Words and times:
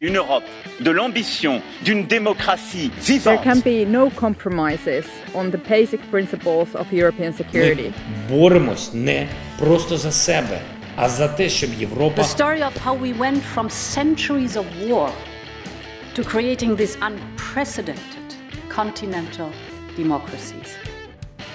une 0.00 0.16
Europe 0.16 0.44
de 0.80 0.90
l'ambition 0.90 1.62
d'une 1.82 2.06
démocratie 2.06 2.90
There 2.90 3.18
vivante. 3.18 3.42
can 3.42 3.60
be 3.60 3.86
no 3.86 4.10
compromises 4.10 5.06
on 5.34 5.50
the 5.50 5.56
basic 5.56 6.00
principles 6.10 6.74
of 6.74 6.92
European 6.92 7.32
security. 7.32 7.92
Ми 8.30 8.36
боремось 8.36 8.90
не 8.94 9.28
просто 9.58 9.96
за 9.96 10.12
себе, 10.12 10.60
а 10.96 11.08
за 11.08 11.28
те, 11.28 11.48
щоб 11.48 11.70
Європа 11.78 12.22
The 12.22 12.36
story 12.38 12.62
of 12.62 12.76
how 12.84 12.94
we 12.94 13.18
went 13.18 13.40
from 13.54 13.70
centuries 13.70 14.56
of 14.56 14.64
war 14.88 15.10
to 16.14 16.22
creating 16.22 16.76
these 16.76 16.96
unprecedented 17.08 18.26
continental 18.76 19.48
democracies. 19.98 20.68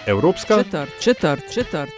Evropska 0.07 0.63
Četrt, 0.63 0.89
četrt, 0.99 1.53
četrt. 1.53 1.89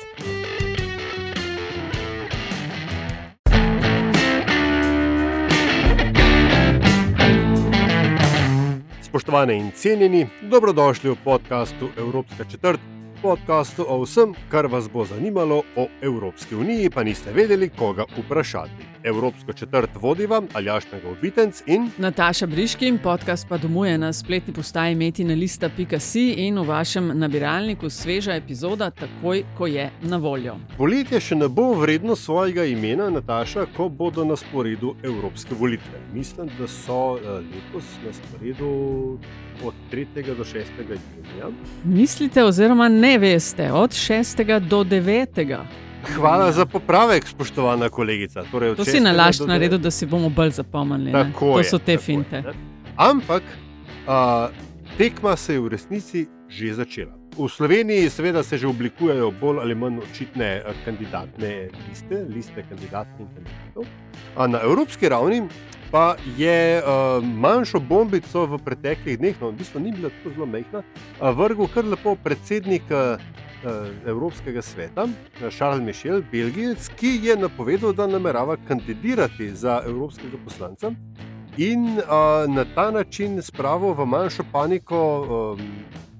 Spoštovane 9.18 9.57
in 9.58 9.71
cenjeni, 9.75 10.27
dobrodošli 10.43 11.11
v 11.11 11.17
podkastu 11.25 11.89
Evropska 11.96 12.45
četrt, 12.45 12.81
podkastu 13.22 13.82
o 13.89 13.96
vsem, 14.04 14.35
kar 14.49 14.67
vas 14.67 14.86
bo 14.91 15.04
zanimalo 15.04 15.63
o 15.77 15.86
Evropski 16.03 16.54
uniji, 16.54 16.91
pa 16.91 17.03
niste 17.03 17.32
vedeli, 17.35 17.68
koga 17.68 18.04
vprašati. 18.18 18.97
Evropsko 19.04 19.52
četrt 19.52 19.90
vodiva 20.00 20.43
Aljašnega 20.54 21.08
obitenc 21.08 21.62
in 21.66 21.90
Nataša 21.98 22.46
Briški, 22.46 22.98
podcast 23.02 23.48
pa 23.48 23.58
domuje 23.58 23.98
na 23.98 24.12
spletni 24.12 24.54
postaji 24.54 24.94
metinalista.si 24.94 26.34
in 26.46 26.58
v 26.58 26.64
vašem 26.66 27.11
nabiralniku 27.18 27.90
sveža 27.90 28.34
epizoda, 28.34 28.90
takoj 28.90 29.44
ko 29.58 29.66
je 29.66 29.90
na 30.02 30.16
voljo. 30.16 30.57
poletje 30.76 31.21
še 31.21 31.34
ne 31.34 31.48
bo 31.48 31.72
vredno 31.74 32.16
svojega 32.16 32.64
imena, 32.64 33.11
Nataša, 33.11 33.66
ko 33.77 33.88
bodo 33.88 34.24
na 34.24 34.36
sporedu 34.36 34.94
Evropske 35.02 35.55
volitve. 35.55 36.00
Mislim, 36.14 36.50
da 36.58 36.66
so 36.69 37.19
eh, 37.19 37.28
letos 37.28 37.84
na 38.06 38.12
sporedu 38.12 39.18
od 39.64 39.74
3. 39.92 40.36
do 40.36 40.44
6. 40.44 40.64
junija. 40.78 41.50
Mislite, 41.84 42.44
oziroma 42.44 42.88
ne 42.88 43.18
veste, 43.18 43.72
od 43.72 43.90
6. 43.90 44.60
do 44.68 44.84
9. 44.84 45.88
Hvala 45.98 46.52
za 46.52 46.66
popravek, 46.66 47.27
spoštovana 47.27 47.88
kolegica. 47.88 48.42
Torej, 48.44 48.74
To 48.74 48.84
6. 48.84 48.91
si 48.91 49.00
nalašč 49.00 49.41
naredil, 49.41 49.78
da 49.78 49.91
si 49.91 50.06
bomo 50.06 50.28
bolj 50.28 50.50
zapomnili. 50.52 51.12
ne? 51.12 51.24
Tako 51.24 51.52
To 51.52 51.58
je, 51.58 51.64
so 51.64 51.78
te 51.78 51.84
tako 51.84 51.90
je, 51.92 51.98
finte. 51.98 52.42
ne. 52.42 52.52
Ampak 52.96 53.42
a, 54.06 54.48
tekma 54.96 55.36
se 55.36 55.52
je 55.52 55.60
v 55.60 55.68
resnici 55.68 56.27
že 56.48 56.74
začela. 56.74 57.12
V 57.36 57.46
Sloveniji, 57.46 58.10
seveda, 58.10 58.42
se 58.42 58.58
že 58.58 58.66
oblikujejo 58.66 59.30
bolj 59.30 59.60
ali 59.60 59.74
manj 59.74 59.98
očitne 60.00 60.58
a, 60.58 60.72
kandidatne 60.84 61.68
liste, 61.84 62.16
liste 62.27 62.62
kandidatov 62.62 63.20
in 63.20 63.28
kandidatov. 63.28 63.84
A 64.34 64.46
na 64.46 64.58
evropski 64.60 65.08
ravni 65.08 65.42
pa 65.90 66.16
je 66.36 66.78
a, 66.78 66.83
manjšo 67.20 67.80
bombico 67.80 68.46
v 68.46 68.58
preteklih 68.58 69.18
dneh, 69.18 69.36
no, 69.40 69.50
v 69.50 69.56
bistvu 69.56 69.80
ni 69.80 69.92
bila 69.92 70.10
tako 70.10 70.30
zelo 70.30 70.46
mehna, 70.46 70.83
a, 71.20 71.30
vrgel 71.30 71.68
kar 71.68 71.84
lepo 71.84 72.16
predsednik. 72.16 72.86
A, 72.90 73.18
Evropskega 74.06 74.62
sveta, 74.62 75.06
a, 75.42 75.51
Charles 75.51 75.83
Michel, 75.83 76.23
Belgijec, 76.33 76.89
ki 76.97 77.19
je 77.23 77.37
napovedal, 77.37 77.92
da 77.92 78.06
namerava 78.06 78.56
kandidirati 78.69 79.51
za 79.51 79.83
evropskega 79.87 80.39
poslanca 80.45 80.92
in 81.59 81.98
uh, 81.98 82.55
na 82.55 82.64
ta 82.75 82.91
način 82.91 83.42
spravil 83.42 83.92
v 83.92 84.06
manjšo 84.06 84.45
paniko 84.53 84.98
um, 85.20 85.61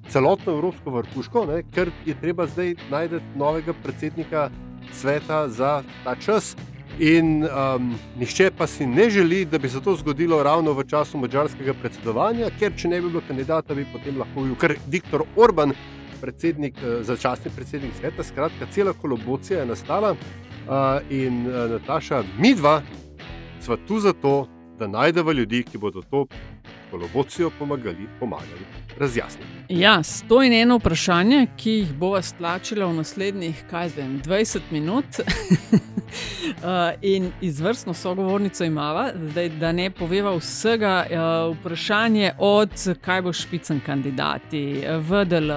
celotno 0.09 0.53
evropsko 0.53 0.91
vrhuško, 0.91 1.47
ne, 1.47 1.63
ker 1.75 1.91
je 2.07 2.15
treba 2.21 2.47
zdaj 2.47 2.75
najti 2.91 3.21
novega 3.37 3.73
predsednika 3.83 4.51
sveta 4.93 5.49
za 5.49 5.83
ta 6.05 6.15
čas. 6.15 6.57
In 6.99 7.45
um, 7.47 7.95
nihče 8.19 8.51
pa 8.59 8.67
si 8.67 8.87
ne 8.87 9.11
želi, 9.11 9.45
da 9.45 9.59
bi 9.59 9.69
se 9.69 9.81
to 9.81 9.95
zgodilo 9.97 10.43
ravno 10.43 10.73
v 10.73 10.83
času 10.85 11.19
mačarskega 11.19 11.75
predsedovanja, 11.79 12.51
ker 12.59 12.73
če 12.77 12.89
ne 12.89 13.01
bi 13.01 13.07
bilo 13.09 13.23
kandidata, 13.29 13.75
bi 13.75 13.87
potem 13.93 14.19
lahko 14.19 14.43
bil 14.43 14.57
kar 14.59 14.75
Viktor 14.91 15.23
Orban, 15.37 15.73
predsednik, 16.21 16.75
eh, 16.83 17.03
začasni 17.03 17.51
predsednik 17.57 17.93
sveta. 18.01 18.23
Skratka, 18.23 18.67
cela 18.71 18.93
kolobocija 18.93 19.61
je 19.61 19.67
nastala 19.67 20.13
uh, 20.13 21.01
in 21.11 21.47
uh, 21.47 21.71
Nataša, 21.71 22.23
mi 22.39 22.55
dva 22.55 22.83
sva 23.61 23.77
tu 23.89 24.01
zato, 24.01 24.49
da 24.79 24.87
najdemo 24.87 25.33
ljudi, 25.33 25.63
ki 25.63 25.79
bodo 25.79 26.03
to 26.11 26.27
kolobocijo 26.91 27.51
pomagali, 27.59 28.09
pomagali 28.21 28.67
razjasniti. 28.99 29.49
Ja, 29.69 30.03
sto 30.03 30.43
in 30.43 30.53
eno 30.53 30.77
vprašanje, 30.79 31.47
ki 31.57 31.71
jih 31.71 31.93
bova 31.93 32.23
stlačila 32.23 32.87
v 32.87 32.95
naslednjih, 33.03 33.65
kaj 33.71 33.89
zdaj, 33.89 34.05
20 34.25 34.61
minut. 34.71 35.05
Uh, 35.19 36.65
in 37.15 37.33
izvrstno 37.41 37.95
sogovornico 37.95 38.65
imamo, 38.65 39.11
da 39.61 39.73
ne 39.73 39.91
poveva 39.91 40.37
vsega. 40.37 41.07
Uh, 41.11 41.57
vprašanje 41.59 42.33
od 42.39 42.71
kaj 43.01 43.23
bo 43.23 43.33
špicen 43.33 43.81
kandidati, 43.87 44.85
VDL, 45.01 45.53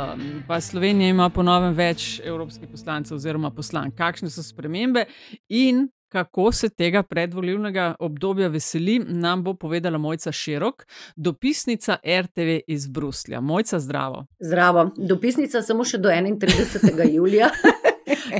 pa 0.47 0.62
Slovenija 0.62 1.09
ima 1.09 1.30
po 1.30 1.44
novem 1.44 1.74
več 1.74 2.20
evropskih 2.24 2.70
poslancev 2.70 3.16
oziroma 3.16 3.50
poslank. 3.50 3.96
Kakšne 3.96 4.30
so 4.30 4.44
spremembe 4.44 5.06
in 5.50 5.88
kako 6.11 6.51
se 6.51 6.69
tega 6.69 7.03
predvolilnega 7.03 7.95
obdobja 7.99 8.47
veseli, 8.47 8.99
nam 9.07 9.44
bo 9.44 9.53
povedala 9.53 9.97
Mojca 9.97 10.31
Širok, 10.31 10.85
dopisnica 11.16 11.97
RTV 12.05 12.59
iz 12.67 12.88
Bruslja. 12.88 13.41
Mojca, 13.41 13.79
zdravo. 13.79 14.25
Zdravo, 14.39 14.89
dopisnica 14.97 15.61
samo 15.61 15.85
še 15.88 15.97
do 15.97 16.09
31. 16.09 17.13
julija, 17.13 17.49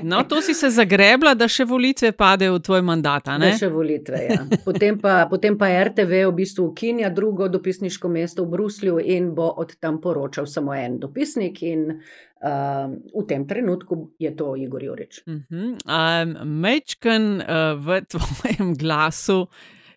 No, 0.04 0.24
to 0.24 0.42
si 0.42 0.54
se 0.54 0.70
zagrebla, 0.70 1.34
da 1.38 1.48
še 1.52 1.66
volitve 1.68 2.12
padejo 2.18 2.56
v 2.58 2.64
tvoj 2.66 2.82
mandat. 2.86 3.28
a 3.28 3.38
da 3.38 3.46
ne? 3.46 3.52
še 3.58 3.70
volitve. 3.72 4.22
Ja. 4.30 4.40
Potem, 4.66 4.98
pa, 5.00 5.26
potem 5.30 5.58
pa 5.58 5.70
RTV 5.84 6.26
v 6.30 6.36
bistvu 6.42 6.70
ukinja 6.72 7.10
drugo 7.10 7.48
dopisniško 7.52 8.10
mesto 8.10 8.46
v 8.46 8.56
Bruslju 8.56 9.00
in 9.00 9.32
bo 9.36 9.50
od 9.62 9.76
tam 9.80 10.02
poročal 10.02 10.48
samo 10.48 10.74
en 10.76 11.00
dopisnik, 11.00 11.62
in 11.64 11.90
uh, 11.92 12.88
v 12.92 13.26
tem 13.28 13.46
trenutku 13.48 14.14
je 14.20 14.32
to 14.36 14.56
Igor 14.56 14.84
Jurič. 14.84 15.24
Mhm. 15.28 15.76
Um, 15.86 16.36
Mečken 16.62 17.42
uh, 17.42 17.76
v 17.78 18.02
tvojem 18.12 18.76
glasu 18.78 19.46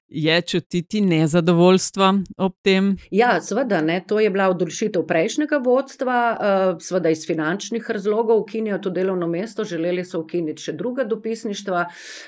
je 0.09 0.41
čutiti 0.43 1.01
nezadovoljstva 1.01 2.15
ob 2.37 2.53
tem. 2.63 2.97
Ja, 3.11 3.41
seveda, 3.41 3.81
ne, 3.81 4.01
to 4.07 4.21
je 4.21 4.31
bila 4.31 4.49
odločitev 4.53 5.07
prejšnjega 5.07 5.59
vodstva, 5.65 6.19
uh, 6.35 6.83
seveda 6.83 7.11
iz 7.11 7.27
finančnih 7.27 7.91
razlogov 7.91 8.39
ukinjajo 8.39 8.79
to 8.79 8.91
delovno 8.91 9.27
mesto, 9.27 9.65
želeli 9.65 10.05
so 10.05 10.21
ukiniti 10.21 10.63
še 10.63 10.73
druga 10.73 11.05
dopisništva, 11.05 11.85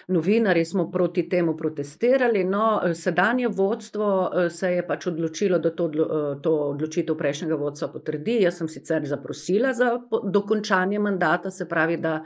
novinari 0.09 0.65
smo 0.65 0.91
proti 0.91 1.29
temu 1.29 1.57
protestirali, 1.57 2.45
no, 2.45 2.81
eh, 2.85 2.95
sedanje 2.95 3.49
vodstvo 3.49 4.11
eh, 4.27 4.51
se 4.51 4.73
je 4.73 4.87
pač 4.87 5.07
odločilo, 5.07 5.59
da 5.59 5.71
to, 5.71 5.91
eh, 5.93 6.29
to 6.43 6.55
odločitev 6.73 7.17
prejšnjega 7.17 7.57
vodstva 7.57 7.89
potrdi. 7.93 8.41
Jaz 8.43 8.59
sem 8.63 8.69
sicer 8.69 9.07
zaprosila 9.07 9.73
za 9.75 9.99
dokončanje 10.25 10.99
mandata, 10.99 11.51
se 11.51 11.69
pravi, 11.69 11.97
da. 11.97 12.23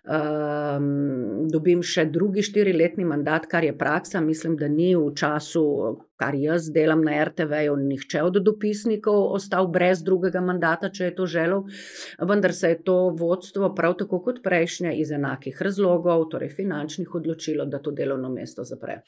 Um, 0.00 1.48
dobim 1.52 1.82
še 1.84 2.06
drugi 2.08 2.42
štiriletni 2.46 3.04
mandat, 3.04 3.44
kar 3.50 3.64
je 3.64 3.76
praksa. 3.76 4.22
Mislim, 4.24 4.56
da 4.56 4.68
ni 4.68 4.94
v 4.96 5.10
času, 5.16 5.64
kar 6.20 6.36
jaz 6.36 6.68
delam 6.72 7.00
na 7.04 7.24
RTV-ju, 7.24 7.76
nihče 7.80 8.22
od 8.22 8.36
dopisnikov 8.44 9.32
ostal 9.36 9.68
brez 9.72 10.02
drugega 10.04 10.42
mandata, 10.44 10.90
če 10.92 11.08
je 11.08 11.14
to 11.16 11.26
želel. 11.26 11.62
Vendar 12.28 12.52
se 12.54 12.74
je 12.74 12.80
to 12.84 12.96
vodstvo, 13.16 13.70
prav 13.74 13.96
tako 14.02 14.20
kot 14.26 14.42
prejšnje, 14.44 14.92
iz 15.00 15.12
enakih 15.16 15.62
razlogov, 15.64 16.26
torej 16.34 16.52
finančnih, 16.58 17.14
odločilo, 17.16 17.64
da 17.64 17.80
to 17.80 17.94
delovno 17.96 18.28
mesto 18.32 18.66
zapre. 18.68 19.00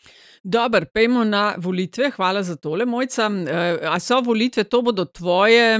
Dobro, 0.43 0.89
pejmo 0.95 1.25
na 1.29 1.43
volitve. 1.59 2.11
Hvala 2.17 2.43
za 2.43 2.57
tole, 2.57 2.87
mojca. 2.89 3.29
Uh, 3.29 3.85
a 3.93 4.01
so 4.01 4.23
volitve, 4.25 4.65
to 4.65 4.83
bodo 4.83 5.05
tvoje 5.05 5.77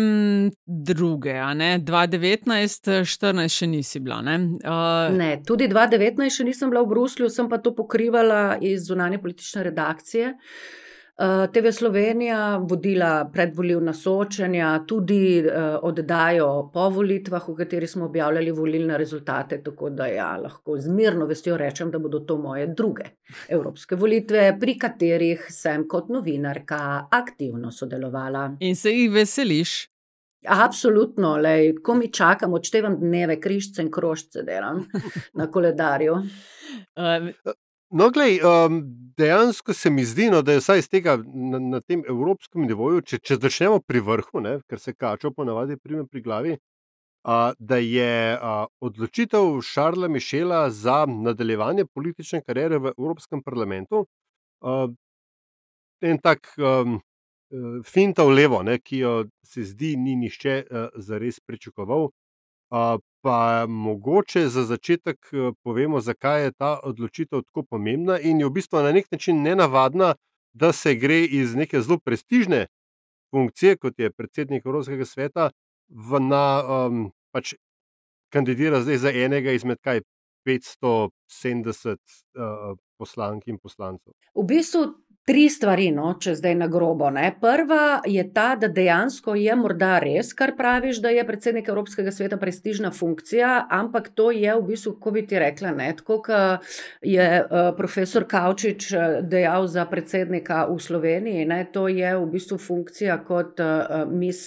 druge, 0.67 1.39
a 1.41 1.55
ne? 1.55 1.71
2019, 1.81 2.93
14 3.09 3.57
še 3.57 3.71
nisi 3.73 4.05
bila. 4.05 4.21
Ne? 4.27 4.37
Uh, 4.61 5.09
Ne, 5.17 5.33
tudi 5.47 5.71
2019 5.71 6.39
še 6.43 6.45
nisem 6.47 6.71
bila 6.71 6.85
v 6.85 6.93
Bruslju, 6.93 7.33
sem 7.33 7.49
pa 7.49 7.59
to 7.63 7.73
pokrivala 7.77 8.59
iz 8.61 8.85
zunanje 8.91 9.23
politične 9.23 9.65
redakcije. 9.71 10.37
Uh, 10.37 10.79
TV 11.53 11.71
Slovenija 11.73 12.57
vodila 12.57 13.31
predvolilna 13.33 13.93
soočanja, 13.95 14.85
tudi 14.89 15.39
uh, 15.39 15.79
oddajo 15.83 16.71
po 16.75 16.89
volitvah, 16.91 17.45
v 17.49 17.55
kateri 17.61 17.87
smo 17.87 18.05
objavljali 18.05 18.51
volilne 18.51 18.99
rezultate, 18.99 19.61
tako 19.63 19.91
da 19.91 20.07
ja, 20.11 20.33
lahko 20.37 20.81
z 20.81 20.91
mirno 20.91 21.27
vestjo 21.27 21.57
rečem, 21.57 21.91
da 21.91 21.99
bodo 22.03 22.25
to 22.27 22.37
moje 22.43 22.67
druge 22.67 23.05
evropske 23.49 23.97
volitve, 23.97 24.57
pri 24.61 24.75
katerih 24.79 25.47
sem 25.51 25.87
kot 25.89 26.11
novinarka 26.11 27.07
aktivno 27.11 27.71
sodelovala. 27.71 28.57
in 28.61 28.77
se 28.77 28.91
jih 28.91 29.11
veseliš. 29.13 29.93
Absolutno, 30.47 31.37
lej, 31.37 31.77
ko 31.85 31.95
mi 31.95 32.11
čakam, 32.13 32.53
odštevam 32.53 32.99
dneve, 33.01 33.41
križce 33.41 33.83
in 33.83 33.91
krožce 33.91 34.43
delam 34.43 34.89
na 35.39 35.51
koledarju. 35.51 36.19
Uh, 36.99 37.31
No, 37.93 38.11
glej, 38.11 38.41
um, 38.41 38.83
dejansko 39.19 39.75
se 39.75 39.91
mi 39.91 40.05
zdi, 40.05 40.31
no, 40.31 40.39
da 40.43 40.53
je 40.53 40.61
vsaj 40.63 40.79
iz 40.81 40.87
tega 40.89 41.19
na, 41.25 41.59
na 41.59 41.81
tem 41.81 42.01
evropskem 42.09 42.65
nivoju, 42.65 43.03
če, 43.05 43.19
če 43.21 43.37
začnemo 43.37 43.83
pri 43.85 44.01
vrhu, 44.01 44.41
ne, 44.41 44.55
ker 44.69 44.81
se 44.81 44.95
kačo 44.97 45.29
ponavadi 45.37 45.77
prime 45.77 46.07
pri 46.09 46.23
glavi, 46.25 46.55
a, 47.29 47.53
da 47.59 47.77
je 47.85 48.39
a, 48.41 48.55
odločitev 48.81 49.61
Šarla 49.69 50.09
Mišela 50.09 50.63
za 50.73 51.03
nadaljevanje 51.05 51.85
politične 51.93 52.41
kariere 52.41 52.81
v 52.81 52.95
Evropskem 52.97 53.45
parlamentu 53.45 54.07
a, 54.65 54.87
en 56.01 56.19
tak 56.25 56.49
um, 56.57 56.97
finta 57.85 58.25
v 58.25 58.39
levo, 58.41 58.63
ne, 58.65 58.79
ki 58.81 59.05
jo 59.05 59.15
se 59.45 59.69
zdi, 59.69 59.93
ni 60.01 60.17
nišče 60.17 60.57
uh, 60.65 60.89
zares 60.97 61.45
pričakoval. 61.45 62.09
Pa 63.23 63.67
mogoče 63.69 64.49
za 64.49 64.65
začetek 64.67 65.19
uh, 65.33 65.55
povemo, 65.63 66.01
zakaj 66.01 66.43
je 66.43 66.53
ta 66.59 66.81
odločitev 66.83 67.45
tako 67.47 67.63
pomembna 67.63 68.17
in 68.19 68.41
je 68.41 68.47
v 68.49 68.51
bistvu 68.51 68.83
na 68.83 68.91
nek 68.93 69.11
način 69.13 69.43
nenavadna, 69.43 70.15
da 70.53 70.73
se 70.73 70.95
gre 70.95 71.21
iz 71.25 71.55
neke 71.55 71.81
zelo 71.81 71.99
prestižne 71.99 72.67
funkcije, 73.31 73.77
kot 73.77 73.99
je 73.99 74.11
predsednik 74.11 74.67
Evropskega 74.67 75.05
sveta, 75.05 75.51
v, 75.89 76.21
na, 76.21 76.63
um, 76.67 77.13
pač 77.33 77.55
kandidira 78.33 78.81
zdaj 78.83 78.97
za 78.97 79.13
enega 79.13 79.53
izmed 79.53 79.79
kaj 79.81 80.01
570 80.49 81.97
uh, 81.97 82.75
poslank 82.99 83.47
in 83.47 83.59
poslancev. 83.59 84.13
V 84.35 84.45
bistvu 84.49 84.87
Tri 85.23 85.45
stvari, 85.47 85.85
no, 85.95 86.09
če 86.19 86.33
zdaj 86.35 86.57
na 86.59 86.67
grobo. 86.67 87.07
Ne. 87.15 87.29
Prva 87.39 88.01
je 88.11 88.25
ta, 88.35 88.57
da 88.59 88.67
dejansko 88.67 89.37
je 89.39 89.55
morda 89.55 90.01
res, 90.03 90.33
kar 90.35 90.57
praviš, 90.59 90.99
da 91.05 91.13
je 91.15 91.23
predsednik 91.29 91.69
Evropskega 91.71 92.11
sveta 92.11 92.41
prestižna 92.43 92.91
funkcija, 92.91 93.53
ampak 93.71 94.09
to 94.19 94.33
je 94.35 94.51
v 94.57 94.65
bistvu, 94.73 94.97
kako 94.97 95.13
bi 95.15 95.23
ti 95.31 95.39
rekla, 95.39 95.71
ne, 95.79 95.93
tako 96.01 96.17
kot 96.27 96.67
je 97.07 97.29
uh, 97.39 97.69
profesor 97.79 98.27
Kavčič 98.27 98.89
eh, 98.91 99.15
dejal 99.23 99.69
za 99.71 99.85
predsednika 99.87 100.65
v 100.67 100.81
Sloveniji. 100.83 101.47
Ne, 101.47 101.61
to 101.71 101.87
je 101.87 102.11
v 102.19 102.27
bistvu 102.35 102.59
funkcija 102.59 103.21
kot 103.23 103.63
uh, 103.63 104.03
mis 104.11 104.43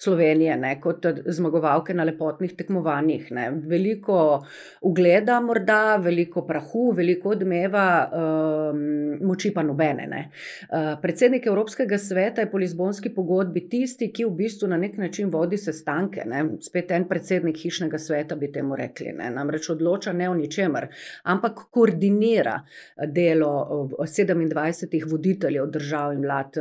Slovenije, 0.00 0.56
ne, 0.56 0.72
kot 0.80 1.04
zmagovalke 1.26 1.92
na 1.92 2.08
lepotnih 2.08 2.56
tekmovanjih. 2.56 3.28
Ne. 3.36 3.50
Veliko 3.60 4.40
ugleda, 4.88 5.36
morda 5.44 5.98
veliko 6.00 6.46
prahu, 6.48 6.94
veliko 6.96 7.36
odmeva, 7.36 7.86
um, 8.08 8.82
moči 9.28 9.52
pa 9.52 9.66
nobene 9.66 9.97
žene. 9.98 10.06
Ne. 10.06 10.30
Uh, 10.70 11.00
predsednik 11.02 11.46
Evropskega 11.46 11.98
sveta 11.98 12.40
je 12.40 12.50
po 12.50 12.58
Lizbonski 12.58 13.10
pogodbi 13.14 13.68
tisti, 13.68 14.12
ki 14.12 14.24
v 14.24 14.30
bistvu 14.36 14.68
na 14.68 14.76
nek 14.76 14.96
način 14.98 15.30
vodi 15.30 15.56
sestanke. 15.56 16.24
Ne. 16.26 16.44
Spet 16.60 16.90
en 16.90 17.08
predsednik 17.08 17.56
hišnega 17.56 17.98
sveta 17.98 18.36
bi 18.36 18.52
temu 18.52 18.76
rekli. 18.76 19.12
Ne. 19.12 19.30
Namreč 19.30 19.70
odloča 19.70 20.12
ne 20.12 20.28
o 20.30 20.34
ničemer, 20.34 20.88
ampak 21.24 21.68
koordinira 21.70 22.60
delo 23.06 23.88
27 23.98 25.10
voditeljev 25.10 25.66
držav 25.70 26.12
in 26.14 26.22
vlad, 26.22 26.58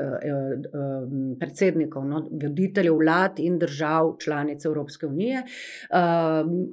predsednikov, 1.39 2.05
no, 2.07 2.23
voditeljev 2.31 2.97
vlad 2.97 3.39
in 3.39 3.57
držav 3.59 4.15
članic 4.23 4.65
Evropske 4.65 5.07
unije, 5.07 5.43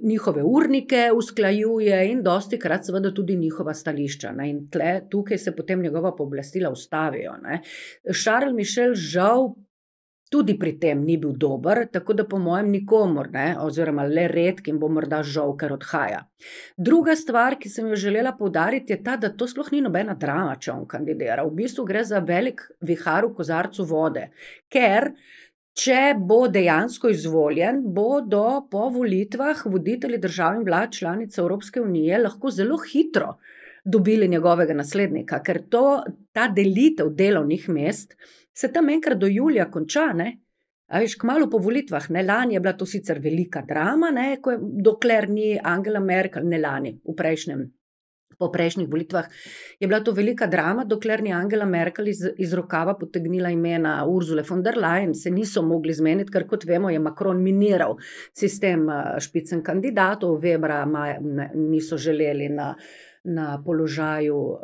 njihove 0.03 0.43
urnike 0.43 1.11
usklajuje 1.17 2.11
in 2.11 2.23
dosti 2.23 2.59
krat 2.59 2.87
seveda 2.87 3.15
tudi 3.15 3.37
njihova 3.37 3.75
stališča. 3.75 4.33
Ne. 4.33 4.51
In 4.51 4.69
tle, 4.71 5.01
tukaj 5.11 5.39
se 5.39 5.57
potem 5.57 5.83
njegova 5.83 6.15
pooblastila 6.17 6.54
pooblastila 6.55 6.71
ustavijo. 6.71 7.35
Šarl 8.13 8.53
Mišel 8.53 8.95
žal. 8.95 9.55
Tudi 10.31 10.57
pri 10.59 10.73
tem 10.81 11.05
ni 11.05 11.17
bil 11.17 11.37
dober, 11.39 11.87
tako 11.93 12.13
da 12.13 12.25
po 12.25 12.39
mojem 12.39 12.71
nikomor, 12.73 13.29
ne, 13.31 13.55
oziroma 13.61 14.03
le 14.03 14.27
redkim, 14.27 14.81
bo 14.81 14.89
morda 14.89 15.23
žal, 15.23 15.53
ker 15.57 15.73
odhaja. 15.77 16.25
Druga 16.77 17.15
stvar, 17.15 17.55
ki 17.61 17.69
sem 17.69 17.87
jo 17.87 17.95
želela 17.95 18.33
povdariti, 18.35 18.93
je 18.93 19.03
ta, 19.05 19.17
da 19.17 19.31
to 19.31 19.47
sploh 19.47 19.71
ni 19.71 19.83
nobena 19.85 20.15
drama, 20.15 20.57
če 20.57 20.73
on 20.73 20.89
kandidira. 20.89 21.45
V 21.45 21.55
bistvu 21.55 21.85
gre 21.87 22.03
za 22.03 22.19
velik 22.19 22.65
vihar 22.81 23.29
v 23.29 23.35
kozarcu 23.37 23.87
vode, 23.87 24.31
ker 24.73 25.13
če 25.79 26.17
bo 26.19 26.49
dejansko 26.49 27.13
izvoljen, 27.15 27.85
bodo 27.95 28.65
po 28.71 28.89
volitvah 28.91 29.63
voditelji 29.71 30.19
držav 30.19 30.59
in 30.59 30.67
vlad 30.67 30.91
članice 30.99 31.41
Evropske 31.45 31.85
unije 31.85 32.19
lahko 32.19 32.51
zelo 32.51 32.81
hitro 32.91 33.37
dobili 33.85 34.29
njegovega 34.29 34.75
naslednika, 34.75 35.43
ker 35.45 35.63
to, 35.71 36.03
ta 36.33 36.49
delitev 36.49 37.13
delovnih 37.15 37.69
mest 37.69 38.17
se 38.55 38.73
tam 38.73 38.89
enkrat 38.89 39.19
do 39.19 39.27
julija 39.27 39.71
konča. 39.71 40.13
Ne? 40.17 40.39
A 40.87 41.01
veš, 41.01 41.17
kmalo 41.21 41.49
po 41.51 41.59
volitvah, 41.59 42.11
ne 42.11 42.23
lani 42.23 42.55
je 42.55 42.61
bila 42.61 42.75
to 42.77 42.87
sicer 42.87 43.19
velika 43.21 43.63
drama, 43.67 44.11
ne, 44.13 44.35
je, 44.37 44.59
dokler 44.61 45.29
ni 45.31 45.55
Angela 45.63 46.01
Merkel, 46.01 46.45
ne 46.49 46.61
lani, 46.61 46.99
v 47.05 47.15
prejšnjem. 47.17 47.65
Po 48.35 48.49
prejšnjih 48.51 48.89
volitvah 48.91 49.29
je 49.81 49.87
bila 49.87 50.01
to 50.03 50.13
velika 50.13 50.47
drama, 50.51 50.85
dokler 50.85 51.23
ni 51.23 51.33
Angela 51.33 51.65
Merkel 51.65 52.09
iz, 52.11 52.21
iz 52.37 52.53
rokava 52.53 52.97
potegnila 52.99 53.51
imena 53.55 53.95
Urzule 54.11 54.43
von 54.49 54.63
der 54.63 54.77
Leyen, 54.77 55.15
se 55.15 55.31
niso 55.31 55.63
mogli 55.63 55.95
zmeniti, 55.95 56.33
ker 56.35 56.47
kot 56.51 56.67
vemo, 56.67 56.91
je 56.91 56.99
Macron 56.99 57.43
miniral 57.43 57.97
sistem 58.35 58.89
eh, 58.91 59.17
špicen 59.23 59.63
kandidatov, 59.63 60.37
Webra 60.43 60.83
maja, 60.87 61.21
ne, 61.23 61.51
niso 61.55 61.97
želeli 61.97 62.51
na 62.53 62.75
na 63.25 63.63
položaju 63.67 64.37
uh, 64.37 64.59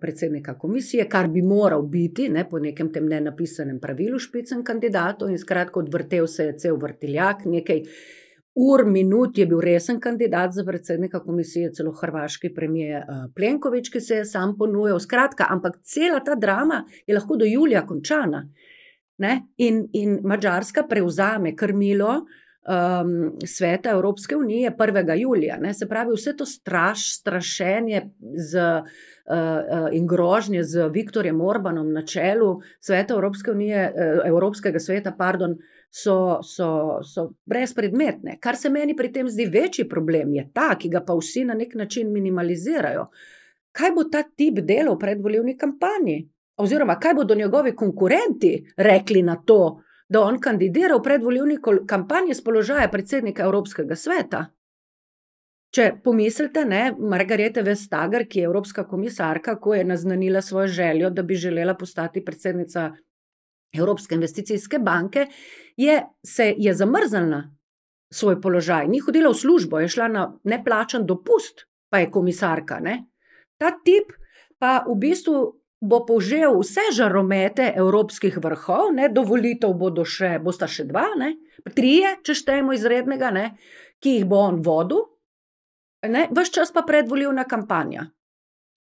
predsednika 0.00 0.58
komisije, 0.58 1.08
kar 1.08 1.28
bi 1.28 1.42
moral 1.42 1.82
biti 1.82 2.28
ne, 2.28 2.44
po 2.48 2.58
nekem 2.58 2.92
tem 2.92 3.06
nenapisanem 3.08 3.80
pravilu 3.80 4.18
špicen 4.18 4.64
kandidatov 4.64 5.30
in 5.30 5.38
skratka 5.38 5.80
odvrtel 5.80 6.26
se 6.26 6.44
je 6.44 6.58
cel 6.58 6.76
vrtiljak, 6.76 7.44
nekaj 7.44 7.82
ur, 8.54 8.84
minut 8.84 9.38
je 9.38 9.46
bil 9.46 9.60
resen 9.60 10.00
kandidat 10.00 10.52
za 10.52 10.64
predsednika 10.64 11.22
komisije, 11.24 11.72
celo 11.72 11.92
hrvaški 11.92 12.52
premijer 12.54 13.02
uh, 13.08 13.24
Plenković, 13.34 13.88
ki 13.88 14.00
se 14.00 14.20
je 14.20 14.24
sam 14.24 14.58
ponujal. 14.58 15.00
Skratka, 15.00 15.46
ampak 15.48 15.80
cela 15.82 16.20
ta 16.20 16.34
drama 16.34 16.84
je 17.06 17.14
lahko 17.14 17.36
do 17.36 17.48
julija 17.48 17.86
končana. 17.86 18.48
In, 19.56 19.84
in 19.92 20.18
Mačarska 20.24 20.82
prevzame 20.88 21.56
krmilo 21.56 22.08
uh, 22.08 22.41
um, 22.68 23.32
sveta 23.46 23.90
Evropske 23.90 24.36
unije 24.36 24.70
1. 24.78 25.20
julija. 25.20 25.56
Ne? 25.56 25.74
Se 25.74 25.88
pravi, 25.88 26.12
vse 26.14 26.36
to 26.36 26.46
straš, 26.46 27.18
strašenje 27.18 28.10
z, 28.50 28.58
uh, 28.58 28.84
uh, 29.36 29.88
in 29.92 30.06
grožnje 30.06 30.64
z 30.64 30.88
Viktorjem 30.88 31.40
Orbanom 31.40 31.92
na 31.92 32.04
čelu 32.06 32.60
sveta 32.80 33.14
Evropske 33.14 33.50
unije, 33.50 33.92
uh, 33.96 34.28
Evropskega 34.28 34.80
sveta, 34.80 35.14
pardon. 35.18 35.56
So, 35.94 36.40
so, 36.42 37.00
so 37.04 37.30
brezpredmetne. 37.44 38.38
Kar 38.40 38.56
se 38.56 38.70
meni 38.70 38.96
pri 38.96 39.10
tem 39.12 39.28
zdi 39.28 39.44
večji 39.46 39.88
problem, 39.88 40.32
je 40.34 40.46
ta, 40.54 40.70
ki 40.78 40.88
ga 40.88 41.02
pa 41.04 41.12
vsi 41.14 41.44
na 41.44 41.54
nek 41.54 41.74
način 41.74 42.12
minimalizirajo. 42.12 43.10
Kaj 43.72 43.90
bo 43.90 44.04
ta 44.04 44.22
tip 44.22 44.62
delal 44.64 44.94
v 44.94 44.98
predvoljivni 44.98 45.56
kampanji? 45.58 46.30
Oziroma, 46.56 46.96
kaj 47.00 47.14
bodo 47.14 47.34
njegovi 47.34 47.74
konkurenti 47.76 48.54
rekli 48.76 49.22
na 49.22 49.36
to, 49.46 49.58
uh, 49.66 49.91
da 50.08 50.20
on 50.20 50.40
kandidira 50.40 50.96
v 50.96 51.02
predvoljivni 51.02 51.58
kampanji 51.86 52.34
z 52.34 52.44
položaja 52.44 52.88
predsednika 52.88 53.44
Evropskega 53.44 53.96
sveta. 53.96 54.46
Če 55.72 55.86
pomislite, 56.04 56.66
ne, 56.68 56.82
Margarete 56.98 57.62
Vestager, 57.64 58.26
ki 58.28 58.42
je 58.42 58.48
Evropska 58.50 58.84
komisarka, 58.88 59.56
ko 59.56 59.74
je 59.74 59.86
naznanila 59.88 60.42
svojo 60.44 60.68
željo, 60.68 61.10
da 61.10 61.22
bi 61.22 61.34
želela 61.34 61.74
postati 61.74 62.24
predsednica 62.24 62.90
Evropske 63.72 64.14
investicijske 64.14 64.78
banke, 64.78 65.26
je, 65.76 66.02
se 66.26 66.54
je 66.58 66.74
zamrznila 66.74 67.42
svoj 68.12 68.40
položaj, 68.40 68.88
ni 68.88 69.00
hodila 69.00 69.30
v 69.32 69.38
službo, 69.40 69.80
je 69.80 69.88
šla 69.88 70.08
na 70.08 70.26
neplačan 70.44 71.06
dopust, 71.06 71.64
pa 71.88 72.02
je 72.02 72.10
komisarka. 72.10 72.80
Ne. 72.80 73.06
Ta 73.56 73.72
tip 73.84 74.12
pa 74.60 74.84
v 74.84 74.98
bistvu 75.00 75.61
bo 75.82 76.04
požel 76.06 76.54
vse 76.60 76.92
žaromete 76.94 77.72
evropskih 77.74 78.38
vrhov, 78.38 78.92
ne, 78.94 79.08
dovolitev 79.10 79.74
bodo 79.74 80.06
še, 80.06 80.36
bosta 80.42 80.70
še 80.70 80.86
dva, 80.86 81.08
ne, 81.18 81.34
trije, 81.74 82.16
če 82.22 82.38
štejemo 82.38 82.76
izrednega, 82.76 83.32
ne, 83.34 83.46
ki 84.02 84.18
jih 84.18 84.26
bo 84.30 84.44
on 84.46 84.62
vodil, 84.62 85.08
vse 86.06 86.54
čas 86.54 86.70
pa 86.74 86.86
predvoljivna 86.86 87.44
kampanja. 87.50 88.08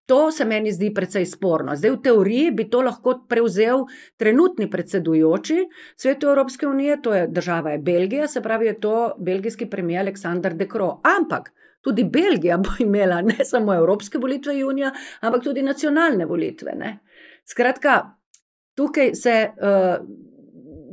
To 0.08 0.32
se 0.32 0.46
meni 0.48 0.72
zdi 0.72 0.88
precej 0.96 1.26
sporno. 1.28 1.74
Zdaj, 1.76 1.92
v 1.92 2.00
teoriji 2.04 2.52
bi 2.56 2.70
to 2.72 2.80
lahko 2.80 3.18
prevzel 3.28 3.84
trenutni 4.16 4.70
predsedujoči 4.72 5.66
svetu 6.00 6.30
Evropske 6.32 6.68
unije, 6.68 7.02
to 7.04 7.14
je 7.14 7.26
država 7.28 7.76
je 7.76 7.82
Belgija, 7.84 8.28
se 8.28 8.42
pravi, 8.42 8.72
je 8.72 8.80
to 8.80 8.94
belgijski 9.20 9.68
premijer 9.70 10.06
Aleksandr 10.06 10.56
Dekro. 10.56 11.02
Ampak 11.04 11.52
Tudi 11.88 12.04
Belgija 12.04 12.58
bo 12.60 12.76
imela 12.86 13.22
ne 13.24 13.46
samo 13.46 13.74
evropske 13.74 14.20
volitve 14.20 14.58
junija, 14.60 14.92
ampak 15.22 15.44
tudi 15.44 15.64
nacionalne 15.64 16.26
volitve. 16.28 16.76
Ne? 16.76 16.98
Skratka, 17.48 18.00
tukaj 18.76 19.14
se 19.16 19.36
uh, 19.56 20.08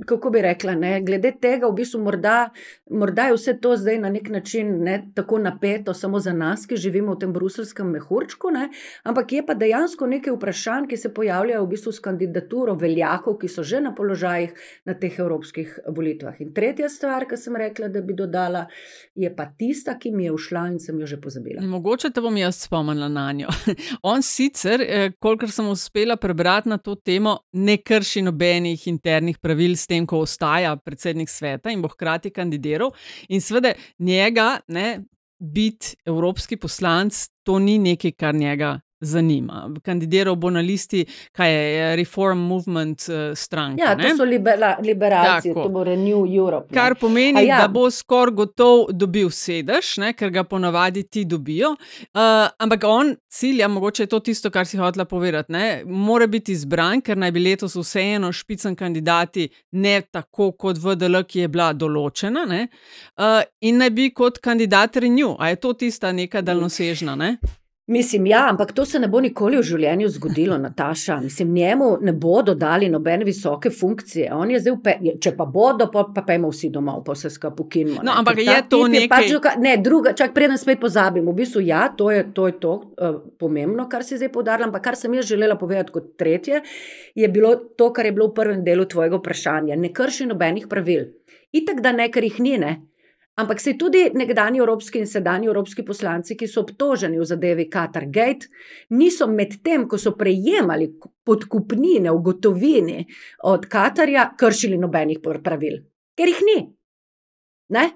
kako 0.07 0.31
bi 0.31 0.43
rekla, 0.43 0.75
ne, 0.75 1.01
glede 1.03 1.33
tega, 1.41 1.69
v 1.69 1.77
bistvu 1.79 2.01
morda, 2.03 2.51
morda 2.91 3.29
je 3.29 3.37
vse 3.37 3.55
to 3.63 3.77
zdaj 3.77 3.99
na 3.99 4.11
nek 4.11 4.29
način 4.29 4.73
ne 4.85 4.97
tako 5.15 5.39
napeto, 5.39 5.95
samo 5.95 6.21
za 6.21 6.33
nas, 6.33 6.67
ki 6.67 6.77
živimo 6.77 7.15
v 7.15 7.19
tem 7.25 7.33
bruselskem 7.33 7.91
mehurčku, 7.97 8.51
ne, 8.55 8.69
ampak 9.05 9.33
je 9.33 9.45
pa 9.47 9.55
dejansko 9.55 10.07
nekaj 10.07 10.35
vprašanj, 10.37 10.89
ki 10.91 10.97
se 10.97 11.13
pojavljajo 11.15 11.65
v 11.65 11.71
bistvu 11.71 11.93
s 11.93 12.03
kandidaturo 12.05 12.75
veljakov, 12.81 13.39
ki 13.41 13.49
so 13.49 13.63
že 13.63 13.81
na 13.81 13.95
položajih 13.95 14.55
na 14.85 14.95
teh 14.99 15.19
evropskih 15.19 15.79
volitvah. 15.97 16.41
In 16.41 16.53
tretja 16.55 16.89
stvar, 16.89 17.29
ki 17.29 17.39
sem 17.41 17.57
rekla, 17.57 17.89
da 17.89 18.03
bi 18.03 18.17
dodala, 18.17 18.67
je 19.15 19.31
pa 19.37 19.47
tista, 19.59 19.99
ki 19.99 20.13
mi 20.13 20.29
je 20.29 20.35
všla 20.35 20.67
in 20.73 20.79
sem 20.81 20.99
jo 21.01 21.07
že 21.07 21.21
pozabila. 21.21 21.63
Mogoče 21.63 22.11
te 22.11 22.25
bom 22.25 22.37
jaz 22.37 22.65
spomnila 22.67 23.09
na 23.09 23.31
njo. 23.33 23.53
On 24.11 24.23
sicer, 24.23 24.83
eh, 24.83 25.13
kolikor 25.21 25.51
sem 25.51 25.69
uspela 25.69 26.17
prebrati 26.17 26.69
na 26.69 26.79
to 26.79 26.95
temo, 26.95 27.39
ne 27.53 27.77
krši 27.79 28.23
nobenih 28.23 28.87
internih 28.89 29.39
pravil 29.39 29.77
s 29.85 29.91
tem, 29.91 30.07
ko 30.09 30.23
ostaja 30.25 30.75
predsednik 30.81 31.31
sveta 31.31 31.73
in 31.73 31.85
bo 31.85 31.93
hkrati 31.93 32.33
kandidiral. 32.35 32.95
In 33.29 33.45
seveda 33.45 33.75
njega, 34.03 34.59
ne, 34.73 35.05
biti 35.39 35.95
evropski 36.09 36.57
poslanec, 36.57 37.19
to 37.45 37.59
ni 37.61 37.77
nekaj, 37.83 38.17
kar 38.17 38.35
njega 38.35 38.79
zanima. 39.05 39.71
Kandidiral 39.83 40.37
bo 40.37 40.51
na 40.51 40.61
listi, 40.61 41.05
kaj 41.33 41.53
je 41.53 41.97
Reform 41.97 42.39
Movement 42.39 43.07
uh, 43.09 43.15
stranke. 43.35 43.83
Ja, 43.83 43.97
to 43.97 44.03
ne? 44.03 44.17
so 44.17 44.25
libera, 44.25 44.77
liberalci, 44.83 45.49
Tako. 45.49 45.63
to 45.63 45.69
bo 45.69 45.85
Renew 45.85 46.25
Europe. 46.37 46.67
ne. 46.71 46.75
Kar 46.75 46.95
pomeni, 47.01 47.39
A 47.39 47.43
ja. 47.43 47.59
da 47.63 47.69
bo 47.69 47.91
skoraj 47.91 48.35
gotov 48.35 48.87
dobil 48.93 49.31
sedež, 49.31 49.97
ne, 49.99 50.13
ker 50.13 50.31
ga 50.31 50.45
ponavadi 50.45 51.03
ti 51.03 51.25
dobijo. 51.25 51.71
Uh, 51.71 52.49
ampak 52.59 52.85
on 52.87 53.15
cilja, 53.29 53.69
mogoče 53.69 54.03
je 54.03 54.07
to 54.07 54.21
tisto, 54.21 54.51
kar 54.51 54.67
si 54.67 54.79
hotela 54.79 55.05
povedati, 55.05 55.53
ne, 55.53 55.83
mora 55.85 56.27
biti 56.27 56.53
izbran, 56.53 57.01
ker 57.01 57.19
naj 57.19 57.33
bi 57.33 57.41
letos 57.45 57.77
vseeno 57.77 58.33
špicen 58.33 58.77
kandidati, 58.77 59.49
ne 59.73 60.01
tako 60.01 60.53
kot 60.53 60.79
VDL, 60.79 61.23
ki 61.29 61.45
je 61.45 61.49
bila 61.49 61.73
določena, 61.73 62.47
ne, 62.49 62.69
uh, 63.19 63.43
in 63.61 63.79
naj 63.83 63.91
bi 63.91 64.11
kot 64.15 64.39
kandidat 64.39 64.97
Renew. 64.97 65.35
A 65.39 65.49
je 65.49 65.57
to 65.57 65.73
tista 65.73 66.13
neka 66.13 66.43
daljnosežna? 66.43 67.17
Ne? 67.17 67.37
Mislim, 67.87 68.27
ja, 68.27 68.47
ampak 68.49 68.73
to 68.73 68.85
se 68.85 68.99
ne 68.99 69.09
bo 69.09 69.21
nikoli 69.21 69.59
v 69.59 69.63
življenju 69.63 70.07
zgodilo, 70.09 70.57
Nataša. 70.59 71.19
Mislim, 71.21 71.51
njemu 71.53 71.99
ne 72.01 72.13
bodo 72.13 72.55
dali 72.55 72.89
nobene 72.89 73.25
visoke 73.25 73.69
funkcije. 73.71 74.31
On 74.33 74.51
je 74.51 74.61
zdaj, 74.61 74.77
pe... 74.83 74.95
če 75.21 75.35
pa 75.37 75.45
bodo, 75.45 75.91
pa, 75.93 76.07
pa 76.15 76.23
pojmo 76.23 76.49
vsi 76.49 76.71
domov, 76.73 77.03
pa 77.05 77.13
se 77.15 77.29
skupaj 77.31 77.61
ukinimo. 77.61 78.01
No, 78.03 78.15
ampak 78.17 78.41
je 78.41 78.55
to 78.69 78.79
nekaj- 78.89 79.09
Pač, 79.09 79.29
doka- 79.31 79.53
ne, 79.61 79.77
druga, 79.77 80.15
čak 80.15 80.33
preden 80.33 80.57
spet 80.59 80.81
pozabim. 80.81 81.29
V 81.29 81.35
bistvu, 81.35 81.61
ja, 81.61 81.91
to 81.93 82.09
je 82.11 82.25
to, 82.33 82.47
je 82.47 82.57
to 82.59 82.73
uh, 82.73 83.21
pomembno, 83.39 83.85
kar 83.87 84.01
si 84.03 84.17
zdaj 84.17 84.33
podarila. 84.33 84.67
Ampak 84.67 84.83
kar 84.83 84.97
sem 84.97 85.13
jaz 85.15 85.27
želela 85.27 85.57
povedati 85.57 85.93
kot 85.93 86.17
tretje, 86.17 86.63
je 87.15 87.29
bilo 87.29 87.53
to, 87.77 87.93
kar 87.93 88.07
je 88.07 88.13
bilo 88.13 88.31
v 88.31 88.35
prvem 88.35 88.65
delu 88.65 88.89
tvojega 88.89 89.21
vprašanja. 89.21 89.77
Ne 89.77 89.93
krši 89.93 90.27
nobenih 90.27 90.67
pravil. 90.67 91.05
Itak, 91.53 91.85
da 91.85 91.93
ne, 91.93 92.09
ker 92.09 92.25
jih 92.25 92.41
ni. 92.41 92.57
Ne? 92.59 92.79
Ampak 93.37 93.61
se 93.61 93.75
tudi 93.79 94.11
nekdani 94.15 94.61
evropski 94.63 95.01
in 95.03 95.09
sedajni 95.11 95.49
evropski 95.51 95.83
poslanci, 95.83 96.37
ki 96.39 96.47
so 96.47 96.63
obtoženi 96.63 97.19
v 97.19 97.25
zadevi 97.27 97.65
Qatar 97.71 98.07
Gate, 98.07 98.47
niso 98.95 99.27
med 99.27 99.57
tem, 99.65 99.89
ko 99.91 99.99
so 99.99 100.13
prejemali 100.15 100.93
podkupnine 101.27 102.13
v 102.15 102.23
gotovini 102.23 103.01
od 103.51 103.67
Katarja, 103.67 104.29
kršili 104.39 104.79
nobenih 104.79 105.19
pravil, 105.19 105.81
ker 106.15 106.31
jih 106.31 106.45
ni. 106.47 106.59
Ne? 107.75 107.89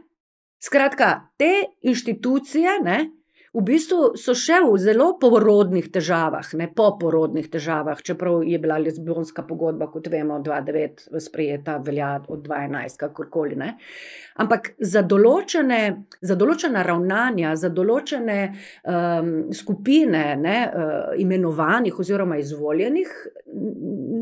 Skratka, 0.59 1.31
te 1.39 1.53
inštitucije 1.87 2.81
ne, 2.83 2.99
v 3.55 3.63
bistvu 3.65 4.13
so 4.21 4.35
še 4.37 4.61
v 4.65 4.75
zelo 4.81 5.09
porodnih 5.21 5.89
težavah, 5.93 6.47
ne 6.61 6.69
po 6.75 6.91
porodnih 7.01 7.49
težavah, 7.51 8.01
čeprav 8.05 8.43
je 8.47 8.59
bila 8.61 8.79
Lizbonska 8.83 9.45
pogodba, 9.49 9.89
kot 9.93 10.11
vemo, 10.13 10.39
2009 10.45 11.21
sprejeta, 11.25 11.79
velja 11.85 12.11
od 12.29 12.45
2011, 12.45 13.01
kakorkoli. 13.01 13.59
Ne. 13.59 13.71
Ampak 14.43 14.75
za 14.79 15.03
določene, 15.03 15.81
za 16.21 16.37
določena 16.39 16.85
ravnanja, 16.87 17.55
za 17.57 17.73
določene 17.73 18.39
um, 18.49 19.35
skupine 19.57 20.25
ne, 20.39 20.59
uh, 20.69 21.13
imenovanih 21.19 21.99
oziroma 21.99 22.41
izvoljenih, 22.43 23.15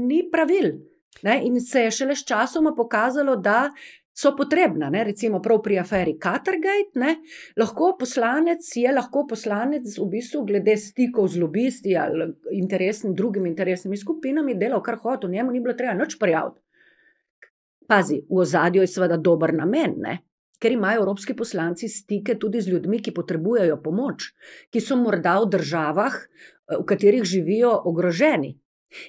ni 0.07 0.23
pravil. 0.31 0.77
Ne, 1.25 1.41
in 1.49 1.61
se 1.65 1.87
je 1.87 1.91
šele 2.03 2.15
s 2.17 2.27
časoma 2.29 2.75
pokazalo, 2.77 3.39
da 3.41 3.71
so 4.17 4.33
potrebna. 4.37 4.89
Ne, 4.91 5.05
recimo, 5.05 5.41
pri 5.41 5.79
aferi 5.79 6.17
Katargate, 6.19 6.97
ne, 6.97 7.17
lahko 7.57 7.93
poslanec 8.01 8.65
je 8.77 8.93
lahko 8.93 9.27
poslanec 9.29 9.85
v 9.99 10.07
bistvu 10.09 10.45
glede 10.49 10.77
stikov 10.81 11.29
z 11.29 11.41
lobisti 11.43 11.97
ali 11.97 12.33
interesni, 12.57 13.13
drugimi 13.15 13.51
interesnimi 13.53 13.97
skupinami 13.97 14.57
delal, 14.57 14.81
kar 14.83 14.97
hotel, 15.03 15.31
njemu 15.31 15.53
ni 15.53 15.61
bilo 15.61 15.75
treba 15.77 15.95
nič 15.95 16.17
prijaviti. 16.19 16.63
Pazi, 17.87 18.23
v 18.29 18.41
ozadju 18.43 18.83
je 18.83 18.91
seveda 18.91 19.17
dober 19.17 19.53
namen, 19.55 20.01
ne? 20.01 20.19
ker 20.57 20.73
imajo 20.73 21.03
evropski 21.03 21.35
poslanci 21.37 21.89
stike 21.89 22.39
tudi 22.41 22.61
z 22.65 22.73
ljudmi, 22.73 23.03
ki 23.05 23.13
potrebujejo 23.13 23.77
pomoč, 23.85 24.31
ki 24.73 24.81
so 24.81 24.97
morda 24.97 25.35
v 25.43 25.51
državah, 25.53 26.17
v 26.81 26.85
katerih 26.89 27.25
živijo 27.29 27.75
ogroženi. 27.85 28.55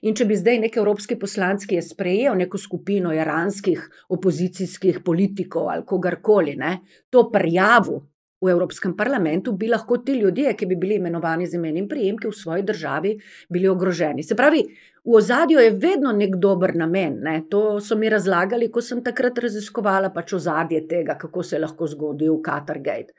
In 0.01 0.15
če 0.17 0.25
bi 0.25 0.36
zdaj 0.36 0.60
nek 0.65 0.77
evropski 0.77 1.15
poslanec, 1.19 1.65
ki 1.69 1.77
je 1.77 1.86
sprejel 1.86 2.36
neko 2.39 2.57
skupino 2.57 3.13
iranskih 3.13 3.84
opozicijskih 4.13 5.01
politikov 5.05 5.69
ali 5.74 5.86
kogarkoli, 5.86 6.55
ne, 6.57 6.79
to 7.10 7.27
prijavil 7.31 8.01
v 8.41 8.51
Evropskem 8.53 8.93
parlamentu, 8.98 9.53
bi 9.57 9.69
lahko 9.69 9.98
ti 10.05 10.13
ljudje, 10.19 10.53
ki 10.53 10.65
bi 10.69 10.75
bili 10.77 11.00
imenovani 11.00 11.48
z 11.48 11.57
imenom 11.57 11.84
in 11.84 11.88
priimki 11.89 12.29
v 12.29 12.38
svoji 12.38 12.63
državi, 12.63 13.15
bili 13.50 13.69
ogroženi. 13.69 14.24
Se 14.24 14.36
pravi, 14.38 14.62
v 15.07 15.15
ozadju 15.17 15.60
je 15.60 15.72
vedno 15.72 16.12
nek 16.13 16.36
dober 16.36 16.75
namen. 16.75 17.17
Ne. 17.24 17.39
To 17.50 17.79
so 17.81 17.98
mi 17.98 18.10
razlagali, 18.10 18.69
ko 18.72 18.81
sem 18.81 19.01
takrat 19.03 19.39
raziskovala 19.41 20.12
pač 20.13 20.36
ozadje 20.38 20.84
tega, 20.88 21.17
kako 21.17 21.43
se 21.43 21.55
je 21.55 21.63
lahko 21.63 21.88
zgodil 21.88 22.38
Katargate. 22.43 23.15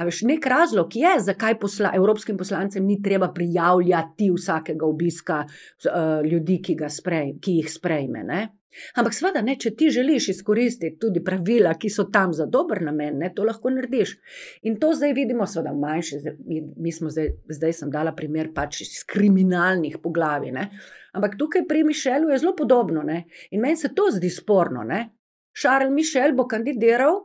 A 0.00 0.06
veš, 0.08 0.22
nek 0.24 0.46
razlog 0.46 0.96
je, 0.96 1.10
zakaj 1.20 1.58
posla, 1.60 1.90
evropskim 1.94 2.36
poslancem 2.40 2.84
ni 2.86 2.96
treba 3.02 3.28
prijavljati 3.32 4.30
vsakega 4.32 4.86
obiska 4.86 5.44
uh, 5.44 6.24
ljudi, 6.24 6.62
ki, 6.64 6.76
ga 6.80 6.88
sprej, 6.88 7.34
ki 7.44 7.58
jih 7.60 7.70
sprejme. 7.72 8.24
Ne? 8.24 8.40
Ampak, 8.96 9.12
seveda, 9.12 9.42
ne, 9.44 9.58
če 9.60 9.74
ti 9.76 9.90
želiš 9.92 10.30
izkoristiti 10.32 10.96
tudi 11.00 11.20
pravila, 11.24 11.74
ki 11.76 11.90
so 11.92 12.06
tam 12.12 12.32
za 12.32 12.46
dober 12.48 12.80
namen, 12.82 13.18
ne, 13.20 13.28
to 13.36 13.44
lahko 13.44 13.70
narediš. 13.74 14.14
In 14.68 14.78
to 14.80 14.94
zdaj 14.96 15.12
vidimo, 15.18 15.46
seveda, 15.46 15.74
v 15.76 15.82
manjši, 15.82 16.20
mi, 16.46 16.62
mi 16.86 16.92
smo 16.92 17.12
zdaj, 17.12 17.28
zdaj 17.58 17.76
sem 17.82 17.90
dala 17.92 18.14
primer 18.16 18.48
pač 18.54 18.80
iz 18.86 19.02
kriminalnih 19.08 19.98
poglavij. 20.00 20.54
Ne? 20.56 20.70
Ampak 21.12 21.36
tukaj 21.40 21.66
pri 21.68 21.84
Mišelu 21.84 22.32
je 22.32 22.40
zelo 22.40 22.54
podobno. 22.56 23.04
Ne? 23.04 23.26
In 23.52 23.60
meni 23.60 23.76
se 23.76 23.92
to 23.92 24.08
zdi 24.14 24.32
sporno. 24.32 24.86
Ne? 24.88 25.04
Šarl 25.52 25.92
Mišel 25.92 26.32
bo 26.32 26.48
kandidiral 26.48 27.20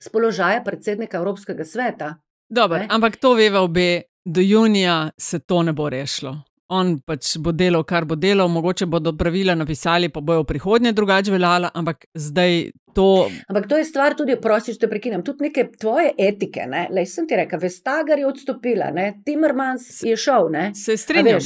z 0.00 0.08
položaja 0.08 0.62
predsednika 0.64 1.18
Evropskega 1.18 1.64
sveta. 1.64 2.14
Dobar, 2.48 2.86
ampak 2.88 3.16
to 3.16 3.34
veva 3.34 3.60
obe, 3.60 4.02
do 4.24 4.40
junija 4.40 5.10
se 5.18 5.38
to 5.38 5.62
ne 5.62 5.72
bo 5.72 5.88
rešilo. 5.90 6.36
On 6.68 6.98
pač 7.00 7.38
bo 7.40 7.52
delal, 7.52 7.84
kar 7.88 8.04
bo 8.04 8.16
delal, 8.16 8.48
mogoče 8.52 8.86
bodo 8.86 9.14
pravila 9.16 9.54
napisali, 9.56 10.10
pa 10.12 10.20
bojo 10.20 10.42
v 10.42 10.48
prihodnje 10.50 10.92
drugače 10.92 11.32
veljala, 11.32 11.70
ampak 11.74 12.04
zdaj 12.14 12.58
to. 12.94 13.30
Ampak 13.48 13.68
to 13.68 13.78
je 13.80 13.86
stvar 13.88 14.16
tudi, 14.16 14.36
prosim, 14.40 14.76
če 14.76 14.82
te 14.84 14.90
prekinem, 14.90 15.22
tudi 15.24 15.48
neke 15.48 15.64
tvoje 15.80 16.12
etike. 16.18 16.66
Ne? 16.68 16.86
Lej, 16.92 17.08
sem 17.08 17.28
ti 17.28 17.38
rekel, 17.40 17.60
Vestager 17.62 18.20
je 18.20 18.28
odstopila, 18.28 18.90
ne? 18.92 19.14
Timmermans 19.24 19.88
je 20.04 20.16
šel. 20.16 20.52
Ne? 20.52 20.66
Se 20.76 20.96
strinjam. 21.00 21.40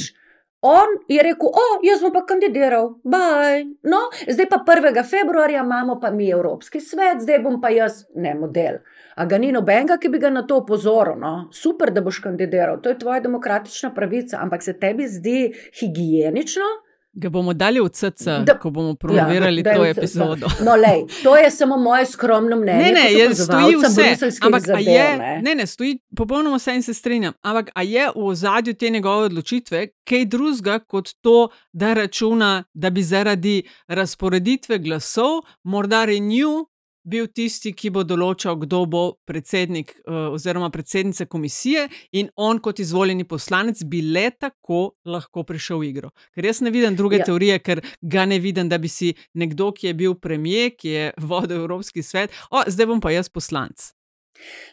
On 0.65 0.87
je 1.07 1.23
rekel, 1.23 1.47
o, 1.47 1.63
jaz 1.83 1.99
bom 2.01 2.11
pa 2.15 2.21
kandidiral, 2.23 2.93
baj. 3.03 3.65
No, 3.83 4.05
zdaj 4.23 4.47
pa 4.47 4.61
1. 4.63 5.01
februarja 5.03 5.59
imamo 5.59 5.97
pa 5.99 6.11
mi 6.11 6.29
Evropski 6.31 6.79
svet, 6.79 7.19
zdaj 7.21 7.41
bom 7.43 7.57
pa 7.61 7.69
jaz, 7.69 8.05
ne 8.15 8.31
model. 8.35 8.77
A 9.15 9.25
ga 9.25 9.37
ni 9.37 9.51
nobenega, 9.51 9.97
ki 9.99 10.09
bi 10.09 10.21
ga 10.23 10.31
na 10.31 10.45
to 10.47 10.61
opozoril. 10.61 11.19
No? 11.19 11.33
Super, 11.51 11.91
da 11.91 12.01
boš 12.01 12.21
kandidiral, 12.23 12.79
to 12.79 12.89
je 12.89 12.99
tvoja 12.99 13.19
demokratična 13.19 13.91
pravica, 13.93 14.39
ampak 14.39 14.63
se 14.63 14.77
tebi 14.79 15.07
zdi 15.07 15.51
higienično? 15.79 16.71
Ga 17.15 17.29
bomo 17.29 17.53
dali 17.53 17.79
v 17.79 17.89
CC, 17.89 18.25
Da- 18.45 18.57
ko 18.59 18.69
bomo 18.69 18.95
promovirali 18.95 19.57
Ja, 19.57 19.63
da 19.63 19.69
je 19.69 19.75
to 19.77 19.85
epizodo. 19.85 20.47
No, 20.65 20.75
lej, 20.75 21.05
to 21.23 21.37
je 21.37 21.51
samo 21.51 21.77
moje 21.77 22.05
skromno 22.05 22.55
mnenje. 22.55 22.83
Ne, 22.83 22.91
ne, 22.91 23.13
je, 23.13 23.35
stoji 23.35 23.75
vse. 23.75 24.31
Ampak 24.41 24.61
a 24.61 24.65
zadev, 24.65 24.87
je, 24.87 25.17
ne. 25.17 25.41
ne, 25.43 25.55
ne, 25.55 25.67
stoji 25.67 25.99
popolnoma 26.17 26.57
vse 26.57 26.75
in 26.75 26.83
se 26.83 26.93
strinjam. 26.93 27.33
Ampak 27.41 27.69
a 27.75 27.81
je 27.81 28.07
v 28.15 28.25
ozadju 28.25 28.73
te 28.73 28.89
njegove 28.89 29.25
odločitve 29.25 29.87
kaj 30.03 30.25
drugega 30.25 30.79
kot 30.79 31.09
to, 31.21 31.49
da 31.71 31.93
računa, 31.93 32.63
da 32.73 32.89
bi 32.89 33.03
zaradi 33.03 33.63
razporeditve 33.87 34.79
glasov 34.79 35.41
morda 35.63 36.05
Renew 36.05 36.65
bil 37.03 37.27
tisti, 37.27 37.73
ki 37.75 37.91
bo 37.93 38.03
določal, 38.07 38.57
kdo 38.63 38.83
bo 38.89 39.03
predsednik 39.27 39.93
uh, 40.03 40.33
oziroma 40.35 40.69
predsednica 40.73 41.25
komisije, 41.25 41.87
in 42.19 42.29
on, 42.35 42.59
kot 42.63 42.79
izvoljeni 42.79 43.25
poslanec, 43.27 43.83
bi 43.83 44.01
le 44.01 44.29
tako 44.31 44.95
lahko 45.05 45.43
prišel 45.47 45.83
v 45.83 45.89
igro. 45.91 46.13
Ker 46.35 46.47
jaz 46.49 46.61
ne 46.61 46.71
vidim 46.71 46.95
druge 46.95 47.21
Ja. 47.21 47.25
teorije, 47.25 47.59
ker 47.59 47.81
ga 48.01 48.25
ne 48.25 48.39
vidim, 48.39 48.69
da 48.69 48.77
bi 48.77 48.87
si 48.87 49.13
nekdo, 49.33 49.71
ki 49.71 49.87
je 49.87 49.93
bil 49.93 50.15
premijer, 50.15 50.71
ki 50.77 50.89
je 50.89 51.11
vodil 51.29 51.63
Evropski 51.63 52.03
svet, 52.03 52.31
o, 52.51 52.63
zdaj 52.67 52.89
bom 52.89 53.01
pa 53.01 53.11
jaz 53.11 53.29
poslanec. 53.29 53.93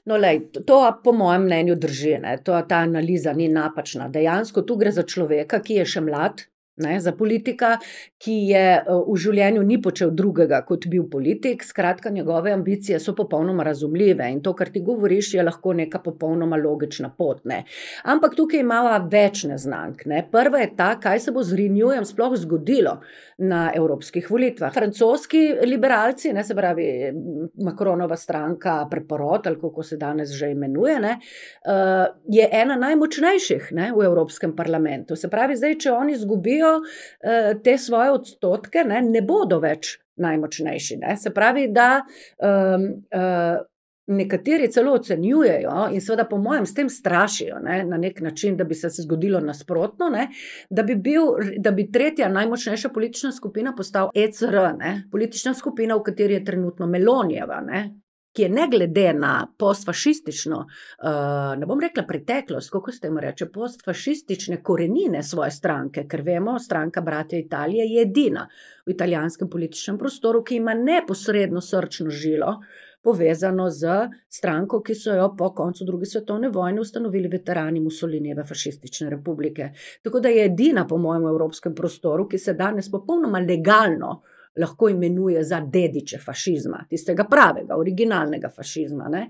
No, 0.08 0.16
lej, 0.16 0.48
to, 0.52 0.62
to 0.66 0.78
po 1.04 1.12
mojem 1.12 1.44
mnenju 1.44 1.74
drži. 1.76 2.16
Ne? 2.22 2.38
To, 2.44 2.56
ta 2.68 2.82
analiza 2.86 3.32
ni 3.36 3.48
napačna. 3.48 4.08
Dejansko 4.08 4.62
tu 4.62 4.76
gre 4.80 4.90
za 4.92 5.04
človeka, 5.04 5.60
ki 5.62 5.82
je 5.82 5.84
še 5.86 6.00
mlad. 6.00 6.46
Ne, 6.80 7.00
za 7.00 7.12
politika, 7.12 7.76
ki 8.20 8.36
je 8.50 8.64
eh, 8.78 8.90
v 8.90 9.16
življenju 9.20 9.64
ni 9.66 9.80
počel 9.82 10.12
drugega 10.16 10.62
kot 10.68 10.86
bil 10.90 11.06
politik, 11.10 11.64
skratka, 11.64 12.10
njegove 12.10 12.52
ambicije 12.52 13.00
so 13.00 13.14
popolnoma 13.16 13.64
razumljive 13.66 14.30
in 14.32 14.42
to, 14.44 14.54
kar 14.56 14.70
ti 14.72 14.82
govoriš, 14.84 15.34
je 15.34 15.44
lahko 15.44 15.74
neka 15.76 16.02
popolnoma 16.04 16.56
logična 16.60 17.12
pot. 17.16 17.44
Ne. 17.44 17.64
Ampak 18.04 18.36
tukaj 18.38 18.60
imamo 18.64 18.92
več 19.10 19.44
neznank. 19.48 20.06
Ne. 20.10 20.22
Prva 20.32 20.64
je 20.64 20.70
ta, 20.76 20.94
kaj 21.00 21.20
se 21.26 21.34
bo 21.34 21.44
z 21.46 21.58
Renewjem 21.60 22.06
sploh 22.08 22.36
zgodilo 22.40 22.98
na 23.38 23.70
evropskih 23.76 24.30
volitvah. 24.30 24.72
Francoski 24.74 25.42
liberalci, 25.64 26.32
ne, 26.36 26.44
se 26.44 26.54
pravi 26.54 26.86
Makronova 27.64 28.16
stranka, 28.16 28.86
preporod 28.90 29.46
ali 29.46 29.60
kako 29.60 29.82
se 29.82 29.96
danes 29.96 30.30
že 30.36 30.50
imenuje, 30.50 30.98
ne, 31.00 31.16
uh, 31.16 32.04
je 32.28 32.48
ena 32.52 32.76
najmočnejših 32.76 33.70
ne, 33.72 33.90
v 33.96 34.04
Evropskem 34.04 34.56
parlamentu. 34.56 35.16
Se 35.16 35.30
pravi, 35.30 35.56
zdaj, 35.56 35.78
če 35.84 35.92
oni 35.92 36.12
izgubijo 36.12 36.69
uh, 36.78 37.50
te 37.64 37.78
svoje 37.78 38.14
odstotke, 38.14 38.84
ne, 38.84 39.02
ne 39.02 39.22
bodo 39.22 39.60
več 39.60 39.98
najmočnejši. 40.20 41.00
Ne. 41.00 41.16
Se 41.16 41.32
pravi, 41.34 41.66
da 41.72 42.02
um, 42.04 42.86
uh, 43.14 43.60
nekateri 44.10 44.68
celo 44.72 44.92
ocenjujejo 44.98 45.88
in 45.92 46.00
seveda, 46.02 46.24
po 46.28 46.38
mojem, 46.38 46.66
s 46.66 46.74
tem 46.74 46.88
strašijo 46.90 47.60
ne, 47.62 47.84
na 47.84 47.96
nek 47.96 48.20
način, 48.20 48.56
da 48.56 48.64
bi 48.64 48.74
se 48.74 48.88
zgodilo 48.90 49.40
nasprotno, 49.40 50.08
ne, 50.10 50.28
da, 50.70 50.82
bi 50.82 50.96
bil, 50.96 51.22
da 51.58 51.70
bi 51.70 51.90
tretja 51.92 52.28
najmočnejša 52.28 52.88
politična 52.88 53.32
skupina 53.32 53.74
postal 53.76 54.10
ECR, 54.14 54.58
ne, 54.78 54.94
politična 55.12 55.54
skupina, 55.54 55.96
v 55.96 56.02
kateri 56.10 56.40
je 56.40 56.44
trenutno 56.44 56.86
Melonijeva. 56.86 57.60
Ne, 57.60 57.84
Ki 58.32 58.42
je 58.42 58.48
ne 58.48 58.68
glede 58.70 59.12
na 59.12 59.32
postfašistično, 59.58 60.58
uh, 60.58 61.08
ne 61.58 61.66
bom 61.66 61.80
rekla 61.80 62.04
preteklost, 62.06 62.70
kako 62.70 62.92
se 62.92 63.00
temu 63.00 63.20
reče, 63.20 63.48
postfašistične 63.50 64.60
korenine 64.62 65.22
svoje 65.22 65.50
stranke, 65.50 66.06
ker 66.08 66.22
vemo, 66.22 66.58
stranka 66.58 67.00
Bratja 67.00 67.38
Italije 67.38 67.88
je 67.90 68.02
edina 68.02 68.46
v 68.86 68.94
italijanskem 68.94 69.50
političnem 69.50 69.98
prostoru, 69.98 70.44
ki 70.44 70.60
ima 70.62 70.74
neposredno 70.74 71.60
srčno 71.60 72.10
žilo 72.10 72.54
uh, 72.54 72.64
povezano 73.02 73.70
z 73.70 74.08
stranko, 74.28 74.80
ki 74.82 74.94
so 74.94 75.14
jo 75.14 75.30
po 75.38 75.50
koncu 75.54 75.84
druge 75.84 76.06
svetovne 76.06 76.48
vojne 76.48 76.80
ustanovili 76.80 77.28
veterani 77.28 77.80
Mussolinijeve 77.80 78.44
fašistične 78.44 79.10
republike. 79.10 79.70
Tako 80.02 80.20
da 80.20 80.28
je 80.28 80.44
edina, 80.44 80.86
po 80.86 80.98
mojem, 80.98 81.24
v 81.24 81.32
evropskem 81.34 81.74
prostoru, 81.74 82.28
ki 82.28 82.38
se 82.38 82.54
danes 82.54 82.90
popolnoma 82.90 83.40
legalno. 83.40 84.20
Lahko 84.60 84.88
imenuje 84.88 85.42
za 85.44 85.60
dediče 85.60 86.18
fašizma, 86.18 86.84
tistega 86.90 87.24
pravega, 87.30 87.76
originalnega 87.76 88.50
fašizma. 88.56 89.08
Ne? 89.08 89.22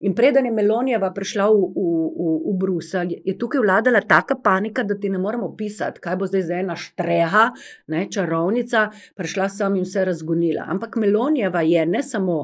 In 0.00 0.14
preden 0.14 0.46
je 0.46 0.52
Melonijeva 0.52 1.10
prišla 1.14 1.46
v, 1.50 1.68
v, 1.76 1.84
v, 2.18 2.34
v 2.44 2.56
Bruselj, 2.60 3.14
je 3.24 3.36
tukaj 3.38 3.62
vladala 3.64 4.02
taka 4.08 4.36
panika, 4.42 4.84
da 4.84 4.98
ti 4.98 5.10
ne 5.10 5.18
moremo 5.18 5.54
pisati, 5.56 6.00
kaj 6.04 6.18
bo 6.20 6.28
zdaj 6.28 6.42
za 6.42 6.58
ena 6.60 6.76
štreha, 6.76 7.46
ne, 7.94 8.06
čarovnica, 8.10 8.88
prišla 9.16 9.48
sem 9.48 9.80
in 9.80 9.88
vse 9.88 10.04
razgonila. 10.10 10.68
Ampak 10.68 11.00
Melonijeva 11.00 11.62
je 11.62 11.86
ne 11.86 12.02
samo 12.02 12.38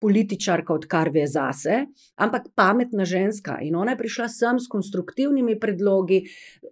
političarka, 0.00 0.74
odkar 0.74 1.10
ve 1.14 1.26
zase, 1.26 1.86
ampak 2.16 2.50
pametna 2.54 3.04
ženska. 3.04 3.58
In 3.62 3.76
ona 3.76 3.94
je 3.94 3.98
prišla 3.98 4.28
sem 4.28 4.60
s 4.60 4.68
konstruktivnimi 4.68 5.58
predlogi, 5.60 6.22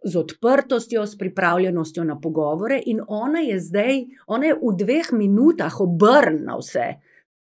z 0.05 0.17
odprtostjo, 0.17 1.07
s 1.07 1.19
pripravljenostjo 1.19 2.05
na 2.05 2.21
pogovore, 2.21 2.81
in 2.87 3.01
ona 3.09 3.41
je 3.41 3.61
zdaj, 3.61 4.05
ona 4.27 4.53
je 4.53 4.59
v 4.61 4.77
dveh 4.85 5.13
minutah 5.13 5.81
obrnila 5.81 6.59
vse. 6.61 6.89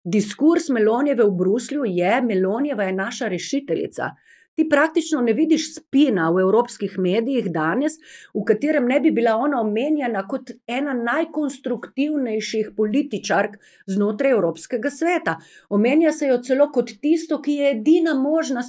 Diskurs 0.05 0.69
Melonjeve 0.69 1.25
v 1.25 1.37
Bruslju 1.37 1.85
je: 1.89 2.21
Melonjeva 2.23 2.85
je 2.85 2.93
naša 2.93 3.29
rešiteljica. 3.29 4.11
Ti 4.55 4.69
praktično 4.71 5.21
ne 5.21 5.33
vidiš 5.33 5.75
spina 5.75 6.29
v 6.31 6.45
evropskih 6.45 6.99
medijih 6.99 7.51
danes, 7.53 7.97
v 8.35 8.45
katerem 8.47 8.87
ne 8.87 9.01
bi 9.01 9.11
bila 9.11 9.35
ona 9.37 9.61
omenjena 9.61 10.23
kot 10.31 10.53
ena 10.67 10.95
najkonstruktivnejših 10.95 12.71
političark 12.77 13.59
znotraj 13.87 14.37
Evropskega 14.37 14.91
sveta. 14.91 15.37
Omenja 15.69 16.13
se 16.13 16.31
jo 16.31 16.39
celo 16.43 16.71
kot 16.73 16.95
tisto, 17.03 17.41
ki 17.43 17.59
je 17.59 17.71
edina 17.71 18.15
možna 18.15 18.63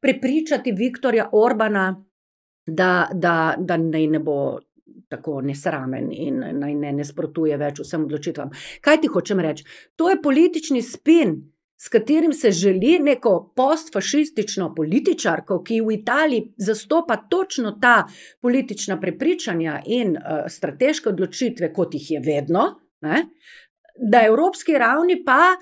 prepričati 0.00 0.72
Viktorja 0.72 1.28
Orbana, 1.32 2.04
da, 2.66 3.08
da, 3.12 3.54
da 3.58 3.76
naj 3.76 4.06
ne 4.06 4.18
bo. 4.18 4.38
Tako 5.08 5.38
nesramen 5.40 6.10
in 6.12 6.42
naj 6.60 6.74
ne 6.76 6.90
nasprotuje 6.92 7.56
več 7.56 7.78
vsem 7.80 8.02
odločitvam. 8.04 8.50
Kaj 8.84 8.98
ti 9.00 9.08
hočem 9.08 9.40
reči? 9.40 9.64
To 9.96 10.10
je 10.10 10.18
politični 10.20 10.82
spin, 10.84 11.32
s 11.80 11.88
katerim 11.88 12.32
se 12.32 12.50
želi 12.50 12.98
neko 12.98 13.52
postfašistično 13.56 14.74
političarko, 14.74 15.62
ki 15.62 15.80
v 15.80 15.92
Italiji 15.92 16.52
zastopa 16.56 17.16
točno 17.16 17.72
ta 17.82 18.04
politična 18.40 19.00
prepričanja 19.00 19.80
in 19.86 20.16
uh, 20.16 20.46
strateške 20.48 21.08
odločitve, 21.08 21.72
kot 21.72 21.94
jih 21.94 22.10
je 22.10 22.20
vedno, 22.20 22.64
ne, 23.00 23.26
da 24.10 24.22
evropski 24.26 24.78
ravni 24.78 25.22
pa 25.24 25.54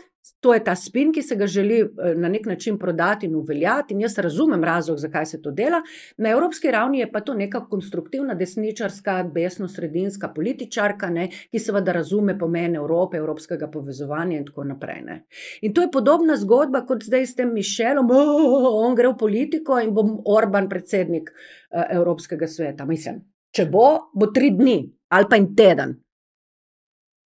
To 0.46 0.54
je 0.54 0.62
ta 0.62 0.76
spin, 0.78 1.08
ki 1.10 1.22
se 1.26 1.34
ga 1.36 1.46
želi 1.46 1.80
eh, 1.80 2.14
na 2.14 2.28
nek 2.28 2.44
način 2.46 2.78
prodati 2.78 3.26
in 3.26 3.34
uveljati. 3.34 3.94
In 3.94 4.00
jaz 4.00 4.18
razumem 4.18 4.64
razlog, 4.64 4.98
zakaj 4.98 5.26
se 5.26 5.40
to 5.42 5.50
dela. 5.50 5.80
Na 6.16 6.30
evropski 6.30 6.70
ravni 6.70 6.98
je 6.98 7.08
pa 7.12 7.20
to 7.20 7.34
neka 7.34 7.64
konstruktivna 7.68 8.34
desničarska, 8.34 9.24
desno-sredinska 9.34 10.28
političarka, 10.34 11.10
ne, 11.10 11.28
ki 11.50 11.58
seveda 11.58 11.92
razume 11.92 12.36
pomen 12.38 12.76
Evrope, 12.76 13.16
evropskega 13.16 13.66
povezovanja 13.70 14.38
in 14.38 14.44
tako 14.46 14.64
naprej. 14.64 15.00
Ne. 15.02 15.16
In 15.62 15.74
to 15.74 15.82
je 15.82 15.90
podobna 15.90 16.36
zgodba 16.36 16.84
kot 16.86 17.02
zdaj 17.02 17.26
s 17.26 17.34
tem 17.34 17.50
Mišelom, 17.54 18.14
oh, 18.14 18.68
on 18.86 18.94
gre 18.94 19.10
v 19.10 19.18
politiko 19.18 19.80
in 19.82 19.90
bo 19.98 20.06
Orban 20.36 20.68
predsednik 20.68 21.34
uh, 21.34 21.82
Evropskega 21.90 22.46
sveta. 22.46 22.86
Mislim, 22.86 23.18
če 23.50 23.66
bo, 23.66 23.88
bo 24.14 24.30
tri 24.30 24.54
dni 24.54 24.78
ali 25.10 25.26
pa 25.30 25.42
en 25.42 25.50
teden. 25.58 25.98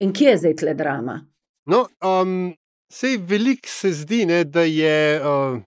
In 0.03 0.11
kje 0.11 0.29
je 0.33 0.37
zdaj 0.43 0.59
tle 0.59 0.75
drama? 0.75 1.21
No, 1.71 1.85
um, 2.03 2.51
Sej 2.91 3.17
veliko 3.17 3.69
se 3.69 3.91
zdi, 3.93 4.25
ne, 4.25 4.43
da 4.43 4.61
je 4.61 5.21
uh, 5.21 5.57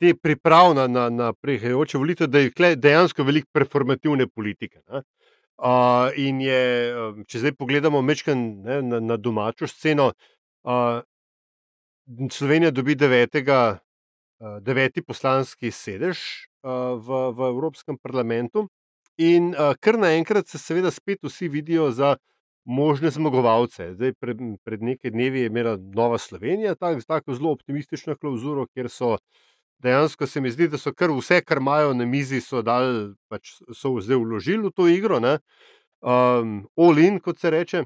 te 0.00 0.14
priprav 0.14 0.74
na, 0.74 0.86
na, 1.10 1.32
prihajajoče 1.32 1.98
volitve, 1.98 2.26
da 2.26 2.38
je 2.38 2.76
dejansko 2.76 3.22
veliko 3.22 3.48
performativne 3.52 4.26
politike. 4.26 4.82
Uh, 4.88 6.10
in 6.16 6.40
je, 6.40 6.62
če 7.26 7.42
zdaj 7.42 7.54
pogledamo 7.58 8.02
mečkan, 8.02 8.38
ne, 8.62 8.80
na, 8.82 9.00
na 9.00 9.16
domačo 9.16 9.66
sceno, 9.66 10.12
uh, 10.66 11.00
Slovenija 12.30 12.70
dobi 12.70 12.94
devetega, 12.94 13.78
uh, 13.78 14.58
deveti 14.64 15.02
poslanski 15.02 15.70
sedež 15.74 16.18
uh, 16.62 16.96
v, 16.98 17.24
v 17.34 17.50
Evropskem 17.52 17.98
parlamentu, 17.98 18.68
in 19.18 19.50
uh, 19.52 19.74
kar 19.82 19.98
naenkrat 19.98 20.48
se 20.48 20.58
seveda 20.62 20.90
spet 20.94 21.22
vsi 21.26 21.50
vidijo 21.50 21.90
za 21.90 22.16
možne 22.68 23.10
zmagovalce. 23.10 23.94
Zdaj, 23.94 24.12
pred, 24.20 24.36
pred 24.64 24.82
nekaj 24.82 25.10
dnevi 25.10 25.40
je 25.40 25.46
imela 25.46 25.76
Nova 25.80 26.18
Slovenija 26.18 26.74
tak, 26.74 27.00
tako 27.06 27.34
zelo 27.34 27.52
optimistično 27.56 28.16
klauzuro, 28.16 28.66
ker 28.76 28.90
so 28.92 29.16
dejansko 29.82 30.26
se 30.26 30.40
mi 30.40 30.50
zdi, 30.50 30.68
da 30.68 30.78
so 30.78 30.92
kar 30.92 31.10
vse, 31.14 31.40
kar 31.40 31.62
imajo 31.62 31.94
na 31.94 32.04
mizi, 32.04 32.42
so, 32.44 32.62
dal, 32.62 33.14
pač 33.32 33.56
so 33.72 33.94
zdaj 34.04 34.20
vložili 34.20 34.68
v 34.68 34.74
to 34.76 34.88
igro. 34.88 35.20
Um, 36.02 36.68
Olin, 36.76 37.18
kot 37.20 37.40
se 37.40 37.50
reče. 37.50 37.84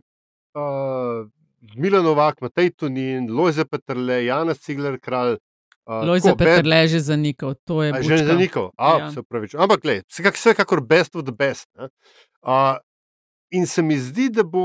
Uh, 0.59 1.31
Milan 1.77 2.05
Novak, 2.05 2.41
Matej 2.43 2.75
Tunin, 2.77 3.31
Lojze 3.31 3.65
Petrle, 3.65 4.25
Janes 4.25 4.61
Cigler, 4.61 4.99
kralj. 5.01 5.39
Uh, 5.87 6.03
Lojze 6.07 6.35
Petrle 6.39 6.83
je 6.85 6.89
že 6.89 7.01
zanikal, 7.15 7.55
to 7.65 7.83
je 7.83 8.03
že 8.03 8.25
zanikal. 8.27 8.73
A, 8.77 8.99
ja. 8.99 9.11
se 9.11 9.23
pravi, 9.23 9.49
ampak, 9.55 9.83
gled, 9.83 10.05
vsekakor 10.11 10.83
best 10.83 11.15
of 11.17 11.23
the 11.23 11.35
best. 11.35 11.71
Uh, 11.79 12.83
In 13.53 13.67
se 13.67 13.83
mi 13.83 13.99
zdi, 14.01 14.31
da 14.33 14.43
bo 14.49 14.65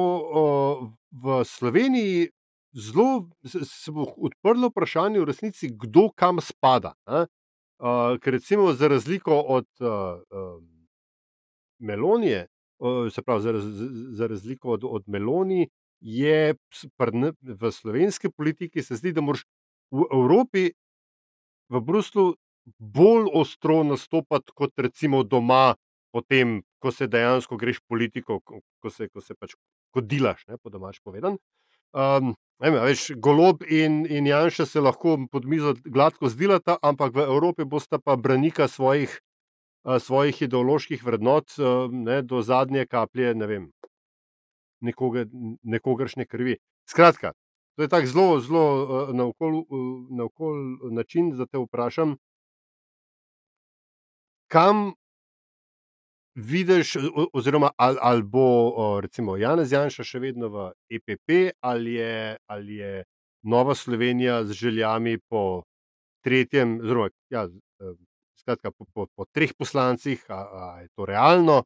v 1.12 1.44
Sloveniji 1.46 2.30
zelo 2.78 3.30
se 3.44 3.92
bo 3.92 4.06
odprlo 4.18 4.70
vprašanje, 4.70 5.20
v 5.20 5.26
resnici, 5.26 5.70
kdo 5.72 6.10
kam 6.16 6.42
spada. 6.42 6.94
Uh, 7.08 8.18
ker 8.22 8.34
recimo 8.34 8.74
za 8.74 8.88
razliko 8.88 9.34
od 9.38 9.68
uh, 9.80 9.88
uh, 9.88 10.64
Melonije, 11.80 12.48
uh, 12.80 13.12
se 13.14 13.22
pravi, 13.22 13.42
za, 13.42 13.54
za 14.18 14.28
razliko 14.28 14.72
od, 14.72 14.84
od 14.84 15.04
Melonije, 15.08 15.68
je 16.02 16.56
prne, 16.98 17.32
v 17.42 17.72
slovenski 17.72 18.30
politiki 18.30 18.84
se 18.84 18.96
zdi, 18.96 19.14
da 19.14 19.22
moraš 19.22 19.46
v 19.92 20.06
Evropi, 20.14 20.72
v 21.70 21.82
Bruslu, 21.82 22.34
bolj 22.80 23.30
ostro 23.34 23.84
nastopati 23.84 24.52
kot 24.56 24.74
recimo 24.78 25.24
doma, 25.24 25.76
potem 26.12 26.62
ko 26.80 26.92
se 26.92 27.08
dejansko 27.08 27.58
greš 27.58 27.80
politiko, 27.88 28.40
ko 28.42 28.90
se, 28.90 29.10
ko 29.10 29.22
se 29.22 29.36
pač 29.36 29.56
kodilaš, 29.94 30.46
ne, 30.48 30.58
po 30.58 30.70
domač 30.70 31.00
povedan. 31.04 31.38
Um, 31.96 32.36
Eme, 32.58 32.80
veš, 32.82 33.12
golob 33.22 33.62
in, 33.70 34.02
in 34.10 34.26
Janša 34.26 34.66
se 34.66 34.82
lahko 34.82 35.14
pod 35.32 35.46
mizo 35.46 35.76
gladko 35.86 36.30
zdilata, 36.30 36.78
ampak 36.82 37.14
v 37.14 37.28
Evropi 37.30 37.68
bosta 37.70 38.00
pa 38.02 38.16
branika 38.18 38.68
svojih, 38.68 39.14
uh, 39.86 40.00
svojih 40.02 40.42
ideoloških 40.42 41.04
vrednot 41.06 41.54
uh, 41.60 41.86
ne, 41.94 42.24
do 42.26 42.42
zadnje 42.42 42.88
kaplje, 42.90 43.36
ne 43.38 43.48
vem, 43.48 43.68
nekoga, 44.82 45.28
nekogaršne 45.64 46.26
krvi. 46.26 46.58
Skratka, 46.90 47.36
to 47.78 47.86
je 47.86 47.92
tako 47.94 48.10
zelo, 48.10 48.40
zelo 48.42 48.66
uh, 48.66 49.14
na 49.14 49.30
okol 49.30 49.62
uh, 49.62 50.92
način, 50.92 51.30
da 51.38 51.46
te 51.46 51.62
vprašam, 51.62 52.18
kam 54.50 54.96
vidiš, 56.38 56.98
oziroma 57.34 57.72
ali, 57.78 57.98
ali 58.02 58.24
bo 58.24 59.00
recimo 59.02 59.38
Janez 59.38 59.72
Janša 59.72 60.04
še 60.06 60.20
vedno 60.22 60.50
v 60.54 60.66
EPP, 60.94 61.58
ali 61.66 61.98
je, 61.98 62.38
ali 62.46 62.76
je 62.76 63.04
Nova 63.44 63.76
Slovenija 63.76 64.44
z 64.46 64.54
željami 64.54 65.18
po 65.30 65.64
tretjem, 66.22 66.78
oziroma 66.84 67.10
ja, 67.34 67.48
skratka, 68.38 68.72
po, 68.72 68.86
po, 68.94 69.08
po 69.16 69.26
treh 69.34 69.54
poslancih, 69.58 70.24
ali 70.30 70.86
je 70.86 70.90
to 70.96 71.06
realno, 71.06 71.64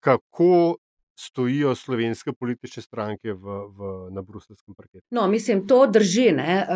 kako 0.00 0.76
stojijo 1.16 1.74
slovenske 1.74 2.32
politične 2.32 2.82
stranke 2.82 3.32
v, 3.32 3.58
v, 3.76 3.90
na 4.10 4.22
bruselskem 4.22 4.74
parketu. 4.74 5.06
No, 5.10 5.28
mislim, 5.28 5.66
to 5.66 5.86
drži. 5.86 6.32
Ne? 6.32 6.66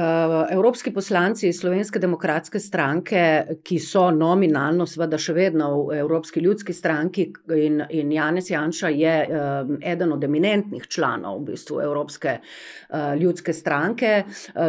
Evropski 0.51 0.93
poslanci 0.95 1.53
Slovenske 1.53 1.99
demokratske 1.99 2.61
stranke, 2.61 3.23
ki 3.65 3.79
so 3.83 4.09
nominalno, 4.15 4.87
seveda 4.87 5.19
še 5.19 5.35
vedno 5.35 5.71
v 5.89 5.99
Evropski 5.99 6.41
ljudski 6.41 6.73
stranki, 6.73 7.29
in, 7.57 7.83
in 7.91 8.13
Janez 8.13 8.51
Janša 8.51 8.93
je 8.95 9.17
eden 9.83 10.13
od 10.13 10.25
eminentnih 10.25 10.87
članov 10.87 11.41
v 11.41 11.53
bistvu 11.53 11.81
Evropske 11.83 12.39
ljudske 13.19 13.53
stranke, 13.53 14.13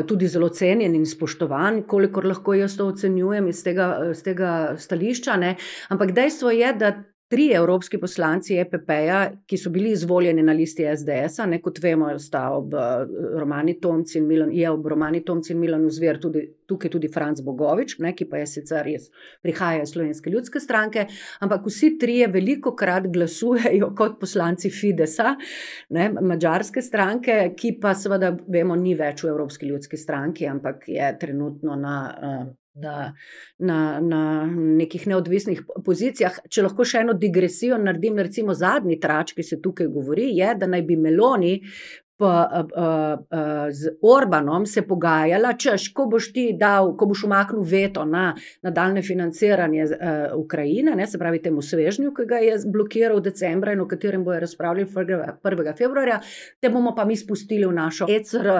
tudi 0.08 0.27
zelo 0.27 0.49
cenjen 0.49 0.95
in 0.95 1.05
spoštovan, 1.05 1.84
kolikor 1.88 2.25
lahko 2.25 2.58
jaz 2.58 2.77
to 2.77 2.89
ocenjujem 2.89 3.47
iz 3.47 3.63
tega, 3.63 3.91
iz 4.12 4.23
tega 4.25 4.75
stališča. 4.77 5.38
Ne? 5.38 5.55
Ampak 5.89 6.12
dejstvo 6.17 6.51
je, 6.55 6.73
da 6.73 6.93
tri 7.30 7.52
evropski 7.54 8.00
poslanci 8.02 8.56
EPP-ja, 8.58 9.20
ki 9.46 9.58
so 9.58 9.70
bili 9.70 9.92
izvoljeni 9.94 10.42
na 10.44 10.54
listi 10.58 10.86
SDS-a, 10.89 11.46
ne 11.46 11.60
kot 11.62 11.78
vemo, 11.84 12.10
sta 12.20 12.48
ob 12.58 12.74
eh, 12.74 13.04
Romani 13.38 13.76
Tomci 13.80 14.18
in 14.18 14.26
Milan, 14.28 14.54
je 14.54 14.70
ob 14.70 14.88
Romani 14.89 15.22
Tomci 15.26 15.54
in 15.54 15.60
Milanu 15.62 15.89
Zver 15.94 16.18
tudi 16.22 16.48
tukaj 16.70 16.92
tudi 16.92 17.10
Franz 17.13 17.42
Bogovič, 17.46 17.98
ne, 18.02 18.13
ki 18.18 18.26
pa 18.30 18.42
je 18.42 18.48
sicer 18.50 18.86
res 18.86 19.10
prihaja 19.46 19.84
iz 19.86 19.94
Slovenske 19.94 20.30
ljudske 20.34 20.62
stranke, 20.62 21.06
ampak 21.46 21.65
vsi 21.70 21.96
trije 22.02 22.28
veliko 22.34 22.74
krat 22.78 23.10
glasujejo 23.13 23.92
kot 23.98 24.20
poslanci 24.22 24.70
Fidesa, 24.74 25.36
ne, 25.94 26.10
mađarske 26.22 26.82
stranke, 26.82 27.42
ki 27.58 27.76
pa 27.82 27.94
seveda 27.98 28.34
vemo, 28.48 28.78
ni 28.78 28.96
več 28.98 29.24
v 29.26 29.34
Evropski 29.34 29.70
ljudski 29.70 29.98
stranki, 29.98 30.50
ampak 30.50 30.89
je 30.89 31.13
trenutno 31.22 31.78
na. 31.78 32.00
Uh, 32.10 32.50
na, 32.82 33.13
na, 33.60 33.80
na 34.00 34.22
nekih 34.52 35.08
neodvisnih 35.12 35.63
pozicijah. 35.86 36.39
Če 36.50 36.65
lahko 36.65 36.88
še 36.88 37.04
eno 37.04 37.15
digresijo 37.20 37.78
naredim, 37.82 38.20
recimo 38.20 38.56
zadnji 38.58 39.00
trač, 39.02 39.36
ki 39.38 39.46
se 39.46 39.60
tukaj 39.63 39.92
govori, 39.94 40.32
je, 40.38 40.54
da 40.60 40.70
naj 40.70 40.86
bi 40.88 41.00
Meloni 41.00 41.58
pa, 42.19 42.49
uh, 42.51 42.86
uh, 43.39 43.71
z 43.71 43.95
Orbanom 44.01 44.65
se 44.65 44.82
pogajala, 44.88 45.53
češ, 45.55 45.93
ko 45.95 46.05
boš 46.12 46.34
ti 46.36 46.49
dal, 46.60 46.91
ko 46.99 47.08
boš 47.08 47.23
umaknil 47.29 47.63
veto 47.63 48.03
na 48.05 48.34
nadaljne 48.65 49.01
financiranje 49.01 49.86
uh, 49.86 50.36
Ukrajine, 50.36 50.95
ne, 50.99 51.08
se 51.08 51.19
pravi 51.19 51.39
temu 51.41 51.62
svežnju, 51.63 52.12
ki 52.15 52.27
ga 52.27 52.41
je 52.43 52.58
blokiral 52.67 53.23
decembra 53.23 53.71
in 53.73 53.79
o 53.79 53.88
katerem 53.88 54.23
bojo 54.27 54.39
razpravljali 54.43 54.89
1. 54.91 55.77
februarja, 55.77 56.19
te 56.60 56.69
bomo 56.69 56.91
pa 56.95 57.05
mi 57.05 57.17
spustili 57.17 57.65
v 57.65 57.73
našo 57.73 58.08
ECR. 58.10 58.51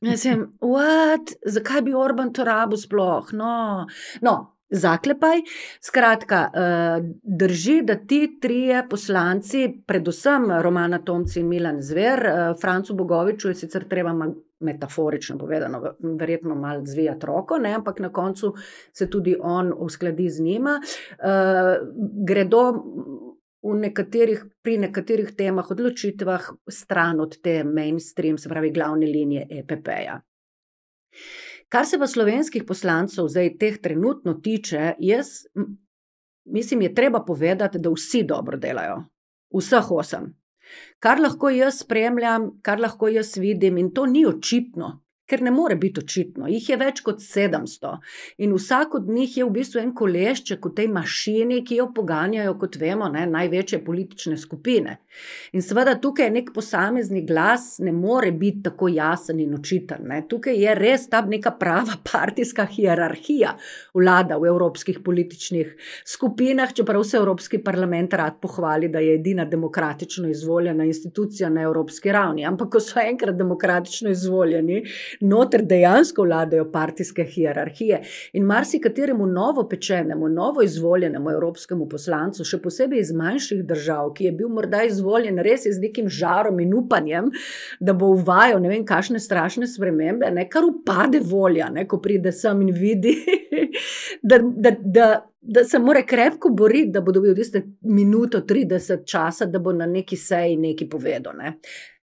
Mislim, 0.00 0.48
what? 0.74 1.32
zakaj 1.46 1.82
bi 1.82 1.94
Orban 1.94 2.32
to 2.32 2.44
rabo 2.44 2.76
sploh? 2.76 3.32
No, 3.32 3.86
no 4.20 4.53
zaklepaj. 4.70 5.42
Skratka, 5.80 6.50
eh, 6.54 7.00
drži, 7.22 7.82
da 7.82 7.94
ti 7.94 8.38
trije 8.40 8.86
poslanci, 8.90 9.82
predvsem 9.86 10.50
Romana 10.62 10.98
Tomci 10.98 11.40
in 11.40 11.48
Milan 11.48 11.82
Zver, 11.82 12.26
eh, 12.26 12.54
Francu 12.60 12.94
Bogoviču 12.94 13.48
je 13.48 13.54
sicer 13.54 13.88
treba 13.88 14.12
metaforično 14.60 15.38
povedano, 15.38 15.82
verjetno 16.18 16.54
malo 16.54 16.82
zvijati 16.84 17.26
roko, 17.26 17.58
ne? 17.58 17.74
ampak 17.74 18.00
na 18.00 18.12
koncu 18.12 18.54
se 18.92 19.10
tudi 19.10 19.36
on 19.40 19.72
uskladi 19.78 20.28
z 20.28 20.42
njima, 20.42 20.80
eh, 21.10 21.78
gredo. 22.26 22.72
Nekaterih, 23.66 24.44
pri 24.62 24.78
nekaterih 24.78 25.30
temah, 25.36 25.70
odločitvah, 25.70 26.50
stran 26.68 27.20
od 27.20 27.40
te 27.40 27.64
mainstream, 27.64 28.38
se 28.38 28.48
pravi, 28.48 28.70
glavne 28.70 29.06
linije 29.06 29.46
EPP-ja. 29.50 30.20
Kar 31.74 31.86
se 31.86 31.98
pa 31.98 32.06
slovenskih 32.06 32.62
poslancev 32.62 33.26
zdaj 33.28 33.56
teh 33.58 33.80
trenutno 33.82 34.34
tiče, 34.34 34.92
jaz 34.98 35.26
mislim, 36.44 36.82
je 36.82 36.94
treba 36.94 37.24
povedati, 37.26 37.78
da 37.78 37.90
vsi 37.90 38.22
dobro 38.22 38.56
delajo. 38.56 39.00
Vseh 39.54 39.90
osem. 39.90 40.28
Kar 40.98 41.20
lahko 41.20 41.50
jaz 41.50 41.80
spremljam, 41.82 42.52
kar 42.62 42.80
lahko 42.80 43.08
jaz 43.08 43.36
vidim, 43.36 43.78
in 43.78 43.90
to 43.94 44.06
ni 44.06 44.22
očitno, 44.26 45.03
ker 45.26 45.42
ne 45.42 45.50
more 45.50 45.76
biti 45.76 46.00
očitno. 46.00 46.48
Jih 46.52 46.68
je 46.68 46.76
več 46.76 47.00
kot 47.04 47.22
700 47.24 47.94
in 48.44 48.52
vsak 48.52 48.94
od 48.94 49.08
njih 49.08 49.36
je 49.38 49.44
v 49.44 49.52
bistvu 49.54 49.80
en 49.80 49.94
kolešček 49.96 50.66
v 50.66 50.74
tej 50.76 50.88
mašini, 50.92 51.62
ki 51.64 51.80
jo 51.80 51.88
poganjajo, 51.96 52.56
kot 52.60 52.76
vemo, 52.80 53.08
ne, 53.12 53.24
največje 53.30 53.80
politične 53.84 54.36
skupine. 54.40 54.98
In 55.52 55.62
seveda 55.62 55.94
tukaj 56.00 56.30
nek 56.34 56.50
posamezni 56.54 57.24
glas 57.26 57.78
ne 57.84 57.92
more 57.92 58.32
biti 58.32 58.64
tako 58.68 58.88
jasen 58.92 59.40
in 59.40 59.54
očiten. 59.54 60.04
Ne. 60.10 60.22
Tukaj 60.28 60.58
je 60.60 60.74
res 60.76 61.08
ta 61.08 61.22
neka 61.24 61.54
prava 61.58 61.96
partijska 62.04 62.66
hierarhija 62.74 63.54
vlada 63.94 64.38
v 64.40 64.50
evropskih 64.50 65.00
političnih 65.04 65.74
skupinah, 66.06 66.72
čeprav 66.74 67.04
se 67.04 67.16
Evropski 67.16 67.62
parlament 67.64 68.14
rad 68.14 68.40
pohvali, 68.42 68.88
da 68.88 68.98
je 68.98 69.14
edina 69.14 69.44
demokratično 69.44 70.28
izvoljena 70.28 70.84
institucija 70.84 71.48
na 71.48 71.62
evropski 71.62 72.12
ravni. 72.12 72.44
Ampak, 72.44 72.72
ko 72.74 72.80
so 72.80 73.00
enkrat 73.00 73.36
demokratično 73.38 74.10
izvoljeni, 74.10 74.82
noter 75.20 75.62
dejansko 75.62 76.24
vladajo 76.24 76.70
partijske 76.72 77.24
hierarhije. 77.24 78.00
In 78.32 78.44
marsikateremu 78.44 79.26
novo 79.26 79.68
pečenemu, 79.68 80.28
novo 80.28 80.62
izvoljenemu 80.62 81.30
evropskemu 81.30 81.88
poslancu, 81.88 82.44
še 82.44 82.60
posebej 82.62 83.00
iz 83.00 83.12
manjših 83.12 83.64
držav, 83.66 84.12
ki 84.14 84.28
je 84.28 84.32
bil 84.32 84.48
morda 84.48 84.84
izvoljen 84.84 85.38
res 85.38 85.66
z 85.66 85.80
nekim 85.80 86.08
žarom 86.08 86.60
in 86.60 86.74
upanjem, 86.74 87.30
da 87.80 87.92
bo 87.92 88.12
uvajal 88.14 88.62
ne 88.62 88.72
vem, 88.72 88.86
kakšne 88.86 89.20
strašne 89.20 89.68
spremembe, 89.70 90.30
ne 90.30 90.48
kar 90.48 90.66
upade 90.68 91.20
volja, 91.24 91.70
ne, 91.72 91.86
ko 91.88 92.00
pride 92.02 92.32
sem 92.32 92.62
in 92.66 92.74
vidi, 92.74 93.16
da. 94.30 94.40
da, 94.40 94.76
da 94.84 95.12
Da 95.44 95.60
se 95.68 95.76
mora 95.78 96.00
krepko 96.08 96.48
boriti, 96.56 96.88
da 96.90 97.02
bo 97.04 97.12
dobil 97.12 97.34
tiste 97.36 97.60
minuto, 97.82 98.38
30 98.48 99.02
časa, 99.04 99.44
da 99.44 99.58
bo 99.60 99.74
na 99.76 99.84
neki 99.86 100.16
seji 100.16 100.56
nekaj 100.56 100.88
povedal. 100.88 101.36
Ne. 101.36 101.58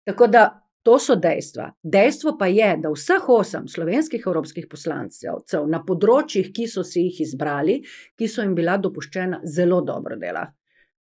Tako 0.05 0.27
da 0.27 0.43
To 0.83 0.97
so 0.99 1.17
dejstva. 1.17 1.67
Dejstvo 1.83 2.39
pa 2.41 2.47
je, 2.49 2.71
da 2.81 2.93
vseh 2.93 3.29
osem 3.29 3.67
slovenskih 3.69 4.23
evropskih 4.27 4.69
poslancev 4.71 5.67
na 5.69 5.83
področjih, 5.85 6.49
ki 6.57 6.69
so 6.73 6.85
si 6.87 7.05
jih 7.09 7.21
izbrali, 7.27 7.83
ki 8.17 8.29
so 8.29 8.41
jim 8.47 8.55
bila 8.57 8.79
dopuščena, 8.81 9.43
zelo 9.45 9.83
dobro 9.85 10.17
dela. 10.17 10.47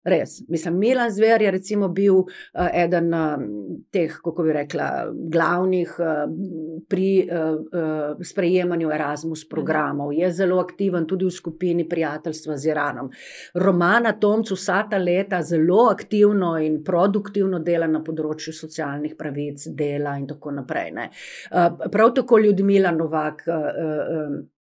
Res. 0.07 0.37
Mislim, 0.47 0.77
Milan 0.79 1.11
Zver 1.11 1.41
je 1.41 1.51
recimo 1.51 1.89
bil 1.91 2.15
uh, 2.15 2.27
eden 2.73 3.13
uh, 3.13 3.43
teh, 3.91 4.13
kako 4.23 4.45
bi 4.47 4.55
rekla, 4.55 4.87
glavnih 5.33 5.95
uh, 5.99 6.23
pri 6.87 7.09
uh, 7.27 7.59
uh, 7.59 8.23
sprejemanju 8.23 8.91
Erasmus 8.95 9.43
programov. 9.49 10.13
Je 10.15 10.31
zelo 10.31 10.61
aktiven 10.63 11.07
tudi 11.07 11.27
v 11.27 11.35
skupini 11.35 11.87
prijateljstva 11.89 12.57
z 12.57 12.71
Iranom. 12.71 13.11
Romana 13.53 14.15
Tomcu 14.19 14.55
vsa 14.55 14.83
ta 14.89 14.97
leta 14.97 15.41
zelo 15.43 15.89
aktivno 15.91 16.55
in 16.63 16.81
produktivno 16.83 17.59
dela 17.59 17.87
na 17.87 18.03
področju 18.03 18.55
socialnih 18.55 19.17
pravic, 19.19 19.67
dela 19.75 20.17
in 20.17 20.27
tako 20.27 20.55
naprej. 20.61 20.93
Uh, 20.97 21.89
prav 21.91 22.13
tako 22.15 22.39
Ljudmila 22.39 22.91
Novak. 22.95 23.43
Uh, 23.47 23.55
uh, 23.55 24.56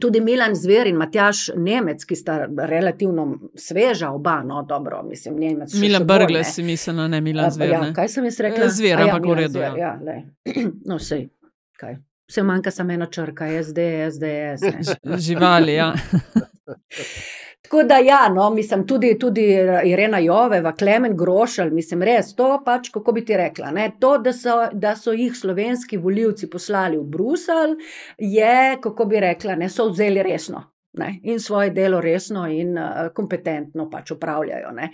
Tudi 0.00 0.20
Milan 0.20 0.54
Zver 0.54 0.86
in 0.86 0.96
Matjaš 0.96 1.50
Nemec, 1.56 2.04
ki 2.04 2.16
sta 2.16 2.38
relativno 2.68 3.26
sveža, 3.54 4.10
oba, 4.10 4.40
no, 4.46 4.62
dobro, 4.68 5.02
mislim, 5.02 5.36
Nemec. 5.40 5.74
Milan 5.80 6.06
Brgles, 6.06 6.54
si 6.54 6.62
mislil, 6.62 7.08
ne 7.08 7.20
Milan 7.20 7.50
Zver. 7.50 7.70
Ja, 7.70 7.92
kaj 7.94 8.08
sem 8.08 8.28
jaz 8.28 8.40
rekla? 8.40 8.68
Zver, 8.68 9.00
ja, 9.00 9.06
ampak 9.06 9.30
v 9.30 9.38
redu. 9.40 9.62
Ja, 9.62 9.72
ja 9.76 10.20
no, 10.90 10.98
sej, 10.98 11.28
kaj. 11.80 11.98
Vse 12.26 12.42
manjka 12.42 12.70
samo 12.74 12.92
ena 12.92 13.06
črka, 13.06 13.46
SD, 13.62 13.90
SDS. 14.10 14.96
Živali, 15.28 15.74
ja. 15.74 15.92
Tako 17.66 17.82
da, 17.82 17.96
ja, 17.98 18.28
no, 18.28 18.50
mislim, 18.50 18.86
tudi, 18.86 19.18
tudi 19.18 19.44
Irena 19.84 20.18
Joveva, 20.18 20.70
Klemen 20.72 21.16
Grošelj, 21.16 21.72
mislim, 21.74 22.04
res 22.06 22.28
to 22.38 22.60
pač, 22.64 22.92
kako 22.94 23.12
bi 23.12 23.24
ti 23.26 23.36
rekla. 23.36 23.72
Ne, 23.74 23.88
to, 24.00 24.12
da 24.22 24.30
so, 24.32 24.54
da 24.72 24.92
so 24.96 25.10
jih 25.12 25.34
slovenski 25.34 25.98
voljivci 25.98 26.46
poslali 26.50 27.00
v 27.00 27.02
Bruselj, 27.10 27.74
je, 28.18 28.78
kako 28.82 29.08
bi 29.10 29.20
rekla, 29.20 29.56
ne 29.58 29.68
so 29.68 29.88
vzeli 29.90 30.22
resno. 30.22 30.62
Ne, 30.96 31.10
in 31.28 31.40
svoje 31.40 31.74
delo 31.74 31.98
resno 32.00 32.46
in 32.48 32.78
uh, 32.78 33.10
kompetentno 33.14 33.90
pač 33.90 34.14
upravljajo. 34.14 34.70
Ne. 34.72 34.92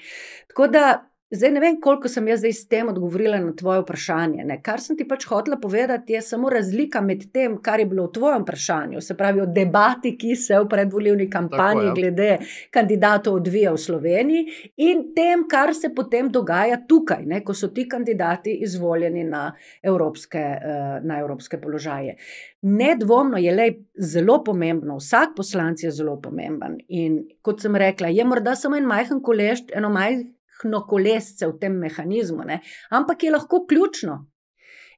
Tako 0.48 0.66
da 0.72 0.86
Zdaj 1.34 1.50
ne 1.50 1.60
vem, 1.60 1.76
koliko 1.80 2.08
sem 2.12 2.26
jaz 2.28 2.42
zdaj 2.42 2.52
s 2.52 2.66
tem 2.68 2.88
odgovorila 2.88 3.38
na 3.40 3.54
tvoje 3.56 3.80
vprašanje. 3.80 4.44
Ne? 4.44 4.58
Kar 4.62 4.82
sem 4.84 4.96
ti 4.98 5.06
pač 5.08 5.24
hotela 5.30 5.56
povedati, 5.56 6.12
je 6.12 6.20
samo 6.22 6.50
razlika 6.52 7.00
med 7.00 7.22
tem, 7.32 7.54
kar 7.64 7.80
je 7.80 7.86
bilo 7.88 8.04
v 8.04 8.12
tvojem 8.12 8.42
vprašanju, 8.44 9.00
se 9.00 9.16
pravi 9.16 9.40
o 9.40 9.46
debati, 9.48 10.12
ki 10.20 10.36
se 10.36 10.58
v 10.60 10.66
predvoljivni 10.68 11.30
kampanji 11.32 11.86
Tako, 11.86 11.86
ja. 11.88 11.94
glede 11.94 12.48
kandidatov 12.70 13.38
odvija 13.40 13.72
v 13.72 13.80
Sloveniji, 13.80 14.58
in 14.84 15.00
tem, 15.16 15.46
kar 15.48 15.72
se 15.74 15.88
potem 15.94 16.28
dogaja 16.28 16.82
tukaj, 16.88 17.24
ne? 17.24 17.40
ko 17.40 17.56
so 17.56 17.72
ti 17.72 17.86
kandidati 17.88 18.58
izvoljeni 18.68 19.24
na 19.24 19.46
evropske, 19.82 20.44
eh, 20.44 21.00
na 21.00 21.18
evropske 21.24 21.60
položaje. 21.60 22.18
Nedvomno 22.62 23.40
je 23.40 23.56
le 23.56 23.70
zelo 23.96 24.42
pomembno, 24.44 25.00
vsak 25.00 25.32
poslanec 25.36 25.80
je 25.80 25.90
zelo 25.90 26.20
pomemben. 26.20 26.76
In 26.88 27.22
kot 27.40 27.64
sem 27.64 27.76
rekla, 27.76 28.12
je 28.12 28.24
morda 28.24 28.52
samo 28.54 28.76
en 28.76 28.84
majhen 28.84 29.24
kolešč, 29.24 29.72
eno 29.72 29.88
majhno 29.88 30.28
hnokolesce 30.62 31.48
v 31.48 31.58
tem 31.60 31.78
mehanizmu, 31.78 32.46
ne? 32.48 32.60
ampak 32.90 33.22
je 33.22 33.34
lahko 33.34 33.64
ključno. 33.66 34.22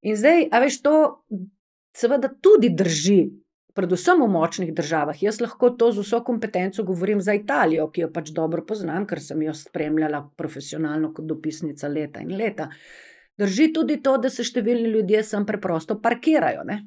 In 0.05 0.17
zdaj, 0.21 0.49
a 0.53 0.61
veš, 0.61 0.83
to 0.85 0.95
seveda 1.97 2.29
tudi 2.43 2.75
drži. 2.75 3.41
predvsem 3.75 4.21
v 4.23 4.29
močnih 4.31 4.69
državah. 4.71 5.23
Jaz 5.23 5.41
lahko 5.41 5.73
to 5.75 5.89
z 5.93 5.99
vso 6.05 6.21
kompetenco 6.23 6.85
govorim 6.87 7.21
za 7.21 7.35
Italijo, 7.35 7.89
ki 7.91 8.05
jo 8.05 8.11
pač 8.15 8.31
dobro 8.31 8.63
poznam, 8.63 9.03
ker 9.07 9.19
sem 9.19 9.43
jo 9.43 9.51
spremljala 9.51 10.21
profesionalno 10.37 11.11
kot 11.15 11.27
dopisnica 11.27 11.89
leta 11.89 12.23
in 12.23 12.37
leta. 12.39 12.69
Drži 13.39 13.73
tudi 13.75 13.97
to, 14.03 14.15
da 14.19 14.31
se 14.31 14.47
številni 14.47 14.93
ljudje 14.95 15.25
sem 15.27 15.47
preprosto 15.47 15.99
parkirajo. 15.99 16.63
Ne? 16.63 16.85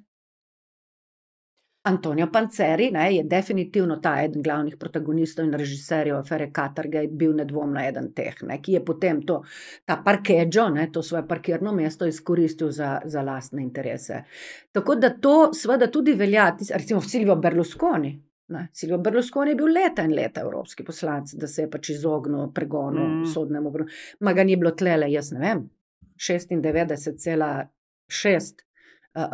Antonijo 1.88 2.28
Panceri 2.32 2.92
ne, 2.92 3.16
je 3.16 3.24
definitivno 3.24 3.96
ta 4.04 4.24
eden 4.24 4.42
glavnih 4.44 4.78
protagonistov 4.78 5.46
in 5.46 5.54
režiserjev 5.54 6.18
afere 6.18 6.52
Katarga, 6.54 7.02
je 7.02 7.08
bil 7.08 7.36
nedvomno 7.36 7.80
eden 7.80 8.12
teh, 8.16 8.36
ne, 8.48 8.62
ki 8.62 8.72
je 8.78 8.86
potem 8.86 9.22
to, 9.26 9.44
ta 9.86 10.02
parkeđo, 10.06 10.70
ne, 10.76 10.90
to 10.92 11.04
svoje 11.04 11.28
parkirno 11.28 11.72
mesto 11.72 12.06
izkoristil 12.06 12.72
za, 12.72 13.02
za 13.06 13.22
lastne 13.22 13.64
interese. 13.64 14.24
Tako 14.72 14.96
da 14.96 15.10
to 15.10 15.54
seveda 15.54 15.92
tudi 15.92 16.14
velja, 16.14 16.58
recimo 16.74 17.02
Silvio 17.02 17.36
Berlusconi. 17.36 18.24
Ne. 18.48 18.68
Silvio 18.74 18.98
Berlusconi 18.98 19.52
je 19.52 19.56
bil 19.56 19.74
leta 19.74 20.04
in 20.04 20.16
leta 20.16 20.42
evropski 20.42 20.84
poslanec, 20.84 21.34
da 21.34 21.48
se 21.48 21.62
je 21.62 21.72
pač 21.72 21.90
izognil 21.96 22.52
pregonu, 22.56 23.08
mm. 23.08 23.26
sodnemu. 23.34 23.74
Ma 24.20 24.34
ga 24.34 24.44
ni 24.44 24.56
bilo 24.56 24.72
tlele, 24.72 25.12
jaz 25.12 25.32
ne 25.36 25.40
vem, 25.40 25.70
96,6 26.16 27.34
uh, 27.44 28.67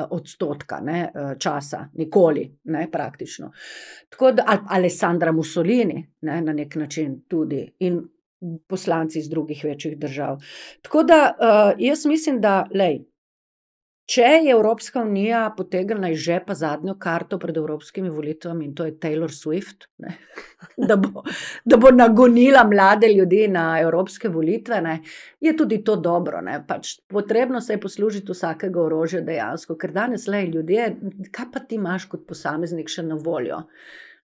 odstotka 0.10 0.80
ne, 0.80 1.12
uh, 1.16 1.38
časa, 1.38 1.88
nikoli, 1.94 2.48
ne, 2.64 2.88
praktično. 2.92 3.52
Tako 4.10 4.32
da 4.32 4.60
Alessandra 4.70 5.32
Mussolini 5.32 6.08
ne, 6.22 6.42
na 6.42 6.54
nek 6.54 6.76
način 6.76 7.24
tudi 7.28 7.66
in 7.80 8.02
poslanci 8.68 9.20
iz 9.20 9.30
drugih 9.30 9.62
večjih 9.64 9.98
držav. 9.98 10.40
Tako 10.82 11.04
da 11.04 11.36
jaz 11.80 12.06
mislim, 12.06 12.42
da 12.42 12.68
lej, 12.74 13.00
Če 14.04 14.26
je 14.44 14.52
Evropska 14.52 15.00
unija 15.00 15.46
potegnila 15.58 16.10
iz 16.12 16.20
žepa 16.20 16.58
zadnjo 16.60 16.98
karto 17.00 17.38
pred 17.40 17.56
evropskimi 17.58 18.10
volitvami, 18.12 18.66
in 18.66 18.74
to 18.76 18.84
je 18.86 18.98
Taylor 19.00 19.32
Swift, 19.32 19.88
ne, 20.04 20.18
da, 20.90 20.98
bo, 21.00 21.24
da 21.64 21.80
bo 21.80 21.92
nagonila 21.96 22.66
mlade 22.68 23.08
ljudi 23.14 23.48
na 23.48 23.80
evropske 23.80 24.28
volitve, 24.30 24.82
ne, 24.82 24.98
je 25.40 25.56
tudi 25.58 25.80
to 25.88 25.96
dobro. 25.96 26.44
Pač, 26.68 26.98
potrebno 27.08 27.62
se 27.62 27.78
je 27.78 27.82
poslužiti 27.82 28.36
vsakega 28.36 28.82
orožja 28.84 29.22
dejansko, 29.24 29.80
ker 29.80 29.96
danes 29.96 30.28
le 30.28 30.44
ljudje, 30.52 30.90
kaj 31.32 31.52
pa 31.54 31.64
ti 31.64 31.80
imaš 31.80 32.10
kot 32.12 32.28
posameznik 32.28 32.92
še 32.92 33.08
na 33.08 33.16
voljo. 33.16 33.64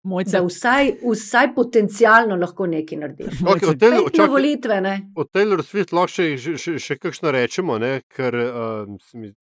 Mojca. 0.02 0.30
Da 0.30 0.46
vsaj, 0.46 0.92
vsaj 1.02 1.54
potencialno 1.54 2.36
lahko 2.36 2.66
nekaj 2.66 2.98
narediš. 2.98 3.40
Okay, 3.42 3.68
od 3.68 3.80
Taylor, 3.80 4.10
čakaj, 4.14 4.28
volitve, 4.30 4.76
od 5.16 5.30
Taylor 5.34 5.62
Swift 5.66 5.92
lahko 5.92 6.12
še, 6.12 6.26
še, 6.38 6.54
še, 6.58 6.74
še 6.78 6.96
kakšno 7.02 7.32
rečemo, 7.34 7.78
ne? 7.82 8.00
ker 8.14 8.36
uh, 8.38 8.86
mi, 9.18 9.32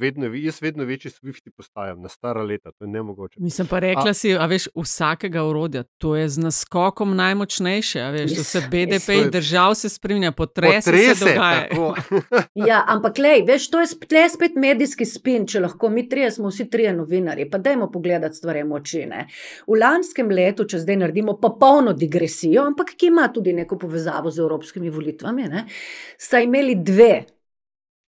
vedno, 0.00 0.26
jaz 0.34 0.58
vedno 0.62 0.84
večji 0.84 1.12
Swifti 1.14 1.54
postajam 1.54 2.02
na 2.02 2.10
stara 2.10 2.42
leta, 2.42 2.72
to 2.74 2.84
je 2.84 2.90
ne 2.90 3.02
mogoče. 3.06 3.38
Mislim 3.38 3.68
pa 3.70 3.78
rekla 3.84 4.10
a, 4.10 4.16
si, 4.16 4.32
a 4.34 4.48
veš, 4.50 4.66
vsakega 4.74 5.44
urodja, 5.46 5.84
to 6.02 6.16
je 6.18 6.26
z 6.28 6.42
naskokom 6.42 7.14
najmočnejše, 7.16 8.02
a 8.02 8.10
veš, 8.14 8.34
vse 8.42 8.64
BDP 8.72 9.20
in 9.20 9.30
držav 9.30 9.76
se 9.78 9.92
spremlja, 9.94 10.34
potrese, 10.34 10.90
potrese 10.90 11.14
se 11.14 11.30
dogaja. 11.30 11.68
ja, 12.70 12.82
ampak 12.88 13.22
lej, 13.22 13.44
veš, 13.46 13.70
to 13.70 13.84
je 13.84 13.92
spet, 13.94 14.34
spet 14.34 14.58
medijski 14.58 15.06
spin, 15.06 15.46
če 15.46 15.62
lahko 15.68 15.88
mi 15.88 16.08
trije 16.08 16.34
smo 16.34 16.50
vsi 16.50 16.66
trije 16.70 16.96
novinari, 16.98 17.46
pa 17.50 17.62
dajmo 17.62 17.90
pogledati 17.94 18.42
stvari 18.42 18.66
močine 18.66 19.28
lanskem 20.00 20.30
letu, 20.32 20.64
če 20.68 20.80
zdaj 20.80 20.96
naredimo 21.00 21.36
popolno 21.40 21.92
digresijo, 21.96 22.64
ampak 22.66 22.94
ki 22.96 23.10
ima 23.10 23.28
tudi 23.32 23.52
neko 23.52 23.78
povezavo 23.78 24.30
z 24.30 24.42
evropskimi 24.42 24.90
volitvami, 24.90 25.48
ne, 25.50 25.66
sta 26.18 26.40
imeli 26.40 26.78
dve 26.80 27.24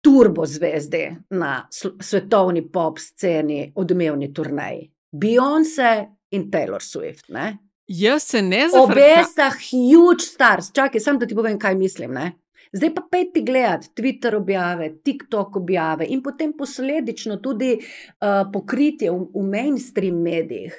turbo 0.04 0.46
zvezde 0.46 1.16
na 1.30 1.66
svetovni 1.70 2.62
pop 2.72 3.00
sceni, 3.02 3.72
odmevni 3.74 4.32
turnaji. 4.34 4.90
Beyoncé 5.12 6.06
in 6.36 6.50
Taylor 6.50 6.84
Swift. 6.84 7.30
Ne. 7.34 7.56
Jaz 7.88 8.28
se 8.28 8.42
ne 8.42 8.68
zavedam. 8.68 8.92
Obe 8.92 9.24
sta 9.24 9.48
huge 9.50 10.26
stars, 10.26 10.70
čakaj, 10.76 11.00
sem 11.00 11.18
da 11.18 11.26
ti 11.26 11.34
povem, 11.34 11.56
kaj 11.58 11.74
mislim. 11.74 12.12
Ne. 12.14 12.34
Zdaj 12.76 12.92
pa 12.94 13.02
pejti 13.10 13.40
gledati 13.42 13.88
Twitter 13.96 14.36
objave, 14.36 14.90
TikTok 15.04 15.56
objave 15.56 16.04
in 16.12 16.20
potem 16.22 16.52
posledično 16.52 17.38
tudi 17.40 17.78
uh, 17.80 18.44
pokritje 18.52 19.10
v, 19.10 19.24
v 19.34 19.44
mainstream 19.48 20.20
medijih 20.20 20.76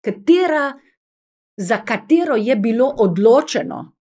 katera, 0.00 0.72
za 1.56 1.84
katero 1.84 2.36
je 2.36 2.56
bilo 2.56 2.94
odločeno, 2.98 3.92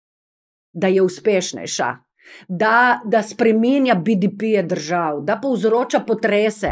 da 0.74 0.88
je 0.88 1.02
uspešnejša, 1.02 1.96
da, 2.48 3.02
da 3.06 3.24
spremenja 3.24 3.96
BDP-je 3.96 4.64
držav, 4.64 5.22
da 5.22 5.40
povzroča 5.42 6.00
potrese 6.00 6.72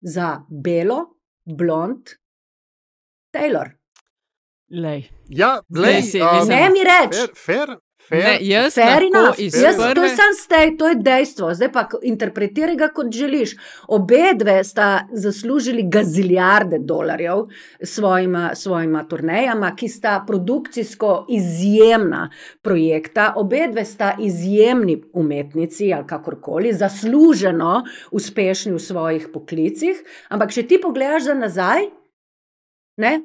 za 0.00 0.40
belo, 0.64 0.98
blond, 1.44 2.10
Taylor. 3.34 3.70
Lej. 4.70 5.08
Ja, 5.28 5.60
lej, 5.76 6.02
um, 6.20 6.48
ne 6.48 6.70
mi 6.70 6.80
reči. 6.84 7.32
Fair, 7.46 7.76
fair, 8.08 8.24
Ne, 8.24 8.38
jaz 8.40 8.76
jaz, 9.62 9.76
prve... 9.76 9.94
To 9.94 10.04
je 10.04 10.10
sam 10.16 10.34
stej, 10.38 10.76
to 10.78 10.88
je 10.88 10.94
dejstvo. 10.94 11.54
Zdaj 11.54 11.72
pa 11.72 11.86
interpretiraj 12.02 12.76
ga, 12.76 12.88
kot 12.94 13.10
želiš. 13.12 13.56
Obe 13.88 14.32
dve 14.38 14.64
sta 14.64 15.06
zaslužili 15.12 15.82
gaziljarde 15.88 16.78
dolarjev 16.78 17.46
s 17.80 17.94
svojima, 17.94 18.54
svojima 18.54 19.04
turnejama, 19.08 19.74
ki 19.76 19.88
sta 19.88 20.24
produkcijsko 20.26 21.26
izjemna 21.28 22.30
projekta. 22.62 23.32
Obe 23.36 23.68
dve 23.72 23.84
sta 23.84 24.14
izjemni 24.20 25.02
umetnici 25.12 25.92
ali 25.94 26.06
kakorkoli, 26.06 26.72
zasluženo 26.72 27.82
uspešni 28.10 28.72
v 28.72 28.78
svojih 28.78 29.28
poklicih. 29.32 30.02
Ampak, 30.28 30.52
če 30.52 30.66
ti 30.68 30.80
pogledaš 30.82 31.30
za 31.30 31.34
nazaj, 31.34 31.88
ne, 32.96 33.20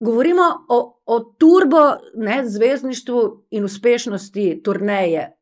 Govorimo 0.00 0.42
o, 0.68 0.78
o 1.06 1.18
turbo 1.38 1.96
ne, 2.14 2.42
zvezdništvu 2.48 3.46
in 3.50 3.64
uspešnosti 3.64 4.60
turneje 4.64 5.32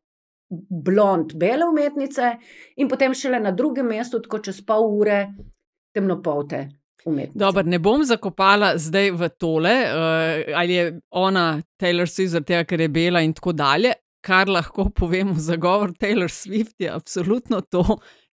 blond, 0.85 1.35
bele 1.35 1.67
umetnice, 1.67 2.37
in 2.77 2.89
potem 2.89 3.15
šele 3.15 3.41
na 3.41 3.51
drugem 3.53 3.87
mestu, 3.87 4.21
tako 4.23 4.39
čez 4.39 4.63
pol 4.67 4.87
ure, 5.01 5.27
temnopolte. 5.95 6.69
Dobar, 7.35 7.67
ne 7.67 7.79
bom 7.79 8.03
zakopala 8.03 8.73
zdaj 8.83 9.13
v 9.15 9.29
tole, 9.39 9.75
uh, 9.87 10.55
ali 10.59 10.75
je 10.75 10.87
ona 11.15 11.61
Taylor 11.79 12.09
Swift, 12.11 12.35
zato 12.35 12.65
ker 12.67 12.83
je 12.83 12.89
bela 12.91 13.23
in 13.23 13.35
tako 13.35 13.53
dalje. 13.55 13.93
Kar 14.27 14.51
lahko 14.51 14.89
povemo 14.91 15.37
za 15.39 15.55
govor 15.57 15.93
Taylor 15.95 16.33
Swift, 16.33 16.75
je 16.83 16.91
absolutno 16.91 17.61
to. 17.61 17.85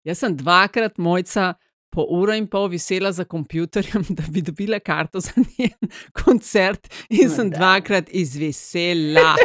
Jaz 0.04 0.24
sem 0.24 0.38
dvakrat 0.38 0.98
mojca 0.98 1.54
po 1.94 2.06
uro 2.10 2.34
in 2.34 2.48
pol 2.50 2.68
visela 2.72 3.12
za 3.12 3.26
kompjuterjem, 3.30 4.06
da 4.18 4.24
bi 4.30 4.42
dobila 4.42 4.80
karto 4.80 5.20
za 5.20 5.32
njen 5.38 5.92
koncert, 6.24 6.90
in 7.10 7.30
sem 7.30 7.50
da. 7.54 7.58
dvakrat 7.58 8.10
izvesela. 8.10 9.36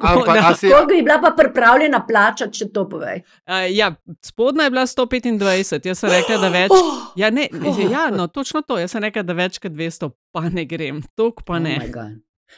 Kako 0.00 0.56
si... 0.56 0.66
je 0.66 1.02
bila 1.02 1.18
pa 1.20 1.34
pripravljena 1.36 2.04
plačati, 2.06 2.58
če 2.58 2.68
to 2.72 2.84
povej? 2.88 3.22
Uh, 3.48 3.66
ja, 3.70 3.94
spodnja 4.22 4.68
je 4.68 4.70
bila 4.70 4.86
125, 4.86 5.88
jaz 5.88 5.98
sem 5.98 6.10
rekla, 6.12 6.38
da 6.38 6.52
več. 6.52 6.76
Oh, 6.76 6.94
ja, 7.16 7.30
ne, 7.30 7.48
oh, 7.66 7.80
ja, 7.90 8.08
no, 8.14 8.26
točno 8.26 8.62
to. 8.62 8.78
Jaz 8.78 8.94
sem 8.94 9.02
rekla, 9.02 9.24
da 9.26 9.34
več 9.34 9.58
kot 9.58 9.72
200, 9.72 10.12
pa 10.32 10.46
ne 10.52 10.64
grem, 10.68 11.02
tok 11.16 11.42
pa 11.46 11.58
ne. 11.58 11.78
Oh 11.82 12.08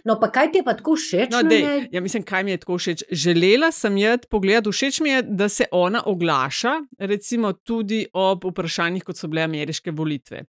No, 0.05 0.17
pa 0.21 0.31
kaj 0.33 0.53
ti 0.53 0.61
je 0.61 0.67
pa 0.67 0.75
tako 0.79 0.95
všeč? 0.99 1.33
No, 1.35 1.43
dej, 1.47 1.89
ja, 1.93 2.01
mislim, 2.01 2.25
kaj 2.27 2.45
mi 2.45 2.55
je 2.55 2.63
tako 2.63 2.79
všeč. 2.79 3.05
Želela 3.11 3.73
sem 3.73 3.99
jo 3.99 4.17
pogledati, 4.31 4.73
všeč 4.73 5.01
mi 5.01 5.11
je, 5.11 5.23
da 5.23 5.49
se 5.49 5.67
ona 5.73 6.03
oglaša, 6.07 6.77
recimo 6.99 7.53
tudi 7.53 8.07
ob 8.13 8.47
vprašanjih, 8.51 9.05
kot 9.05 9.19
so 9.19 9.29
bile 9.29 9.47
ameriške 9.49 9.91
volitve. 9.91 10.45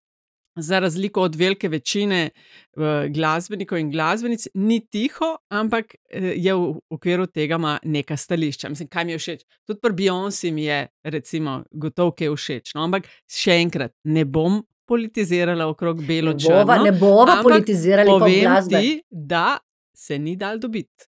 Za 0.58 0.80
razliko 0.82 1.22
od 1.22 1.36
velike 1.36 1.70
večine 1.70 2.30
uh, 2.30 2.84
glasbenikov 3.14 3.78
in 3.78 3.92
glasbenic, 3.92 4.48
ni 4.54 4.80
tiho, 4.90 5.36
ampak 5.54 5.94
uh, 5.94 6.32
je 6.34 6.54
v 6.54 6.72
okviru 6.90 7.28
tega 7.30 7.60
ima 7.62 7.76
neka 7.84 8.18
stališča. 8.18 8.70
Mislim, 8.74 8.90
kaj 8.90 9.06
mi 9.06 9.14
je 9.14 9.20
všeč. 9.22 9.44
Tudi 9.68 9.80
pri 9.84 9.94
Beyoncé 9.94 10.52
mi 10.54 10.66
je, 10.66 10.88
recimo, 11.04 11.62
gotovo, 11.72 12.16
ki 12.18 12.26
je 12.26 12.34
všeč. 12.34 12.74
No, 12.74 12.88
ampak 12.90 13.06
še 13.30 13.60
enkrat, 13.62 13.94
ne 14.04 14.26
bom 14.26 14.64
politizirala 14.88 15.68
okrog 15.68 16.02
belo 16.08 16.34
črno. 16.34 16.80
Ne 16.84 16.96
bova 16.96 17.42
politizirala 17.44 18.16
okrog 18.16 18.40
glasbe. 18.42 18.82
Ti, 18.82 18.96
da 19.12 19.58
se 19.94 20.20
ni 20.20 20.36
dal 20.40 20.60
dobiti. 20.60 21.10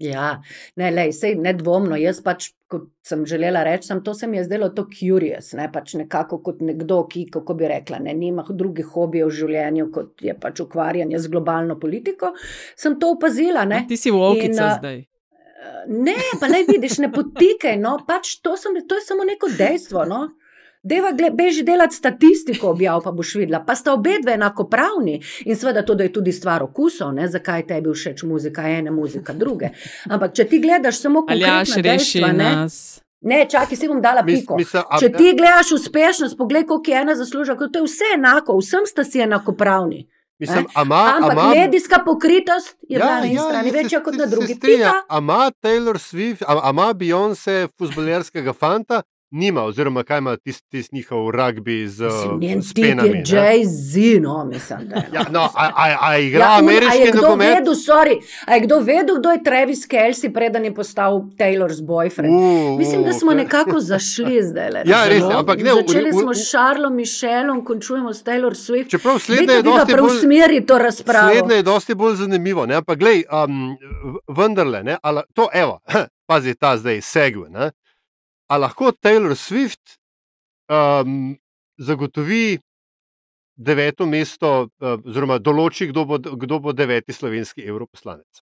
Ja, 0.00 0.38
ne, 0.80 0.88
lej, 0.96 1.10
sej, 1.12 1.34
nedvomno. 1.36 1.92
Jaz 2.00 2.22
pač, 2.24 2.46
kot 2.72 2.86
sem 3.04 3.26
želela 3.28 3.60
reči, 3.66 3.90
sem, 3.90 3.98
to 4.00 4.14
se 4.16 4.24
mi 4.30 4.38
je 4.38 4.46
zdelo 4.46 4.70
to 4.72 4.86
curious, 4.88 5.50
ne, 5.58 5.66
pač 5.72 5.92
nekako 6.00 6.38
kot 6.46 6.62
nekdo, 6.64 7.02
ki, 7.10 7.26
kako 7.34 7.58
bi 7.58 7.68
rekla, 7.68 7.98
ne, 8.06 8.14
nima 8.16 8.46
drugih 8.48 8.88
hobijev 8.94 9.28
v 9.28 9.36
življenju, 9.42 9.90
kot 9.92 10.24
je 10.24 10.32
pač 10.40 10.64
ukvarjanje 10.64 11.20
z 11.20 11.32
globalno 11.34 11.76
politiko, 11.82 12.32
sem 12.80 12.96
to 12.96 13.12
opazila. 13.18 13.66
Ne. 13.68 13.82
Ti 13.90 14.00
si 14.00 14.14
v 14.14 14.24
okice 14.30 14.72
zdaj. 14.78 15.02
Ne, 15.92 16.16
pa 16.40 16.48
ne 16.48 16.62
vidiš, 16.64 16.96
ne 17.04 17.12
potikaj, 17.12 17.76
no, 17.76 17.98
pač 18.08 18.38
to, 18.40 18.56
sem, 18.56 18.80
to 18.88 18.96
je 18.96 19.04
samo 19.04 19.28
neko 19.28 19.52
dejstvo, 19.58 20.08
no. 20.08 20.30
Deva, 20.82 21.10
beži 21.32 21.62
delati 21.62 21.94
statistiko, 21.94 22.68
objav 22.68 23.02
pa 23.02 23.10
boš 23.12 23.34
videla. 23.34 23.60
Pa 23.60 23.74
sta 23.74 23.92
obe 23.92 24.14
dve 24.22 24.32
enakopravni 24.32 25.14
in 25.44 25.56
seveda 25.56 25.82
to, 25.82 25.94
da 25.94 26.02
je 26.02 26.12
tudi 26.12 26.32
stvar 26.32 26.62
okusov, 26.62 27.12
ne? 27.12 27.28
zakaj 27.28 27.66
tebi 27.66 27.90
všeč 27.90 28.22
muzika, 28.22 28.62
ene 28.64 28.90
muzika, 28.90 29.32
druge. 29.34 29.68
Ampak 30.06 30.34
če 30.34 30.44
ti 30.44 30.58
gledaš 30.58 30.98
samo 30.98 31.20
kot 31.22 31.30
Aljaš, 31.30 31.68
reši 31.68 31.82
dejstva, 31.82 32.32
nas. 32.34 32.78
Ne, 33.22 33.42
čakaj, 33.46 33.76
si 33.76 33.88
bom 33.88 34.00
dala 34.00 34.22
Mis- 34.22 34.40
piko. 34.40 34.56
mislim, 34.56 34.82
a- 34.88 34.98
Če 34.98 35.12
ti 35.12 35.34
gledaš 35.34 35.72
uspešnost, 35.72 36.38
poglej, 36.38 36.64
koliko 36.64 36.90
je 36.90 36.96
ena 36.98 37.14
zaslužila, 37.14 37.68
to 37.68 37.78
je 37.78 37.84
vse 37.84 38.08
enako, 38.14 38.56
vsem 38.56 38.86
sta 38.86 39.04
si 39.04 39.20
enakopravni. 39.20 40.06
Mislim, 40.38 40.58
Eh? 40.60 40.72
a 40.74 40.82
ima- 40.82 40.96
a 40.96 41.16
Ampak 41.16 41.32
ima- 41.34 41.48
medijska 41.50 41.98
pokritost 42.00 42.76
je 42.82 42.96
bila 42.96 43.10
na 43.12 43.18
eni 43.20 43.36
strani 43.36 43.68
jaz 43.68 43.72
se- 43.72 43.82
večja 43.82 44.00
kot 44.00 44.14
na 44.14 44.26
drugi. 44.26 44.54
strinjam. 44.54 44.78
Pika. 44.90 45.04
A 45.08 45.18
ima 45.18 45.50
Taylor 45.62 45.98
Swift, 46.00 46.40
ima 46.70 46.94
Beyoncé 46.94 47.68
futbolerskega 47.78 48.52
fanta? 48.54 49.02
Nima, 49.32 49.62
oziroma 49.62 50.02
kaj 50.02 50.18
ima 50.18 50.36
tisti 50.36 50.68
tis 50.70 50.92
njihov 50.92 51.30
rugby 51.30 51.86
z, 51.86 52.04
penami. 52.74 53.08
je 53.08 53.14
ne? 53.14 53.22
Jay-Z, 53.24 54.20
no, 54.20 54.44
mislim, 54.44 54.78
da 54.84 54.96
je. 54.96 55.08
Ja, 55.14 55.24
no, 55.30 55.40
a, 55.40 55.70
a, 55.76 55.96
a 56.00 56.18
igra 56.18 56.40
Ja, 56.40 56.58
ameriški 56.58 56.98
je 56.98 57.14
nogomet? 57.14 57.48
vedel, 57.48 57.74
sorry, 57.74 58.16
a 58.46 58.54
je 58.54 58.60
kdo 58.60 58.78
vedel, 58.78 59.18
kdo 59.18 59.30
je 59.30 59.42
Travis 59.42 59.86
Kelsey, 59.86 60.32
preden 60.32 60.64
je 60.64 60.74
postal 60.74 61.20
Taylor's 61.38 61.80
boyfriend? 61.80 62.30
Uh, 62.30 62.78
Mislim, 62.78 63.02
da 63.02 63.10
uh, 63.10 63.16
smo 63.16 63.34
nekako 63.34 63.80
zašli 63.80 64.42
zdaj. 64.50 64.70
Le, 64.70 64.82
Ja, 64.86 65.08
res 65.08 65.18
je, 65.20 65.34
ampak 65.34 65.58
ne, 65.58 65.70
Začeli 65.72 66.12
smo 66.12 66.34
s 66.34 66.50
Šarlom 66.50 66.94
Mišelom, 66.94 67.64
končujemo 67.64 68.14
s 68.14 68.24
Taylor 68.24 68.54
Swift. 68.56 68.88
Čeprav 68.88 69.18
slednje 69.18 69.54
je 69.54 69.62
dosti 69.62 69.86
bolj, 69.86 69.94
preusmeri 69.94 70.66
to 70.66 70.78
razpravo. 70.78 71.30
slednje 71.30 71.54
je 71.54 71.62
dosti 71.62 71.94
bolj 71.94 72.14
zanimivo. 72.14 72.66
Ne? 72.66 72.82
Pa 72.82 72.94
glej, 72.94 73.22
um, 73.44 73.76
vendarle, 74.28 74.82
ne, 74.82 74.96
ala, 75.02 75.22
to 75.32 75.48
evo, 75.54 75.78
pazi 76.28 76.54
ta 76.54 76.76
zdaj 76.76 77.00
segve. 77.00 77.48
Ne? 77.50 77.70
A 78.50 78.58
lahko 78.58 78.90
Taylor 78.92 79.36
Swift 79.38 79.96
um, 80.70 81.36
zagotovi 81.78 82.58
deveto 83.54 84.06
mesto, 84.06 84.52
uh, 84.80 84.96
oziroma 85.04 85.38
določi, 85.38 85.90
kdo 85.90 86.06
bo, 86.08 86.18
kdo 86.18 86.58
bo 86.64 86.72
deveti 86.74 87.14
slovenski 87.14 87.62
evroposlanec. 87.62 88.42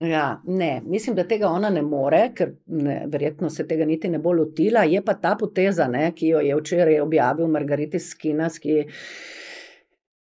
Ja, 0.00 0.40
ne, 0.46 0.80
mislim, 0.86 1.16
da 1.18 1.24
tega 1.26 1.50
ona 1.50 1.70
ne 1.74 1.82
more, 1.82 2.28
ker 2.34 2.52
ne, 2.66 3.00
verjetno 3.10 3.50
se 3.50 3.66
tega 3.66 3.86
niti 3.86 4.10
ne 4.10 4.20
bo 4.22 4.32
lotila. 4.32 4.84
Je 4.86 5.02
pa 5.02 5.16
ta 5.18 5.34
poteza, 5.38 5.88
ne, 5.90 6.12
ki 6.14 6.34
jo 6.34 6.42
je 6.42 6.58
včeraj 6.58 7.00
objavil 7.02 7.50
Margarita 7.50 7.98
Skinas, 8.02 8.60
ki. 8.62 8.84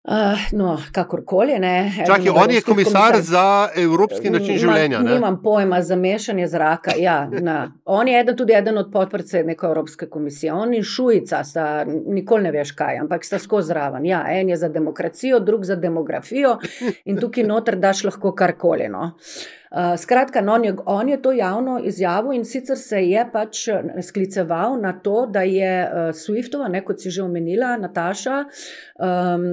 Uh, 0.07 0.13
no, 0.51 0.77
kakorkoli. 0.91 1.59
Ne, 1.59 1.91
Čakaj, 2.07 2.29
on 2.29 2.51
je 2.51 2.61
komisar 2.61 3.13
komisar- 3.13 3.21
za 3.21 3.69
evropski 3.75 4.29
način 4.29 4.55
Nima- 4.55 4.59
življenja. 4.59 4.99
Ne? 4.99 5.13
Nimam 5.13 5.41
pojma 5.43 5.81
za 5.81 5.95
mešanje 5.95 6.47
zraka. 6.47 6.91
Ja, 6.97 7.29
na. 7.31 7.71
On 7.85 8.07
je 8.07 8.19
eden, 8.19 8.37
tudi 8.37 8.53
eden 8.53 8.77
od 8.77 8.91
podpredsednikov 8.91 9.69
Evropske 9.69 10.05
komisije. 10.05 10.53
On 10.53 10.73
in 10.73 10.83
Šujica 10.83 11.43
sta, 11.43 11.85
nikoli 12.07 12.43
ne 12.43 12.51
veš 12.51 12.71
kaj, 12.71 12.97
ampak 12.97 13.25
sta 13.25 13.39
skozi 13.39 13.67
zraven. 13.67 14.05
Ja, 14.05 14.23
en 14.29 14.49
je 14.49 14.57
za 14.57 14.69
demokracijo, 14.69 15.39
drug 15.39 15.65
za 15.65 15.75
demografijo 15.75 16.57
in 17.05 17.17
tukaj 17.17 17.43
noter 17.43 17.75
daš 17.75 18.03
lahko 18.03 18.31
karkoli. 18.31 18.87
No. 18.87 19.01
Uh, 19.01 19.56
skratka, 19.97 20.41
no, 20.41 20.55
je, 20.63 20.75
on 20.85 21.09
je 21.09 21.21
to 21.21 21.31
javno 21.31 21.79
izjavil 21.83 22.31
in 22.31 22.45
sicer 22.45 22.77
se 22.77 23.01
je 23.03 23.25
pač 23.33 23.67
eh, 23.67 24.01
skliceval 24.01 24.79
na 24.81 24.93
to, 25.03 25.25
da 25.31 25.41
je 25.41 25.71
uh, 25.83 26.09
Swiftova, 26.15 26.69
ne, 26.71 26.81
kot 26.85 27.01
si 27.01 27.11
že 27.11 27.23
omenila, 27.23 27.75
Nataša, 27.77 28.37
um, 28.43 29.45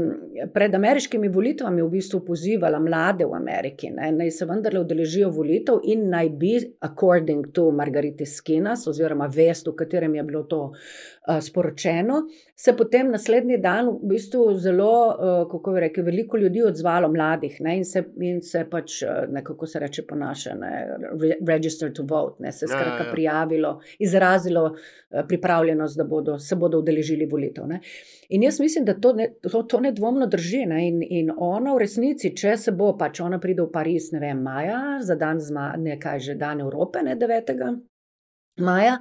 pred 0.55 0.75
ameriškimi 0.75 1.29
volitvami 1.29 1.83
v 1.83 1.91
bistvu 1.97 2.23
pozivala 2.27 2.79
mlade 2.79 3.27
v 3.27 3.35
Ameriki, 3.35 3.91
ne, 3.91 4.13
naj 4.13 4.31
se 4.31 4.47
vendarle 4.47 4.85
udeležijo 4.85 5.31
volitev 5.35 5.83
in 5.91 6.09
naj 6.11 6.31
bi, 6.39 6.55
according 6.81 7.51
to 7.53 7.71
Margarita 7.75 8.27
Skinas, 8.27 8.87
oziroma 8.91 9.27
vest, 9.27 9.69
v 9.69 9.77
katerem 9.79 10.15
je 10.15 10.27
bilo 10.31 10.45
to 10.49 10.63
uh, 10.71 11.41
sporočeno, 11.41 12.23
se 12.57 12.77
potem 12.77 13.11
naslednji 13.11 13.59
dan 13.59 13.89
v 13.89 14.09
bistvu 14.15 14.55
zelo, 14.63 14.93
uh, 15.09 15.51
kako 15.51 15.73
bi 15.75 15.81
rekel, 15.81 16.05
veliko 16.05 16.39
ljudi 16.39 16.63
odzvalo, 16.63 17.09
mladih, 17.13 17.57
ne, 17.61 17.77
in, 17.81 17.85
se, 17.85 18.05
in 18.23 18.41
se 18.43 18.63
pač, 18.71 19.01
uh, 19.03 19.25
nekako 19.33 19.67
se 19.67 19.81
reče 19.83 20.05
po 20.07 20.15
naše, 20.15 20.55
ne, 20.55 20.73
re, 21.23 21.35
register 21.49 21.91
to 21.93 22.07
vote, 22.07 22.43
ne, 22.43 22.53
se 22.53 22.65
Ja, 22.65 22.71
ja, 22.71 22.79
skratka 22.79 23.05
ja. 23.05 23.13
prijavilo, 23.13 23.81
izrazilo 23.99 24.65
uh, 24.65 25.25
pripravljenost, 25.29 25.99
da 25.99 26.05
bodo, 26.05 26.39
se 26.39 26.57
bodo 26.57 26.79
udeležili 26.79 27.27
volitev. 27.27 27.67
Ne. 27.67 27.81
In 28.29 28.43
jaz 28.43 28.61
mislim, 28.61 28.85
da 28.85 28.95
to, 28.95 29.13
ne, 29.13 29.33
to, 29.43 29.63
to 29.63 29.81
nedvomno 29.81 30.27
drži. 30.27 30.65
Ne? 30.67 30.89
In, 30.89 31.03
in 31.03 31.33
ona 31.37 31.75
v 31.75 31.83
resnici, 31.83 32.33
če 32.37 32.57
se 32.57 32.73
bo, 32.73 32.93
pač 32.99 33.21
ona 33.21 33.41
pride 33.43 33.67
v 33.67 33.73
Pariz, 33.75 34.13
ne 34.15 34.23
vem, 34.23 34.43
maja, 34.43 35.01
za 35.03 35.19
dan, 35.19 35.43
zma, 35.43 35.73
ne 35.79 35.99
kaj 36.01 36.21
že 36.31 36.39
dan 36.39 36.63
Evrope, 36.63 37.03
ne 37.03 37.17
9. 37.19 37.94
Maja 38.57 38.99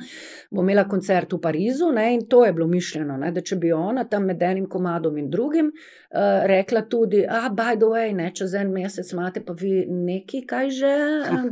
bo 0.52 0.62
imela 0.62 0.88
koncert 0.90 1.34
v 1.34 1.40
Parizu, 1.42 1.92
ne, 1.94 2.08
in 2.14 2.26
to 2.30 2.46
je 2.46 2.54
bilo 2.54 2.68
mišljeno, 2.68 3.18
ne, 3.22 3.32
da 3.32 3.42
če 3.42 3.56
bi 3.62 3.72
ona 3.72 4.04
tam 4.10 4.26
med 4.26 4.42
enim 4.42 4.66
komadom 4.70 5.18
in 5.22 5.30
drugim 5.30 5.70
uh, 5.70 6.46
rekla 6.50 6.82
tudi, 6.90 7.22
ah, 7.30 7.50
by 7.54 7.78
the 7.78 7.90
way, 7.90 8.14
ne, 8.18 8.32
čez 8.34 8.56
en 8.58 8.72
mesec 8.74 9.12
imate 9.14 9.44
pa 9.46 9.54
vi 9.58 9.84
neki, 9.86 10.42
kaj 10.50 10.70
že, 10.74 10.94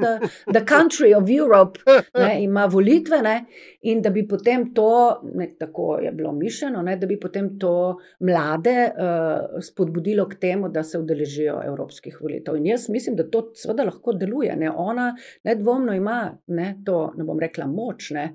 the, 0.02 0.32
the 0.48 0.64
country 0.66 1.14
of 1.18 1.30
Europe 1.30 1.80
ne, 2.18 2.44
ima 2.44 2.66
volitve, 2.66 3.22
ne, 3.22 3.36
in 3.82 4.02
da 4.02 4.10
bi 4.10 4.26
potem 4.28 4.72
to, 4.74 5.22
ne, 5.34 5.52
tako 5.60 6.00
je 6.02 6.12
bilo 6.12 6.32
mišljeno, 6.34 6.82
ne, 6.82 6.98
da 6.98 7.08
bi 7.08 7.20
potem 7.20 7.52
to 7.60 7.98
mlade 8.20 8.78
uh, 8.90 9.62
spodbudilo 9.62 10.26
k 10.30 10.40
temu, 10.42 10.70
da 10.70 10.84
se 10.84 11.00
udeležijo 11.00 11.62
evropskih 11.66 12.18
volitev. 12.22 12.58
In 12.58 12.66
jaz 12.66 12.90
mislim, 12.90 13.16
da 13.16 13.30
to 13.30 13.52
seveda 13.56 13.84
lahko 13.84 14.14
deluje. 14.14 14.56
Ne. 14.56 14.72
Ona 14.72 15.16
nedvomno 15.44 15.94
ima 15.94 16.38
ne, 16.48 16.76
to, 16.86 17.12
ne 17.18 17.24
bom 17.24 17.40
rekla, 17.40 17.68
moč, 17.68 17.91
ne, 18.16 18.28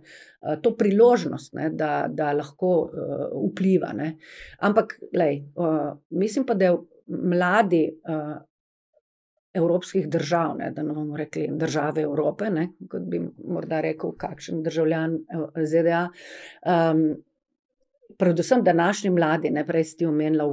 uh, 0.42 0.56
to 0.62 0.74
priložnost, 0.76 1.54
ne, 1.54 1.70
da, 1.70 2.06
da 2.08 2.32
lahko 2.36 2.74
uh, 2.84 3.24
vpliva. 3.50 3.92
Ne. 3.96 4.16
Ampak, 4.60 4.98
lej, 5.16 5.42
uh, 5.54 5.96
mislim 6.10 6.46
pa, 6.46 6.54
da 6.54 6.76
mladi. 7.06 7.86
Uh, 8.08 8.36
Evropskih 9.56 10.08
držav, 10.08 10.56
ne, 10.58 10.70
da 10.70 10.82
ne 10.82 10.92
bomo 10.92 11.16
rekli 11.16 11.48
države 11.52 12.02
Evrope, 12.02 12.50
ne, 12.50 12.68
kot 12.90 13.06
bi 13.08 13.22
morda 13.48 13.80
rekel, 13.80 14.12
kakšen 14.18 14.60
državljan 14.62 15.14
eh, 15.16 15.64
ZDA. 15.64 16.02
Um, 16.66 17.06
predvsem 18.18 18.64
današnji 18.64 19.10
mladi, 19.10 19.50
ne 19.50 19.66
prej 19.66 19.84
ste 19.84 20.08
omenili 20.08 20.44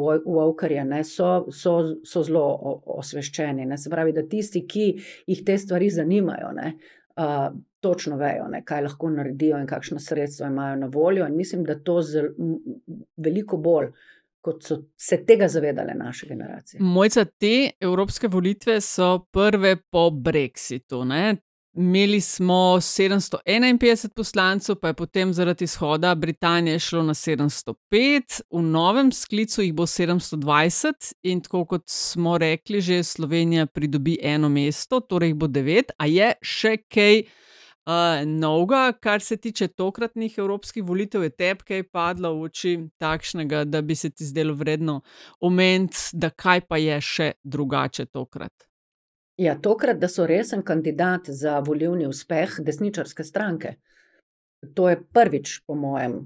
ne, 0.85 1.03
so, 1.03 1.45
so, 1.51 1.75
so 2.05 2.23
zelo 2.23 2.45
osveščeni. 2.85 3.65
Ne, 3.65 3.77
se 3.77 3.89
pravi, 3.89 4.13
da 4.13 4.23
tisti, 4.27 4.65
ki 4.67 4.87
jih 5.27 5.43
te 5.45 5.57
stvari 5.57 5.89
zanimajo, 5.89 6.51
ne, 6.55 6.73
uh, 7.17 7.51
točno 7.83 8.17
vejo, 8.17 8.47
ne, 8.51 8.63
kaj 8.65 8.85
lahko 8.87 9.11
naredijo 9.11 9.59
in 9.59 9.67
kakšna 9.67 9.99
sredstva 9.99 10.47
imajo 10.47 10.79
na 10.85 10.89
voljo. 10.91 11.27
In 11.27 11.37
mislim, 11.37 11.63
da 11.67 11.75
to 11.79 11.99
zel, 12.01 12.31
m, 12.39 12.55
m, 12.55 12.99
veliko 13.17 13.59
bolj, 13.59 13.91
kot 14.43 14.63
so 14.63 14.81
se 14.99 15.21
tega 15.27 15.47
zavedale 15.47 15.93
naše 15.95 16.27
generacije. 16.27 16.81
Mojca, 16.81 17.25
te 17.25 17.71
evropske 17.79 18.27
volitve 18.27 18.81
so 18.81 19.17
prve 19.31 19.75
po 19.91 20.09
Brexitu. 20.11 21.03
Ne? 21.07 21.35
Imeli 21.73 22.21
smo 22.21 22.77
751 22.79 24.09
poslancev, 24.15 24.75
pa 24.75 24.87
je 24.91 24.93
potem 24.93 25.33
zaradi 25.33 25.63
izhoda 25.63 26.15
Britanije 26.15 26.79
šlo 26.79 27.03
na 27.03 27.13
705, 27.13 28.41
v 28.51 28.61
novem 28.61 29.11
sklicu 29.11 29.61
jih 29.61 29.73
bo 29.73 29.87
720 29.89 31.13
in 31.23 31.41
tako 31.41 31.65
kot 31.65 31.83
smo 31.89 32.37
rekli, 32.37 32.81
že 32.81 33.03
Slovenija 33.03 33.65
pridobi 33.65 34.19
eno 34.21 34.49
mesto, 34.49 34.99
torej 34.99 35.33
jih 35.33 35.35
bo 35.35 35.47
devet, 35.47 35.91
a 35.97 36.05
je 36.05 36.33
še 36.41 36.77
kaj. 36.77 37.23
Uh, 37.83 38.23
novega, 38.25 38.93
kar 39.01 39.21
se 39.21 39.35
tiče 39.37 39.67
tokratnih 39.67 40.37
evropskih 40.37 40.83
volitev, 40.83 41.23
je 41.23 41.29
tebi 41.29 41.65
kaj 41.67 41.81
padlo 41.91 42.29
v 42.37 42.45
oči 42.47 42.75
takšnega, 42.97 43.65
da 43.67 43.81
bi 43.81 43.95
se 43.95 44.09
ti 44.09 44.23
zdelo 44.23 44.53
vredno 44.55 45.01
omeniti, 45.43 45.97
da 46.13 46.29
kaj 46.29 46.61
pa 46.69 46.79
je 46.79 47.01
še 47.01 47.31
drugače 47.43 48.05
tokrat. 48.05 48.69
Ja, 49.37 49.57
tokrat, 49.59 49.99
da 49.99 50.07
so 50.07 50.23
resen 50.29 50.63
kandidat 50.63 51.27
za 51.27 51.57
volivni 51.59 52.07
uspeh 52.07 52.55
desničarske 52.63 53.23
stranke. 53.23 53.75
To 54.77 54.87
je 54.87 55.01
prvič, 55.03 55.59
po 55.67 55.75
mojem, 55.75 56.21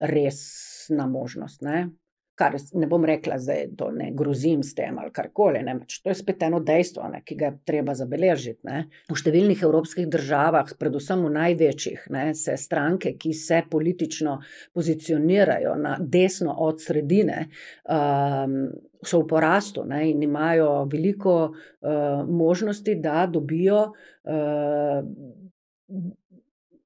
resna 0.00 1.06
možnost. 1.06 1.60
Ne? 1.60 1.90
Kar 2.34 2.56
ne 2.74 2.86
bom 2.90 3.04
rekla, 3.06 3.36
da 3.38 3.54
to 3.78 3.92
ne 3.94 4.08
grozim 4.14 4.62
s 4.66 4.74
tem 4.74 4.96
ali 4.98 5.12
karkoli. 5.14 5.60
Ne? 5.62 5.76
Pač 5.78 6.00
To 6.02 6.10
je 6.10 6.16
spet 6.18 6.42
eno 6.42 6.58
dejstvo, 6.60 7.06
ne? 7.12 7.20
ki 7.22 7.36
ga 7.38 7.50
je 7.52 7.58
treba 7.70 7.94
zabeležiti. 7.94 8.58
Ne? 8.66 8.80
V 9.10 9.18
številnih 9.20 9.60
evropskih 9.62 10.08
državah, 10.10 10.72
predvsem 10.80 11.22
v 11.22 11.30
največjih, 11.36 12.08
ne? 12.14 12.24
se 12.34 12.56
stranke, 12.58 13.12
ki 13.20 13.30
se 13.38 13.60
politično 13.70 14.40
pozicionirajo 14.74 15.76
na 15.78 15.94
desno 16.00 16.56
od 16.66 16.82
sredine, 16.82 17.44
um, 17.86 18.56
so 19.04 19.20
v 19.22 19.28
porastu 19.30 19.84
ne? 19.86 20.02
in 20.10 20.24
imajo 20.26 20.88
veliko 20.90 21.36
uh, 21.46 22.26
možnosti, 22.26 22.96
da 22.98 23.28
dobijo. 23.30 23.92
Uh, 24.26 25.06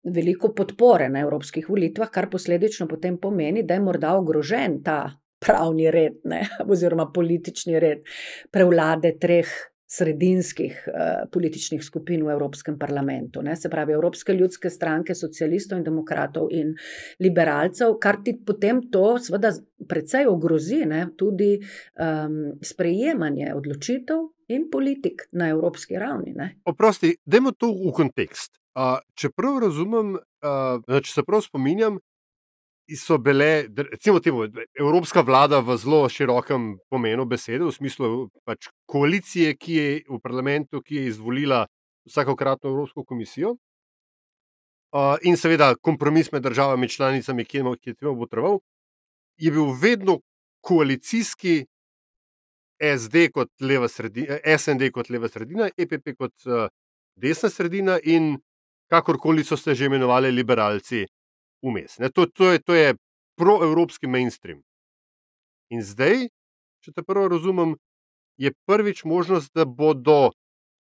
Veliko 0.09 0.49
podpore 0.57 1.09
na 1.13 1.21
evropskih 1.21 1.67
volitvah, 1.69 2.09
kar 2.09 2.31
posledično 2.33 2.87
potem 2.89 3.19
pomeni, 3.21 3.61
da 3.67 3.77
je 3.77 3.83
morda 3.85 4.15
ogrožen 4.17 4.79
ta 4.87 5.19
pravni 5.38 5.90
red, 5.90 6.20
ne, 6.24 6.44
oziroma 6.72 7.11
politični 7.14 7.81
red 7.81 8.07
prevlade 8.51 9.16
treh 9.20 9.51
sredinskih 9.88 10.83
uh, 10.87 11.31
političnih 11.33 11.85
skupin 11.85 12.20
v 12.27 12.35
Evropskem 12.35 12.77
parlamentu. 12.79 13.40
Ne, 13.42 13.57
se 13.57 13.70
pravi, 13.72 13.94
Evropske 13.96 14.35
ljudske 14.37 14.70
stranke, 14.70 15.14
socialistov 15.16 15.79
in 15.79 15.85
demokratov 15.87 16.51
in 16.53 16.74
liberalcev, 17.24 17.94
kar 18.01 18.20
ti 18.24 18.35
potem 18.46 18.83
to, 18.92 19.16
seveda, 19.16 19.55
precej 19.88 20.29
ogrozi 20.29 20.83
ne, 20.85 21.07
tudi 21.16 21.55
um, 21.57 22.37
sprejemanje 22.60 23.54
odločitev 23.56 24.27
in 24.52 24.69
politik 24.73 25.25
na 25.33 25.48
evropski 25.54 25.96
ravni. 25.96 26.37
Ne. 26.37 26.50
Oprosti, 26.69 27.15
dajmo 27.25 27.56
to 27.56 27.73
v 27.73 27.94
kontekst. 27.96 28.58
Uh, 28.77 29.00
če 29.17 29.33
prav 29.33 29.56
razumem, 29.65 30.19
uh, 30.44 31.00
če 31.00 31.15
se 31.15 31.25
prav 31.25 31.40
spominjam, 31.48 31.96
so 32.97 33.19
bile, 33.19 33.69
recimo, 33.77 34.21
temu, 34.21 34.47
evropska 34.79 35.21
vlada 35.21 35.61
v 35.61 35.77
zelo 35.77 36.09
širokem 36.09 36.79
pomenu 36.89 37.27
besede, 37.29 37.65
v 37.65 37.73
smislu 37.73 38.29
pač 38.49 38.71
koalicije, 38.89 39.55
ki 39.61 39.75
je 39.75 39.89
v 40.09 40.21
parlamentu, 40.25 40.81
ki 40.81 40.97
je 40.97 41.11
izvolila 41.13 41.67
vsakokratno 42.09 42.71
Evropsko 42.71 43.05
komisijo. 43.05 43.57
Uh, 44.89 45.21
in 45.21 45.37
seveda 45.37 45.75
kompromis 45.77 46.33
med 46.33 46.43
državami 46.43 46.89
članicami, 46.89 47.45
ki 47.45 47.59
je 47.59 47.95
temu 47.95 48.17
potreboval, 48.17 48.61
je 49.37 49.51
bil 49.51 49.75
vedno 49.83 50.21
koalicijski 50.65 51.67
SD 52.81 53.29
kot 53.35 53.51
leva 53.61 53.89
sredina, 53.89 54.39
SND 54.59 54.89
kot 54.95 55.11
leva 55.11 55.29
sredina, 55.29 55.69
EPP 55.77 56.17
kot 56.17 56.33
uh, 56.47 56.71
desna 57.17 57.51
sredina 57.51 57.99
in 58.03 58.39
kakorkoli 58.89 59.45
so 59.45 59.57
se 59.57 59.75
že 59.75 59.85
imenovali 59.85 60.31
liberalci 60.33 61.05
vmes. 61.63 61.98
To, 62.15 62.27
to, 62.27 62.52
je, 62.52 62.63
to 62.63 62.75
je 62.75 62.94
proevropski 63.38 64.06
mainstream. 64.06 64.63
In 65.71 65.85
zdaj, 65.85 66.29
če 66.85 66.94
te 66.96 67.04
prvo 67.04 67.29
razumem, 67.29 67.77
je 68.38 68.52
prvič 68.67 69.04
možnost, 69.04 69.50
da 69.54 69.67
bodo 69.67 70.31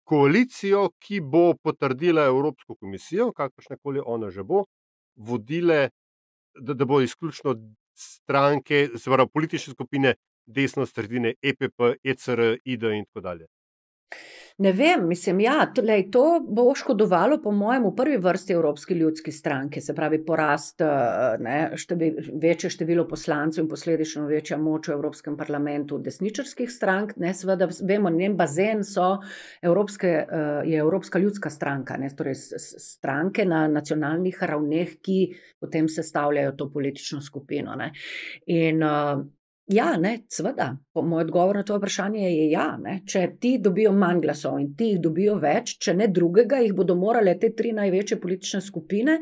koalicijo, 0.05 0.91
ki 1.01 1.21
bo 1.21 1.55
potrdila 1.63 2.27
Evropsko 2.29 2.77
komisijo, 2.77 3.31
kakršne 3.33 3.79
koli 3.83 4.03
ona 4.05 4.31
že 4.31 4.45
bo, 4.45 4.65
vodile, 5.17 5.89
da, 6.59 6.75
da 6.75 6.85
bo 6.85 7.01
izključno 7.01 7.55
stranke, 7.95 8.89
pravi 9.05 9.31
politične 9.33 9.73
skupine, 9.73 10.15
desno 10.47 10.87
sredine, 10.87 11.35
EPP, 11.43 11.95
ECR, 12.05 12.59
ID 12.65 12.83
in 12.99 13.07
tako 13.07 13.21
dalje. 13.21 13.47
Ne 14.59 14.71
vem, 14.73 15.09
mislim, 15.09 15.41
ja, 15.41 15.65
tlej, 15.75 16.05
to 16.15 16.39
bo 16.47 16.69
škodovalo, 16.79 17.41
po 17.43 17.51
mojem, 17.51 17.89
v 17.89 17.91
prvi 17.97 18.19
vrsti 18.23 18.55
Evropske 18.55 18.95
ljudske 18.95 19.33
stranke, 19.35 19.81
se 19.81 19.95
pravi, 19.95 20.21
porast, 20.25 20.81
eh, 20.81 20.87
ne, 21.43 21.73
števi, 21.75 22.13
večje 22.43 22.71
število 22.71 23.09
poslancev 23.09 23.65
in 23.65 23.69
posledično 23.69 24.29
večja 24.31 24.59
moč 24.59 24.89
v 24.89 24.95
Evropskem 24.95 25.37
parlamentu 25.37 25.99
desničarskih 25.99 26.71
strank. 26.71 27.17
Ne, 27.17 27.35
seveda, 27.35 27.69
vemo, 27.83 28.15
njen 28.15 28.37
bazen 28.37 28.85
so 28.87 29.19
Evropske, 29.63 30.09
eh, 30.09 30.63
je 30.71 30.79
Evropska 30.79 31.19
ljudska 31.19 31.51
stranka, 31.51 31.97
ne, 31.97 32.15
torej 32.17 32.39
stranke 32.79 33.45
na 33.45 33.67
nacionalnih 33.69 34.39
ravneh, 34.43 35.01
ki 35.03 35.35
potem 35.61 35.89
sestavljajo 35.89 36.53
to 36.53 36.71
politično 36.71 37.21
skupino. 37.21 37.75
Ne. 37.75 37.91
In 38.47 38.83
uh, 38.83 39.27
Ja, 39.73 39.95
ne, 39.97 40.19
seveda. 40.29 40.75
Moj 40.95 41.25
odgovor 41.25 41.57
na 41.57 41.63
to 41.65 41.79
vprašanje 41.79 42.21
je 42.21 42.51
ja. 42.51 42.67
Ne. 42.81 42.99
Če 43.09 43.25
ti 43.41 43.57
dobijo 43.63 43.95
manj 43.97 44.21
glasov 44.27 44.59
in 44.61 44.75
ti 44.77 44.91
jih 44.93 45.01
dobijo 45.01 45.39
več, 45.41 45.79
če 45.81 45.95
ne 45.97 46.09
drugega, 46.13 46.61
jih 46.61 46.75
bodo 46.77 46.97
morale 47.01 47.39
te 47.41 47.55
tri 47.57 47.73
največje 47.73 48.21
politične 48.21 48.61
skupine 48.61 49.19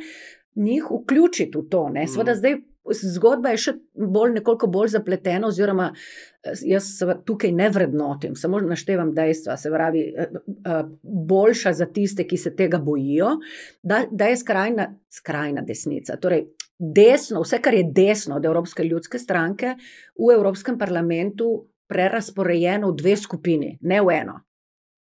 njih 0.54 0.90
vključiti 0.90 1.58
v 1.58 1.68
to. 1.70 1.86
Ne. 1.94 2.08
Seveda, 2.10 2.34
mm. 2.34 2.40
zdaj 2.42 2.58
zgodba 2.90 3.52
je 3.54 3.60
še 3.62 3.72
bolj, 3.94 4.32
nekoliko 4.40 4.66
bolj 4.66 4.90
zapletena, 4.96 5.46
oziroma 5.46 5.92
jaz 6.66 6.88
tukaj 7.26 7.52
ne 7.54 7.68
vrednotim, 7.70 8.34
samo 8.36 8.60
naštevam 8.60 9.12
dejstva. 9.14 9.56
Se 9.56 9.70
pravi, 9.70 10.02
boljša 11.02 11.72
za 11.78 11.86
tiste, 11.86 12.26
ki 12.26 12.36
se 12.36 12.54
tega 12.58 12.82
bojijo, 12.82 13.36
da, 13.82 14.02
da 14.10 14.32
je 14.32 14.40
skrajna, 14.42 14.88
skrajna 15.20 15.62
desnica. 15.66 16.18
Torej, 16.18 16.48
desno, 16.82 17.42
vse, 17.42 17.60
kar 17.62 17.74
je 17.74 17.84
desno 17.94 18.36
od 18.36 18.44
Evropske 18.44 18.84
ljudske 18.84 19.18
stranke, 19.18 19.76
v 20.18 20.34
Evropskem 20.34 20.78
parlamentu 20.78 21.68
prerasporejeno 21.88 22.90
v 22.90 22.96
dve 22.96 23.16
skupini, 23.16 23.76
ne 23.80 24.00
v 24.02 24.16
eno. 24.16 24.40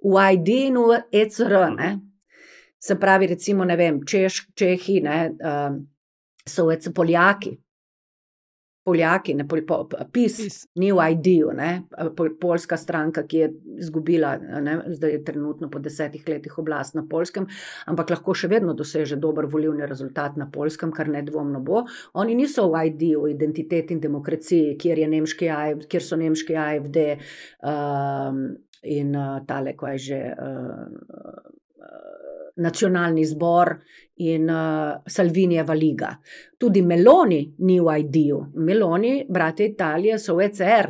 V 0.03 0.19
ID 0.33 0.49
in 0.67 0.77
v 0.77 1.01
ECR. 1.11 1.55
Ne? 1.75 1.89
Se 2.79 2.95
pravi, 2.99 3.27
recimo, 3.27 3.65
ne 3.65 3.75
vem, 3.75 3.99
Češ, 4.05 4.45
Čehi, 4.55 5.01
ne, 5.03 5.17
uh, 5.31 5.75
so 6.47 6.65
vece 6.65 6.93
Poljaki, 6.95 7.57
Poljaki, 8.89 9.35
ne, 9.37 9.45
pol, 9.45 9.61
po, 9.69 9.83
PIS, 9.85 10.37
PIS, 10.41 10.55
v 10.73 11.07
ID-ju, 11.13 11.51
pol, 12.17 12.31
polska 12.41 12.77
stranka, 12.77 13.21
ki 13.29 13.41
je 13.43 13.49
izgubila, 13.83 14.31
ne, 14.39 14.79
zdaj 14.97 15.13
je 15.13 15.19
trenutno 15.27 15.69
po 15.69 15.81
desetih 15.83 16.25
letih 16.25 16.57
oblast 16.57 16.97
na 16.97 17.03
polskem, 17.05 17.45
ampak 17.85 18.15
lahko 18.15 18.33
še 18.33 18.49
vedno 18.49 18.73
doseže 18.73 19.19
dober 19.21 19.45
volivni 19.45 19.85
rezultat 19.85 20.39
na 20.41 20.49
polskem, 20.49 20.93
kar 20.95 21.11
nedvomno 21.13 21.61
bo. 21.61 21.83
Oni 22.17 22.33
niso 22.39 22.65
v 22.73 22.87
ID-ju, 22.89 23.27
identiteti 23.29 23.93
in 23.93 24.01
demokraciji, 24.01 24.73
kjer, 24.81 25.05
nemški, 25.13 25.51
kjer 25.85 26.07
so 26.07 26.17
nemški 26.17 26.57
AFD 26.57 26.99
um, 27.61 28.41
in 28.89 29.13
uh, 29.13 29.37
tale, 29.45 29.77
kaj 29.77 30.03
že. 30.09 30.21
Uh, 30.33 31.55
nacionalni 32.59 33.23
zbor 33.25 33.79
in 34.19 34.49
uh, 34.49 35.01
Salvinijeva 35.05 35.73
liga. 35.73 36.13
Tudi 36.57 36.81
Meloni 36.81 37.41
ni 37.59 37.79
v 37.79 37.97
ID-ju. 38.03 38.39
Meloni, 38.55 39.25
brate 39.29 39.63
Italije, 39.63 40.19
so 40.19 40.35
v 40.35 40.49
ECR, 40.49 40.89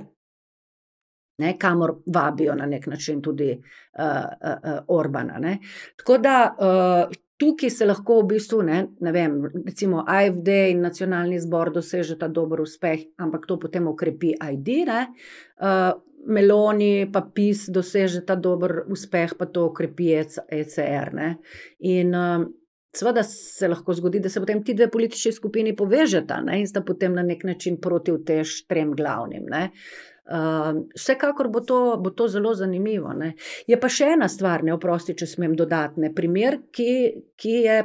ne, 1.39 1.53
kamor 1.59 1.99
vabijo 2.13 2.55
na 2.55 2.65
nek 2.65 2.87
način 2.87 3.21
tudi 3.21 3.51
uh, 3.53 4.05
uh, 4.05 4.51
uh, 4.51 4.79
Orbana. 4.87 5.39
Ne. 5.39 5.59
Tako 5.97 6.17
da 6.17 6.35
uh, 6.57 7.15
tukaj 7.37 7.69
se 7.69 7.85
lahko 7.85 8.19
v 8.21 8.27
bistvu, 8.33 8.61
ne, 8.67 8.81
ne 8.99 9.11
vem, 9.11 9.39
recimo 9.65 10.03
AFD 10.07 10.49
in 10.73 10.81
nacionalni 10.83 11.39
zbor 11.39 11.71
dosežeta 11.73 12.27
dober 12.27 12.61
uspeh, 12.61 13.07
ampak 13.17 13.47
to 13.47 13.59
potem 13.59 13.87
ukrepi 13.87 14.35
ID. 14.51 14.75
Ne, 14.89 15.01
uh, 15.61 15.91
Meloni, 16.19 17.07
pa 17.11 17.21
PIS 17.23 17.69
doseže 17.71 18.25
ta 18.27 18.35
dober 18.35 18.83
uspeh, 18.91 19.37
pa 19.39 19.45
to 19.47 19.69
okrepi 19.69 20.09
ECR. 20.19 21.13
Ne? 21.15 21.29
In 21.87 22.11
um, 22.13 22.43
seveda 22.95 23.23
se 23.23 23.67
lahko 23.67 23.93
zgodi, 23.93 24.19
da 24.19 24.29
se 24.29 24.39
potem 24.39 24.63
ti 24.63 24.73
dve 24.73 24.89
politični 24.91 25.31
skupini 25.31 25.75
povežeta 25.75 26.41
ne? 26.41 26.59
in 26.59 26.67
sta 26.67 26.81
potem 26.85 27.13
na 27.13 27.23
nek 27.23 27.43
način 27.43 27.77
proti 27.81 28.15
tež 28.25 28.63
trem 28.67 28.95
glavnim. 28.95 29.45
Uh, 29.49 30.83
vsekakor 30.95 31.49
bo 31.49 31.61
to, 31.65 31.97
bo 32.01 32.09
to 32.09 32.27
zelo 32.27 32.53
zanimivo. 32.53 33.13
Ne? 33.13 33.33
Je 33.67 33.79
pa 33.79 33.89
še 33.89 34.13
ena 34.15 34.29
stvar, 34.29 34.63
ne 34.63 34.73
oprosti, 34.73 35.17
če 35.17 35.27
smem 35.27 35.55
dodati, 35.57 36.11
primer, 36.15 36.59
ki, 36.71 36.91
ki 37.37 37.55
je 37.65 37.79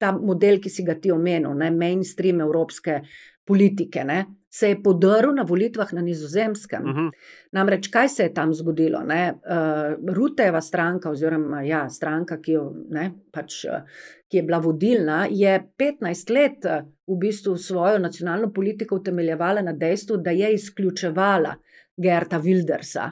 ta 0.00 0.12
model, 0.16 0.60
ki 0.60 0.72
si 0.72 0.84
ga 0.84 0.96
ti 0.96 1.12
omenil, 1.12 1.52
ne? 1.56 1.70
mainstream 1.70 2.40
evropske 2.40 3.02
politike. 3.44 4.04
Ne? 4.04 4.24
Se 4.50 4.68
je 4.68 4.82
podrl 4.82 5.34
na 5.34 5.42
volitvah 5.42 5.92
na 5.92 6.02
Nizozemskem. 6.02 6.82
Uh 6.82 6.90
mhm. 6.90 6.98
-huh. 6.98 7.10
Namreč, 7.52 7.88
kaj 7.88 8.08
se 8.08 8.22
je 8.22 8.34
tam 8.34 8.54
zgodilo? 8.54 8.98
Uh, 8.98 10.14
Ruteva 10.14 10.60
stranka, 10.60 11.10
oziroma 11.10 11.62
ja, 11.62 11.88
stranka, 11.88 12.40
ki, 12.40 12.52
jo, 12.52 12.74
ne, 12.90 13.12
pač, 13.32 13.64
uh, 13.64 13.80
ki 14.28 14.36
je 14.36 14.42
bila 14.42 14.58
vodilna, 14.58 15.26
je 15.30 15.62
15 15.78 16.34
let 16.34 16.64
uh, 16.64 16.88
v 17.06 17.18
bistvu 17.18 17.56
svojo 17.56 17.98
nacionalno 17.98 18.52
politiko 18.52 18.96
utemeljevala 18.96 19.62
na 19.62 19.72
dejstvu, 19.72 20.16
da 20.16 20.30
je 20.30 20.54
izključevala 20.54 21.54
Gerta 21.96 22.40
Wildersa 22.40 23.10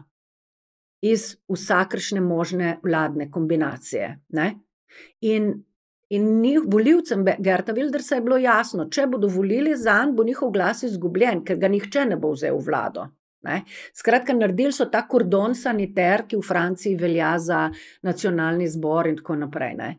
iz 1.03 1.37
vsakršne 1.49 2.21
možne 2.21 2.79
vladne 2.83 3.31
kombinacije. 3.31 4.21
Ne? 4.29 4.55
In 5.21 5.65
In 6.09 6.41
njih, 6.41 6.61
voljivcem 6.67 7.25
Gerta 7.39 7.73
Wildersa 7.73 8.15
je 8.15 8.25
bilo 8.25 8.37
jasno, 8.41 8.89
če 8.89 9.07
bodo 9.07 9.29
volili 9.29 9.77
za 9.77 9.99
njega, 10.05 10.17
bo 10.17 10.25
njihov 10.25 10.51
glas 10.51 10.83
izgubljen, 10.83 11.45
ker 11.45 11.59
ga 11.61 11.69
nihče 11.69 12.05
ne 12.09 12.17
bo 12.17 12.33
vzel 12.33 12.57
v 12.57 12.65
vlado. 12.65 13.05
Ne? 13.45 13.63
Skratka, 13.95 14.33
naredili 14.35 14.73
so 14.73 14.89
ta 14.91 15.05
kordon 15.09 15.55
saniter, 15.55 16.25
ki 16.29 16.37
v 16.41 16.47
Franciji 16.49 16.97
velja 16.97 17.35
za 17.39 17.67
nacionalni 18.03 18.67
zbor 18.69 19.07
in 19.07 19.19
tako 19.21 19.37
naprej. 19.45 19.75
Ne? 19.79 19.91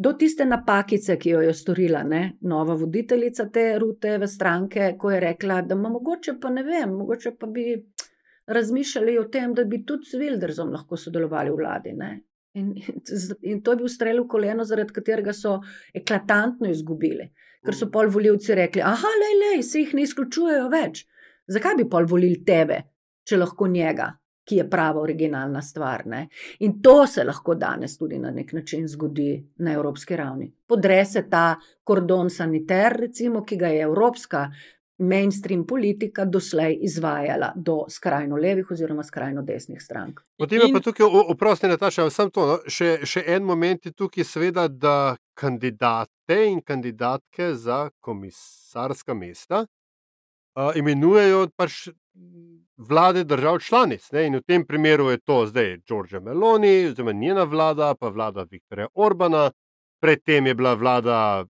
Do 0.00 0.14
tiste 0.16 0.46
napakice, 0.48 1.18
ki 1.20 1.34
jo 1.36 1.42
je 1.44 1.52
storila 1.54 2.02
ne? 2.02 2.22
nova 2.40 2.74
voditeljica 2.74 3.50
te 3.52 3.66
ruteve 3.78 4.26
stranke, 4.28 4.94
ko 4.98 5.10
je 5.12 5.20
rekla, 5.20 5.60
da 5.62 5.76
ima 5.76 5.92
mogoče 5.92 6.38
pa 6.40 6.50
ne 6.50 6.64
vem, 6.64 6.96
mogoče 6.96 7.34
pa 7.38 7.46
bi 7.46 7.76
razmišljali 8.46 9.18
o 9.18 9.28
tem, 9.28 9.54
da 9.54 9.64
bi 9.64 9.84
tudi 9.86 10.08
z 10.10 10.18
Wildersom 10.18 10.72
lahko 10.72 10.96
sodelovali 10.96 11.52
v 11.52 11.60
vladi. 11.60 11.92
Ne? 11.92 12.10
In, 12.54 12.74
in 13.50 13.62
to 13.62 13.72
je 13.72 13.82
bil 13.82 13.88
strel 13.88 14.22
v 14.24 14.28
koleno, 14.28 14.64
zaradi 14.64 14.96
katerega 14.96 15.34
so 15.36 15.58
eklatantno 15.94 16.70
izgubili. 16.70 17.30
Ker 17.64 17.76
so 17.76 17.90
pol 17.92 18.08
voljivci 18.10 18.56
rekli: 18.56 18.82
Ah, 18.84 19.04
le, 19.22 19.30
le, 19.42 19.52
se 19.62 19.82
jih 19.82 19.92
ne 19.94 20.06
izključujejo 20.06 20.70
več. 20.72 21.04
Zakaj 21.50 21.76
bi 21.80 21.86
pol 21.90 22.06
volili 22.08 22.40
tebe, 22.46 22.78
če 23.26 23.36
lahko 23.36 23.66
njega, 23.68 24.06
ki 24.46 24.60
je 24.60 24.66
prava 24.70 25.02
originalna 25.02 25.60
stvar? 25.62 26.06
Ne? 26.08 26.22
In 26.64 26.78
to 26.82 27.04
se 27.06 27.24
lahko 27.26 27.54
danes 27.58 27.98
tudi 27.98 28.18
na 28.18 28.30
nek 28.34 28.52
način 28.56 28.86
zgodi 28.88 29.32
na 29.58 29.74
evropski 29.76 30.16
ravni. 30.16 30.48
Podre 30.66 31.04
se 31.04 31.26
ta 31.30 31.56
kordon 31.84 32.30
saniter, 32.30 32.96
recimo, 33.02 33.44
ki 33.44 33.58
ga 33.60 33.74
je 33.74 33.82
Evropska 33.82 34.46
mainstream 35.00 35.66
politika 35.66 36.24
doslej 36.24 36.78
izvajala 36.82 37.52
do 37.56 37.84
skrajno 37.88 38.36
levih 38.36 38.70
oziroma 38.70 39.02
skrajno 39.02 39.42
desnih 39.42 39.82
strank. 39.82 40.20
Potem 40.38 40.60
je 40.60 40.72
pa 40.72 40.80
tukaj, 40.80 41.06
oprosti, 41.28 41.68
Nataša, 41.68 42.10
samo 42.10 42.30
to. 42.30 42.46
No? 42.46 42.58
Še, 42.66 43.00
še 43.04 43.24
en 43.26 43.44
moment 43.44 43.86
je 43.86 43.92
tukaj, 43.92 44.24
seveda, 44.24 44.68
da 44.68 45.16
kandidate 45.34 46.38
in 46.46 46.60
kandidatke 46.60 47.54
za 47.54 47.88
komisarska 48.00 49.14
mesta 49.14 49.64
uh, 49.64 50.76
imenujejo 50.76 51.48
pač 51.56 51.88
vlade 52.76 53.24
držav 53.24 53.58
članic. 53.58 54.12
Ne? 54.12 54.26
In 54.26 54.36
v 54.36 54.42
tem 54.46 54.66
primeru 54.66 55.10
je 55.10 55.20
to 55.24 55.46
zdaj 55.46 55.76
Đorđe 55.88 56.20
Meloni, 56.20 56.86
oziroma 56.86 57.12
njena 57.12 57.44
vlada, 57.44 57.94
pa 58.00 58.08
vlada 58.08 58.46
Viktorja 58.50 58.88
Orbana. 58.94 59.50
predtem 60.00 60.46
je 60.46 60.54
bila 60.54 60.74
vlada 60.74 61.44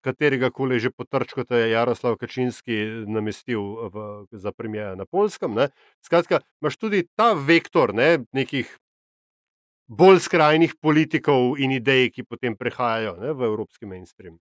katerega 0.00 0.50
koli 0.50 0.80
že 0.80 0.90
potrčko, 0.90 1.44
da 1.44 1.58
je 1.58 1.70
Jaroslav 1.70 2.16
Kačinski 2.16 3.06
namestil 3.06 3.60
v, 3.92 4.06
za 4.32 4.52
premijer 4.52 4.96
na 4.96 5.04
Polskem. 5.04 5.54
Ne. 5.54 5.68
Skratka, 6.04 6.40
imaš 6.62 6.76
tudi 6.76 7.04
ta 7.16 7.32
vektor 7.32 7.94
ne, 7.94 8.24
nekih 8.32 8.70
bolj 9.88 10.24
skrajnih 10.24 10.74
politikov 10.80 11.58
in 11.60 11.76
idej, 11.76 12.10
ki 12.14 12.24
potem 12.24 12.56
prehajajo 12.56 13.16
ne, 13.20 13.32
v 13.36 13.50
evropski 13.50 13.86
mainstream. 13.86 14.38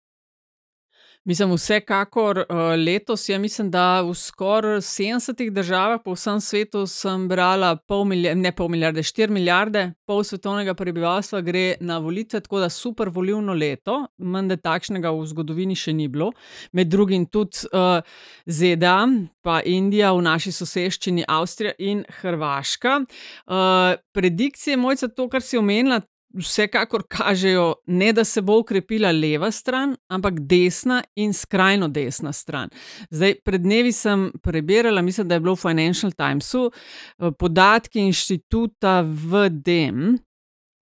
Mislim, 1.25 1.51
vsekakor 1.53 2.39
uh, 2.39 2.57
letos 2.87 3.29
je, 3.29 3.39
mislim, 3.39 3.71
da 3.71 4.01
v 4.01 4.15
skoraj 4.15 4.79
70 4.81 5.51
državah 5.51 6.01
po 6.05 6.15
vsem 6.17 6.41
svetu 6.41 6.87
sem 6.87 7.29
brala 7.29 7.77
pol 7.77 8.05
milijarde, 8.05 8.41
ne 8.41 8.53
pol 8.53 8.69
milijarde, 8.69 9.03
4 9.03 9.29
milijarde, 9.29 9.93
pol 10.07 10.25
svetovnega 10.25 10.75
prebivalstva 10.75 11.41
gre 11.41 11.75
na 11.81 11.99
volitve, 11.99 12.41
tako 12.41 12.59
da 12.59 12.69
super 12.69 13.09
volilno 13.09 13.53
leto, 13.53 14.07
manj 14.19 14.49
da 14.49 14.57
takšnega 14.57 15.13
v 15.13 15.27
zgodovini 15.27 15.77
še 15.77 15.93
ni 15.93 16.09
bilo. 16.09 16.31
Med 16.73 16.89
drugim 16.89 17.27
tudi 17.27 17.69
uh, 17.69 18.01
ZDA, 18.47 18.97
pa 19.45 19.61
Indija, 19.61 20.15
v 20.17 20.25
naši 20.25 20.55
soseščini 20.57 21.29
Avstrija 21.29 21.77
in 21.79 22.01
Hrvaška. 22.23 22.97
Uh, 23.45 24.01
predikcije, 24.17 24.81
mojca, 24.81 25.13
to, 25.13 25.29
kar 25.29 25.45
si 25.45 25.61
omenila, 25.61 26.01
vsekakor 26.35 27.03
kažejo, 27.09 27.75
ne 27.87 28.13
da 28.13 28.25
se 28.25 28.43
bo 28.43 28.59
ukrepila 28.61 29.11
leva 29.11 29.51
stran, 29.51 29.97
ampak 30.09 30.41
desna 30.41 31.03
in 31.17 31.33
skrajno 31.33 31.89
desna 31.89 32.33
stran. 32.33 32.71
Zdaj, 33.11 33.35
pred 33.45 33.61
dnevi 33.61 33.93
sem 33.93 34.31
preberala, 34.43 35.03
mislim, 35.03 35.29
da 35.29 35.35
je 35.35 35.41
bilo 35.41 35.55
v 35.55 35.63
Financial 35.63 36.13
Timesu, 36.13 36.71
eh, 36.71 37.31
podatki 37.39 38.01
inštituta 38.01 39.01
VDM, 39.03 40.17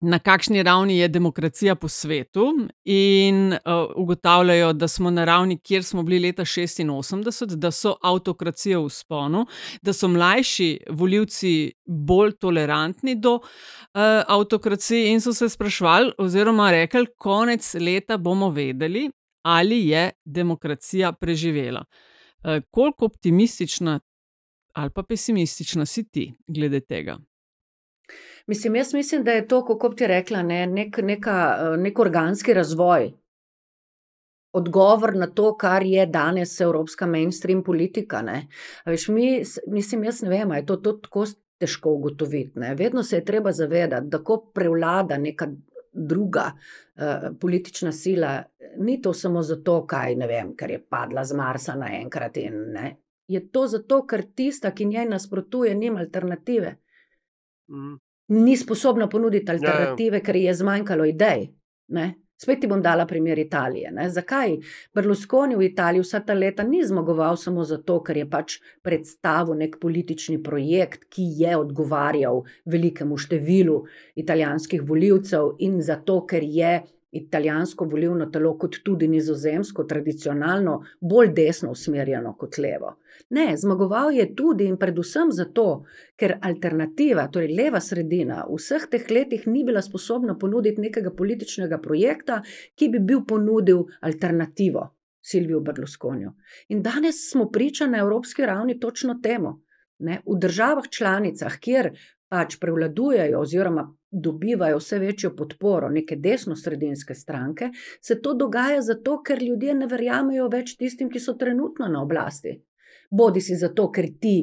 na 0.00 0.18
kakšni 0.18 0.62
ravni 0.62 0.98
je 0.98 1.08
demokracija 1.08 1.74
po 1.74 1.88
svetu, 1.88 2.52
in 2.84 3.52
uh, 3.52 3.58
ugotavljajo, 3.96 4.72
da 4.72 4.88
smo 4.88 5.10
na 5.10 5.24
ravni, 5.24 5.58
kjer 5.58 5.84
smo 5.84 6.02
bili 6.02 6.20
leta 6.26 6.42
86, 6.42 7.56
da 7.56 7.70
so 7.70 7.96
avtokracije 8.02 8.78
v 8.78 8.88
sponu, 8.88 9.46
da 9.82 9.92
so 9.92 10.08
mlajši 10.08 10.80
voljivci 10.90 11.72
bolj 11.86 12.32
tolerantni 12.40 13.14
do 13.14 13.34
uh, 13.34 13.40
avtokracije 14.28 15.12
in 15.12 15.20
so 15.20 15.32
se 15.32 15.48
sprašvali, 15.48 16.12
oziroma 16.18 16.70
rekli, 16.70 17.06
konec 17.18 17.74
leta 17.74 18.16
bomo 18.16 18.50
vedeli, 18.50 19.10
ali 19.42 19.88
je 19.88 20.10
demokracija 20.24 21.12
preživela. 21.12 21.84
Uh, 22.44 22.62
koliko 22.70 23.04
optimistična 23.04 24.00
ali 24.76 24.90
pa 24.90 25.02
pesimistična 25.02 25.86
si 25.86 26.04
ti 26.10 26.32
glede 26.48 26.80
tega? 26.80 27.18
Mislim, 28.46 28.76
jaz 28.76 28.94
mislim, 28.94 29.24
da 29.24 29.32
je 29.32 29.48
to, 29.48 29.64
kako 29.64 29.88
bi 29.88 29.96
ti 29.96 30.06
rekla, 30.06 30.42
ne, 30.42 30.66
nek, 30.66 30.98
neka, 31.02 31.38
eh, 31.60 31.76
nek 31.76 31.98
organski 31.98 32.54
razvoj. 32.54 33.12
Odgovor 34.52 35.16
na 35.16 35.26
to, 35.26 35.56
kar 35.56 35.82
je 35.82 36.06
danes 36.06 36.60
evropska 36.60 37.06
mainstream 37.06 37.62
politika. 37.64 38.22
Veš, 38.86 39.08
mi, 39.08 39.42
mislim, 39.66 40.04
jaz 40.04 40.22
ne 40.22 40.30
vem, 40.30 40.52
je 40.52 40.66
to, 40.66 40.76
to 40.76 40.92
tako 40.92 41.26
težko 41.58 41.90
ugotoviti. 41.90 42.58
Ne? 42.58 42.74
Vedno 42.74 43.02
se 43.02 43.16
je 43.16 43.24
treba 43.24 43.52
zavedati, 43.52 44.06
da 44.06 44.18
ko 44.18 44.36
prevlada 44.54 45.18
neka 45.18 45.48
druga 45.92 46.52
uh, 46.52 47.36
politična 47.40 47.92
sila, 47.92 48.42
ni 48.78 49.02
to 49.02 49.12
samo 49.12 49.42
zato, 49.42 49.86
kaj, 49.86 50.14
vem, 50.14 50.54
ker 50.56 50.70
je 50.70 50.82
padla 50.88 51.24
z 51.24 51.36
Marsa 51.36 51.74
naenkrat. 51.74 52.36
Je 53.28 53.40
to 53.50 53.66
zato, 53.66 54.02
ker 54.06 54.24
tista, 54.34 54.70
ki 54.70 54.84
njej 54.84 55.08
nasprotuje, 55.08 55.74
nima 55.74 56.00
alternative. 56.00 56.76
Mm 57.68 57.96
ni 58.28 58.56
sposobna 58.56 59.08
ponuditi 59.08 59.52
ja, 59.52 59.54
ja. 59.54 59.58
alternative, 59.58 60.20
ker 60.20 60.36
je 60.36 60.54
zmanjkalo 60.54 61.04
idej. 61.04 61.48
Ne? 61.88 62.14
Spet 62.36 62.60
ti 62.60 62.68
bom 62.68 62.82
dala 62.82 63.06
primer 63.08 63.38
Italije. 63.38 63.90
Ne? 63.96 64.10
Zakaj 64.12 64.58
Berlusconi 64.94 65.56
v 65.56 65.70
Italiji 65.70 66.02
vsa 66.04 66.20
ta 66.20 66.34
leta 66.34 66.66
ni 66.66 66.82
zmagoval 66.84 67.38
samo 67.40 67.64
zato, 67.64 68.02
ker 68.04 68.18
je 68.20 68.26
pač 68.28 68.58
predstavil 68.84 69.56
nek 69.56 69.78
politični 69.80 70.42
projekt, 70.42 71.06
ki 71.08 71.24
je 71.38 71.54
odgovarjal 71.56 72.42
velikemu 72.68 73.16
številu 73.16 73.78
italijanskih 74.20 74.84
voljivcev, 74.84 75.54
in 75.64 75.80
zato, 75.80 76.20
ker 76.28 76.44
je 76.44 76.82
italijansko 77.16 77.84
volilno 77.90 78.26
telo, 78.32 78.54
kot 78.58 78.80
tudi 78.84 79.08
nizozemsko, 79.08 79.84
tradicionalno 79.84 80.80
bolj 81.00 81.32
desno 81.36 81.70
usmerjeno 81.70 82.34
kot 82.38 82.58
levo. 82.58 82.96
Ne, 83.30 83.56
zmagoval 83.56 84.12
je 84.14 84.26
tudi 84.36 84.66
in 84.68 84.76
predvsem 84.78 85.32
zato, 85.32 85.84
ker 86.16 86.36
alternativa, 86.42 87.28
torej 87.32 87.54
leva 87.56 87.80
sredina, 87.80 88.42
v 88.48 88.58
vseh 88.60 88.86
teh 88.90 89.10
letih 89.10 89.46
ni 89.46 89.64
bila 89.64 89.82
sposobna 89.82 90.36
ponuditi 90.38 90.84
nekega 90.84 91.10
političnega 91.10 91.78
projekta, 91.82 92.42
ki 92.74 92.90
bi 92.92 93.00
bil 93.00 93.24
ponudil 93.26 93.86
alternativo 94.00 94.90
Silviju 95.26 95.60
Berlusconiju. 95.60 96.32
In 96.68 96.82
danes 96.82 97.30
smo 97.30 97.48
priča 97.50 97.86
na 97.86 97.98
evropski 97.98 98.46
ravni 98.46 98.80
točno 98.80 99.18
temu. 99.22 99.60
Ne, 99.98 100.20
v 100.26 100.36
državah 100.38 100.84
članicah, 100.92 101.58
kjer 101.58 101.90
pač 102.28 102.58
prevladujejo 102.60 103.40
oziroma 103.40 103.86
dobivajo 104.10 104.78
vse 104.78 104.98
večjo 104.98 105.32
podporo 105.36 105.88
neke 105.90 106.16
desno-sredinske 106.16 107.14
stranke, 107.14 107.70
se 108.00 108.20
to 108.22 108.34
dogaja 108.34 108.82
zato, 108.82 109.20
ker 109.22 109.42
ljudje 109.42 109.74
ne 109.74 109.86
verjamejo 109.86 110.48
več 110.48 110.76
tistim, 110.76 111.10
ki 111.10 111.20
so 111.20 111.36
trenutno 111.38 111.88
na 111.88 112.02
oblasti. 112.02 112.56
Bodi 113.10 113.40
si 113.40 113.56
zato, 113.56 113.90
ker 113.90 114.08
ti 114.20 114.38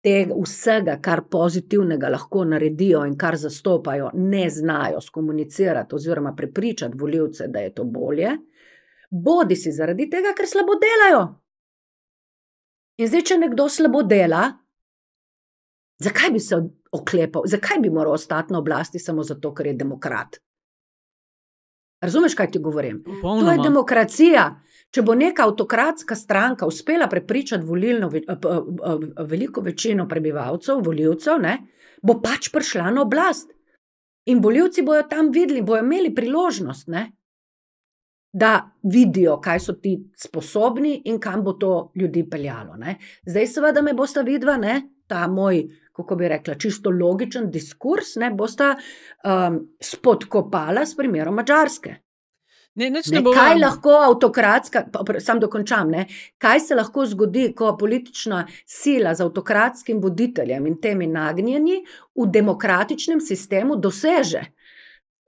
tega 0.00 0.36
vsega, 0.36 0.96
kar 1.02 1.26
pozitivnega 1.30 2.08
lahko 2.08 2.44
naredijo 2.48 3.02
in 3.04 3.16
kar 3.20 3.36
zastopajo, 3.36 4.10
ne 4.14 4.46
znajo 4.50 5.00
skomunicirati 5.00 5.94
oziroma 5.94 6.32
prepričati 6.36 6.96
voljivce, 6.98 7.48
da 7.48 7.60
je 7.60 7.74
to 7.74 7.84
bolje, 7.84 8.36
bodi 9.10 9.56
si 9.56 9.72
zaradi 9.72 10.08
tega, 10.10 10.32
ker 10.36 10.48
slabo 10.48 10.78
delajo. 10.80 11.24
In 13.00 13.08
zdaj, 13.08 13.22
če 13.28 13.38
nekdo 13.40 13.68
slabo 13.68 14.02
dela, 14.02 14.44
zakaj 16.00 16.30
bi 16.30 16.40
se 16.40 16.56
oklepal, 16.92 17.42
zakaj 17.46 17.78
bi 17.78 17.90
moral 17.90 18.12
ostati 18.12 18.52
na 18.52 18.58
oblasti 18.58 18.98
samo 18.98 19.22
zato, 19.22 19.54
ker 19.54 19.66
je 19.66 19.74
demokrat. 19.74 20.40
Razumeš, 22.00 22.34
kaj 22.34 22.50
ti 22.50 22.58
govorim? 22.58 23.02
Popolnoma. 23.04 23.46
To 23.46 23.52
je 23.52 23.68
demokracija. 23.68 24.44
Če 24.90 25.02
bo 25.06 25.14
neka 25.14 25.44
avtokratska 25.46 26.16
stranka 26.16 26.66
uspela 26.66 27.06
prepričati 27.08 27.66
volilno, 27.66 28.10
veliko 29.28 29.60
večino 29.60 30.08
prebivalcev, 30.08 30.80
voljivcev, 30.84 31.38
ne, 31.38 31.58
bo 32.02 32.16
pač 32.22 32.48
prišla 32.50 32.90
na 32.90 33.04
oblast. 33.04 33.52
In 34.26 34.40
voljivci 34.42 34.82
bodo 34.82 35.04
tam 35.08 35.30
videli, 35.30 35.62
bodo 35.62 35.84
imeli 35.84 36.14
priložnost, 36.14 36.88
ne, 36.88 37.04
da 38.32 38.70
vidijo, 38.82 39.36
kaj 39.40 39.60
so 39.60 39.72
ti 39.72 39.94
sposobni 40.16 41.02
in 41.04 41.20
kam 41.20 41.44
bo 41.44 41.52
to 41.52 41.92
ljudi 41.94 42.24
peljalo. 42.30 42.76
Ne. 42.76 42.96
Zdaj, 43.26 43.46
seveda, 43.46 43.82
me 43.82 43.94
bosta 43.94 44.22
vidva, 44.26 44.56
ne, 44.56 44.80
ta 45.06 45.26
moj 45.28 45.64
kako 46.02 46.16
bi 46.16 46.28
rekla, 46.28 46.54
čisto 46.54 46.90
logičen 46.90 47.50
diskurs, 47.50 48.16
ne 48.16 48.30
bosta 48.30 48.74
um, 48.74 49.58
spodkopala 49.80 50.86
s 50.86 50.96
primerom 50.96 51.34
Mačarske. 51.34 51.96
Ne, 52.74 52.86
ne, 52.90 53.00
ne, 53.12 53.20
kaj 53.34 53.56
lahko 53.58 53.96
avtokratska, 54.06 54.84
sam 55.20 55.40
dokončam, 55.42 55.90
ne, 55.90 56.04
kaj 56.38 56.60
se 56.68 56.76
lahko 56.78 57.02
zgodi, 57.06 57.48
ko 57.56 57.72
politična 57.76 58.44
sila 58.66 59.14
z 59.14 59.24
avtokratskim 59.26 59.98
voditeljem 60.00 60.68
in 60.70 60.78
temi 60.80 61.08
nagnjeni 61.10 61.80
v 62.14 62.28
demokratičnem 62.30 63.20
sistemu 63.20 63.76
doseže? 63.76 64.44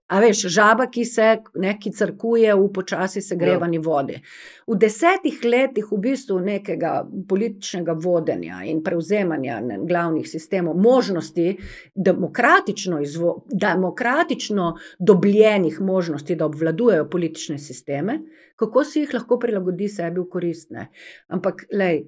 A 0.07 0.19
veš, 0.21 0.43
žaba, 0.53 0.87
ki 0.93 1.05
se 1.05 1.27
neki 1.55 1.93
crkuje 1.93 2.55
v 2.55 2.67
počasi 2.75 3.23
segrevani 3.25 3.79
ja. 3.79 3.83
vodi. 3.85 4.19
V 4.67 4.77
desetih 4.77 5.39
letih 5.45 5.89
v 5.93 5.99
bistvu 6.05 6.37
nekega 6.43 7.07
političnega 7.29 7.95
vodenja 7.97 8.61
in 8.69 8.83
prevzemanja 8.85 9.61
glavnih 9.89 10.29
sistemov, 10.29 10.77
možnosti 10.77 11.57
demokratično, 11.95 13.01
izvo, 13.01 13.47
demokratično 13.49 14.75
dobljenih 14.99 15.81
možnosti, 15.81 16.37
da 16.37 16.47
obvladujejo 16.47 17.09
politične 17.11 17.59
sisteme, 17.59 18.21
kako 18.57 18.85
si 18.85 19.07
jih 19.07 19.15
lahko 19.15 19.39
prilagodi 19.39 19.89
sebi 19.89 20.21
v 20.21 20.29
koristne. 20.29 20.89
Ampak, 21.29 21.65
lej, 21.73 22.05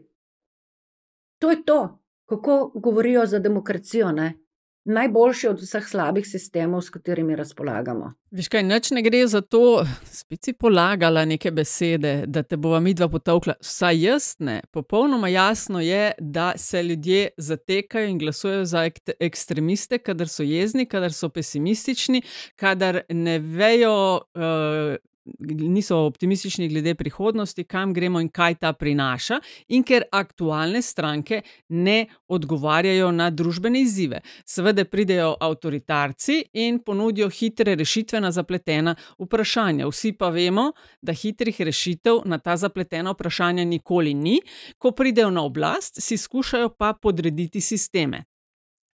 to 1.39 1.51
je 1.51 1.65
to, 1.65 1.81
kako 2.27 2.73
govorijo 2.75 3.27
za 3.27 3.39
demokracijo. 3.39 4.13
Ne? 4.13 4.44
Najboljši 4.85 5.49
od 5.49 5.61
vseh 5.61 5.87
slabih 5.89 6.27
sistemov, 6.27 6.83
s 6.83 6.91
katerimi 6.91 7.37
razpolagamo. 7.37 8.13
Veš 8.35 8.49
kaj, 8.53 8.63
noč 8.67 8.91
ne 8.91 9.03
gre 9.03 9.23
za 9.31 9.41
to, 9.41 9.85
spet 10.11 10.45
si 10.45 10.53
polagala 10.53 11.25
neke 11.25 11.51
besede, 11.55 12.25
da 12.27 12.43
te 12.43 12.57
bova 12.57 12.81
midva 12.81 13.09
potovkla. 13.09 13.55
Vsaj 13.63 14.03
jaz 14.03 14.29
ne. 14.39 14.61
Popolnoma 14.73 15.29
jasno 15.29 15.81
je, 15.81 16.13
da 16.19 16.53
se 16.57 16.83
ljudje 16.83 17.29
zatekajo 17.37 18.09
in 18.09 18.19
glasujejo 18.19 18.65
za 18.65 18.85
ek 18.91 19.01
ekstremiste, 19.21 19.99
kadar 19.99 20.29
so 20.29 20.43
jezni, 20.43 20.87
kadar 20.87 21.13
so 21.13 21.29
pesimistični, 21.29 22.23
kadar 22.57 23.03
ne 23.09 23.39
vejo. 23.39 23.97
Uh, 24.35 24.97
niso 25.39 25.97
optimistični 25.97 26.69
glede 26.69 26.95
prihodnosti, 26.95 27.65
kam 27.65 27.95
gremo 27.95 28.21
in 28.21 28.29
kaj 28.29 28.55
ta 28.55 28.73
prinaša, 28.73 29.41
in 29.69 29.83
ker 29.83 30.03
aktualne 30.13 30.83
stranke 30.83 31.43
ne 31.69 32.07
odgovarjajo 32.29 33.11
na 33.13 33.31
družbene 33.31 33.81
izzive. 33.81 34.21
Seveda 34.47 34.85
pridejo 34.85 35.35
avtoritarci 35.41 36.43
in 36.53 36.79
ponudijo 36.79 37.31
hitre 37.31 37.75
rešitve 37.75 38.21
na 38.21 38.31
zapletena 38.33 38.95
vprašanja. 39.19 39.89
Vsi 39.89 40.13
pa 40.13 40.29
vemo, 40.29 40.73
da 41.03 41.13
hitrih 41.13 41.61
rešitev 41.61 42.23
na 42.25 42.39
ta 42.39 42.57
zapletena 42.57 43.11
vprašanja 43.11 43.65
nikoli 43.65 44.15
ni, 44.15 44.41
ko 44.79 44.91
pridejo 44.91 45.31
na 45.31 45.43
oblast, 45.45 46.01
si 46.01 46.17
skušajo 46.17 46.69
pa 46.69 46.93
podrediti 47.03 47.61
sisteme. 47.61 48.25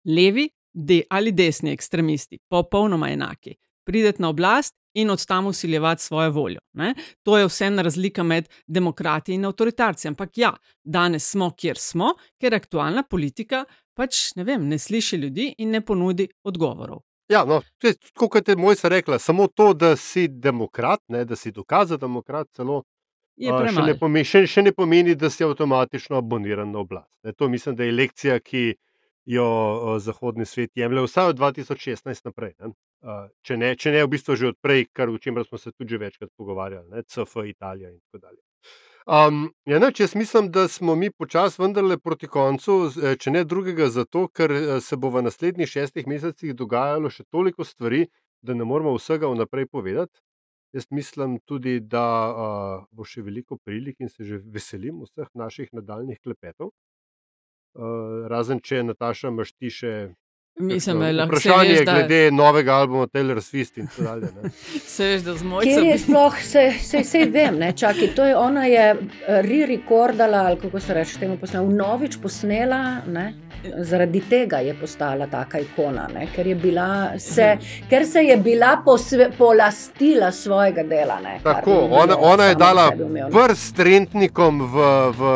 Levi 0.04 0.48
de 0.72 1.02
ali 1.10 1.32
desni 1.32 1.72
ekstremisti, 1.72 2.38
popolnoma 2.48 3.10
enaki. 3.10 3.54
Prideti 3.84 4.22
na 4.22 4.28
oblast 4.28 4.79
in 4.94 5.10
od 5.10 5.26
tam 5.26 5.46
usiljevati 5.46 6.02
svojo 6.02 6.30
voljo. 6.30 6.60
Ne? 6.72 6.94
To 7.22 7.38
je 7.38 7.46
vseeno 7.46 7.82
razlika 7.82 8.22
med 8.22 8.48
demokrati 8.66 9.34
in 9.34 9.44
avtoritarci. 9.44 10.08
Ampak 10.08 10.38
ja, 10.38 10.54
danes 10.84 11.30
smo, 11.30 11.50
kjer 11.50 11.78
smo, 11.78 12.14
ker 12.40 12.54
aktualna 12.54 13.02
politika 13.02 13.64
pač 13.94 14.30
ne, 14.36 14.44
vem, 14.44 14.68
ne 14.68 14.78
sliši 14.78 15.16
ljudi 15.16 15.54
in 15.58 15.70
ne 15.70 15.80
ponudi 15.80 16.28
odgovorov. 16.44 17.02
Ja, 17.30 17.44
no, 17.46 17.60
kot 18.18 18.48
je 18.48 18.56
mojca 18.56 18.88
rekla, 18.88 19.18
samo 19.18 19.46
to, 19.46 19.72
da 19.74 19.94
si 19.96 20.26
demokrat, 20.28 21.00
ne, 21.08 21.24
da 21.24 21.36
si 21.36 21.52
dokazal 21.54 21.98
demokrat, 21.98 22.48
celo, 22.56 22.82
še, 23.38 23.84
ne 23.86 23.94
pomeni, 23.98 24.26
še, 24.26 24.42
še 24.50 24.64
ne 24.66 24.72
pomeni, 24.74 25.14
da 25.14 25.30
si 25.30 25.46
avtomatično 25.46 26.18
aboniran 26.18 26.72
na 26.72 26.82
oblast. 26.82 27.12
Ne. 27.22 27.32
To 27.38 27.48
mislim, 27.48 27.76
da 27.78 27.86
je 27.86 27.94
lekcija, 27.94 28.40
ki 28.42 28.64
jo 29.24 29.98
zahodni 30.00 30.46
svet 30.46 30.70
jemlje, 30.74 31.04
vsaj 31.06 31.34
od 31.34 31.38
2016 31.38 32.24
naprej. 32.24 32.54
Ne. 32.60 32.72
Če 33.46 33.56
ne, 33.56 33.74
če 33.76 33.92
ne, 33.94 34.04
v 34.04 34.12
bistvu 34.12 34.36
že 34.36 34.52
odprej, 34.54 34.88
kar 34.92 35.08
o 35.08 35.18
čemer 35.18 35.46
smo 35.48 35.58
se 35.58 35.72
tudi 35.72 35.96
večkrat 36.00 36.30
pogovarjali, 36.36 36.88
ne, 36.90 37.02
CF, 37.02 37.44
Italija 37.48 37.90
in 37.90 38.00
tako 38.00 38.24
dalje. 38.26 38.40
Um, 39.10 39.46
ja, 39.66 39.78
ne, 39.80 39.88
jaz 39.98 40.14
mislim, 40.14 40.50
da 40.52 40.68
smo 40.68 40.94
mi 40.94 41.10
počasi 41.10 41.62
vendarle 41.62 41.96
proti 41.98 42.28
koncu, 42.28 42.74
e, 43.02 43.14
če 43.16 43.30
ne 43.32 43.44
drugega, 43.44 43.88
zato 43.88 44.26
ker 44.28 44.52
se 44.84 44.96
bo 44.96 45.08
v 45.10 45.24
naslednjih 45.24 45.68
šestih 45.68 46.06
mesecih 46.06 46.54
dogajalo 46.54 47.10
še 47.10 47.24
toliko 47.32 47.64
stvari, 47.64 48.04
da 48.44 48.54
ne 48.54 48.64
moramo 48.64 48.92
vsega 48.98 49.30
vnaprej 49.32 49.66
povedati. 49.72 50.20
Jaz 50.72 50.86
mislim 50.90 51.40
tudi, 51.44 51.80
da 51.80 52.04
uh, 52.30 52.84
bo 52.94 53.04
še 53.04 53.24
veliko 53.26 53.56
prilik 53.58 53.96
in 53.98 54.08
se 54.08 54.24
že 54.24 54.38
veselim 54.44 55.00
vseh 55.02 55.26
naših 55.34 55.72
nadaljnih 55.74 56.20
klepetov. 56.22 56.70
Uh, 57.74 58.26
razen 58.26 58.58
če 58.66 58.82
Nataša 58.82 59.30
mašti 59.30 59.70
še 59.70 59.92
Mislim, 60.60 61.00
da 61.00 61.06
je 61.06 61.12
lahko 61.12 61.36
vprašanje 61.36 61.72
veš, 61.72 61.84
da... 61.86 61.92
glede 61.92 62.30
novega 62.30 62.74
albuma 62.74 63.06
Taylor 63.06 63.40
Swift 63.40 63.78
in 63.78 63.86
tako 63.86 64.02
dalje. 64.02 64.28
Se 64.94 65.06
veš, 65.06 65.22
da 65.22 65.34
z 65.34 65.42
mojim. 65.42 65.70
Kjer 65.70 65.84
je 65.84 65.98
sploh, 65.98 66.40
se, 66.42 66.72
se, 66.80 67.04
se 67.04 67.24
vem, 67.24 67.58
ne, 67.58 67.72
čakaj, 67.72 68.14
to 68.14 68.24
je 68.24 68.36
ona 68.36 68.64
je 68.66 68.96
re-recordala, 69.28 70.46
ali 70.46 70.60
kako 70.60 70.80
se 70.80 70.94
reče, 70.94 71.18
temu 71.18 71.36
posnela, 71.38 71.66
vnovič 71.66 72.16
posnela, 72.22 73.00
ne, 73.06 73.34
zaradi 73.78 74.20
tega 74.20 74.56
je 74.56 74.74
postala 74.74 75.26
taka 75.26 75.58
ikona, 75.58 76.08
ne, 76.14 76.26
ker, 76.34 76.46
je 76.46 76.54
bila, 76.54 77.18
se, 77.18 77.56
ker 77.90 78.06
se 78.06 78.22
je 78.24 78.36
bila 78.36 78.76
posve, 78.84 79.30
polastila 79.38 80.32
svojega 80.32 80.82
dela. 80.82 81.20
Ne, 81.20 81.38
tako, 81.42 81.88
ona, 81.90 82.16
ona 82.18 82.44
je 82.44 82.54
dala 82.54 82.90
prst 83.32 83.76
trendnikom 83.76 84.60
v, 84.60 84.86
v, 85.18 85.32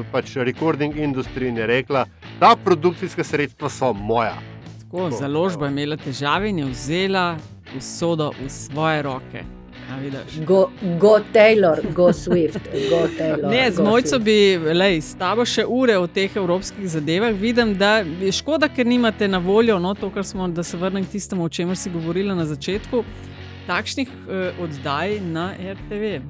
v 0.00 0.04
pač 0.12 0.36
recording 0.36 0.96
industriji 0.96 1.48
in 1.48 1.56
je 1.62 1.66
rekla, 1.66 2.06
ta 2.40 2.56
produkcijska 2.64 3.24
sredstva 3.24 3.68
so 3.68 3.92
moja. 3.92 4.36
Tako, 4.90 5.10
založba 5.10 5.66
je 5.66 5.72
imela 5.72 5.96
težave 5.96 6.48
in 6.48 6.58
je 6.58 6.64
vzela 6.64 7.36
usodo 7.76 8.30
v 8.44 8.48
svoje 8.48 9.02
roke. 9.02 9.42
Go, 10.46 10.70
go 11.00 11.20
Taylor, 11.32 11.92
go 11.92 12.08
Swift. 12.12 12.60
Go 12.90 13.08
Taylor, 13.18 13.50
ne, 13.50 13.70
z 13.70 13.80
mojco 13.80 14.18
bi 14.18 14.56
lej, 14.56 15.00
s 15.00 15.14
tabo 15.14 15.44
še 15.44 15.66
ure 15.68 15.98
o 15.98 16.06
teh 16.06 16.36
evropskih 16.36 16.88
zadevah. 16.88 17.36
Vidim, 17.36 17.74
da 17.76 17.98
je 18.00 18.32
škoda, 18.32 18.68
ker 18.72 18.86
nimate 18.86 19.28
na 19.28 19.38
voljo 19.38 19.76
no, 19.78 19.92
to, 19.94 20.08
kar 20.10 20.24
smo, 20.24 20.48
da 20.48 20.64
se 20.64 20.76
vrnem 20.76 21.04
k 21.04 21.18
tistemu, 21.18 21.44
o 21.44 21.48
čemer 21.48 21.76
si 21.76 21.92
govorila 21.92 22.34
na 22.34 22.48
začetku. 22.48 23.04
Takšnih 23.68 24.08
eh, 24.08 24.62
oddaj 24.64 25.18
na 25.20 25.50
RTV, 25.52 26.22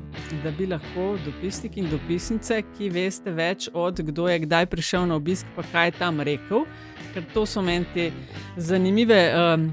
da 0.43 0.51
bi 0.59 0.67
lahko 0.67 1.13
dopisniki 1.23 1.85
in 1.85 1.91
dopisnice, 1.91 2.65
ki 2.75 2.89
veste 2.91 3.31
več 3.31 3.69
od 3.71 4.03
kdo 4.09 4.27
je 4.27 4.41
kdaj 4.43 4.67
prišel 4.73 5.07
na 5.07 5.21
obisk, 5.21 5.47
pa 5.55 5.63
kaj 5.71 5.87
je 5.87 5.95
tam 6.01 6.19
rekel, 6.27 6.67
ker 7.15 7.29
to 7.35 7.47
so 7.47 7.63
meni 7.63 7.87
te 7.95 8.09
zanimive 8.59 9.21
um, 9.39 9.69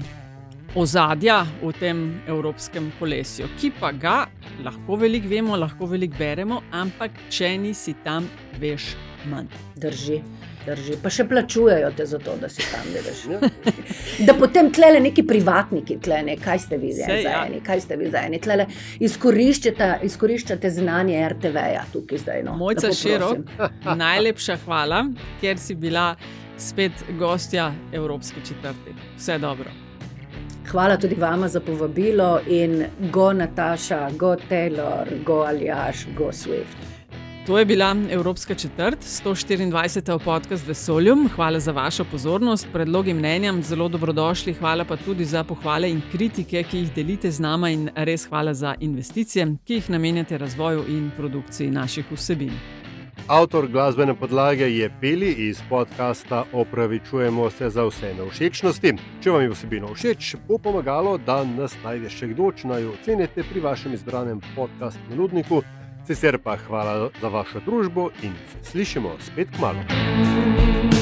ozadja 0.78 1.40
v 1.58 1.72
tem 1.80 2.04
evropskem 2.30 2.92
kolesju, 3.00 3.50
ki 3.58 3.72
pa 3.80 3.90
ga 3.90 4.16
lahko 4.62 5.00
veliko 5.02 5.26
vemo, 5.34 5.58
lahko 5.58 5.90
veliko 5.90 6.14
beremo, 6.22 6.62
ampak 6.70 7.18
če 7.34 7.56
nisi 7.58 7.96
tam, 8.06 8.30
veš 8.62 8.92
manj. 9.30 9.46
Drži. 9.76 10.20
Drži. 10.66 10.96
Pa 11.02 11.10
še 11.10 11.26
plačujejo 11.28 11.90
te 11.96 12.06
za 12.06 12.18
to, 12.18 12.34
da 12.40 12.48
si 12.48 12.64
tam 12.72 12.86
vidiš. 12.90 13.22
da 14.26 14.34
potem 14.34 14.72
tlele 14.74 15.00
neki 15.00 15.22
privatniki, 15.26 15.98
tlele, 16.02 16.36
kaj 16.42 16.64
ste 16.66 16.80
vi 16.82 16.92
za 16.96 17.12
ja. 17.12 17.44
eni, 17.46 17.60
kaj 17.66 17.84
ste 17.86 17.98
vi 18.00 18.10
za 18.10 18.24
eni, 18.26 18.40
tlele 18.42 18.66
izkoriščate, 19.00 19.92
izkoriščate 20.08 20.70
znanje 20.70 21.22
RTV-ja 21.36 21.86
tukaj 21.92 22.24
zdaj. 22.24 22.42
No. 22.48 22.56
Mojca 22.58 22.92
širok, 22.92 23.56
najlepša 24.04 24.58
hvala, 24.66 25.06
ker 25.40 25.58
si 25.62 25.78
bila 25.78 26.12
spet 26.58 27.06
gostja 27.18 27.70
Evropske 27.94 28.42
četrti. 28.42 28.96
Vse 29.16 29.38
dobro. 29.38 29.70
Hvala 30.66 30.96
tudi 30.96 31.14
vama 31.14 31.48
za 31.48 31.60
povabilo 31.60 32.40
in 32.46 32.84
go 33.12 33.32
Nataša, 33.32 34.10
go 34.18 34.34
Taylor, 34.50 35.06
go 35.24 35.44
Aljaš, 35.46 36.06
go 36.18 36.32
Swift. 36.32 36.95
To 37.46 37.58
je 37.58 37.64
bila 37.64 37.96
Evropska 38.10 38.54
četrt, 38.54 38.98
124. 39.00 40.18
podcast 40.24 40.66
Vesolju. 40.66 41.16
Hvala 41.34 41.60
za 41.60 41.72
vašo 41.72 42.04
pozornost, 42.04 42.66
predlogi 42.72 43.14
mnenjam, 43.14 43.62
zelo 43.62 43.88
dobrodošli. 43.88 44.52
Hvala 44.52 44.84
pa 44.84 44.96
tudi 44.96 45.24
za 45.24 45.44
pohvale 45.44 45.90
in 45.90 46.02
kritike, 46.12 46.62
ki 46.62 46.78
jih 46.78 46.90
delite 46.94 47.30
z 47.30 47.40
nama, 47.40 47.70
in 47.70 47.90
res 47.94 48.26
hvala 48.28 48.54
za 48.54 48.74
investicije, 48.80 49.46
ki 49.64 49.74
jih 49.74 49.90
namenjate 49.90 50.38
razvoju 50.38 50.84
in 50.88 51.10
produkciji 51.16 51.70
naših 51.70 52.12
vsebin. 52.12 52.52
Avtor 53.26 53.68
glasbene 53.68 54.14
podlage 54.14 54.66
je 54.70 54.90
Peli 55.00 55.30
iz 55.32 55.62
podcasta 55.68 56.44
Opravičujemo 56.52 57.50
se 57.50 57.70
za 57.70 57.84
vse 57.84 58.14
nevšečnosti. 58.14 58.94
Če 59.22 59.30
vam 59.30 59.42
je 59.42 59.54
vsebino 59.54 59.94
všeč, 59.94 60.34
bo 60.48 60.58
pomagalo, 60.58 61.18
da 61.18 61.44
nas 61.44 61.78
najde 61.84 62.10
še 62.10 62.26
kdo, 62.34 62.50
če 62.52 62.68
naj 62.68 62.90
ocenite 62.90 63.46
pri 63.52 63.60
vašem 63.60 63.94
izbranem 63.94 64.42
podkastu 64.56 65.14
Nudniku. 65.16 65.62
Sicer 66.06 66.38
pa 66.38 66.56
hvala 66.56 67.10
za 67.20 67.28
vašo 67.28 67.60
družbo 67.66 68.10
in 68.22 68.32
se 68.52 68.70
slišimo 68.70 69.16
spet 69.20 69.48
k 69.50 69.58
malu. 69.58 70.95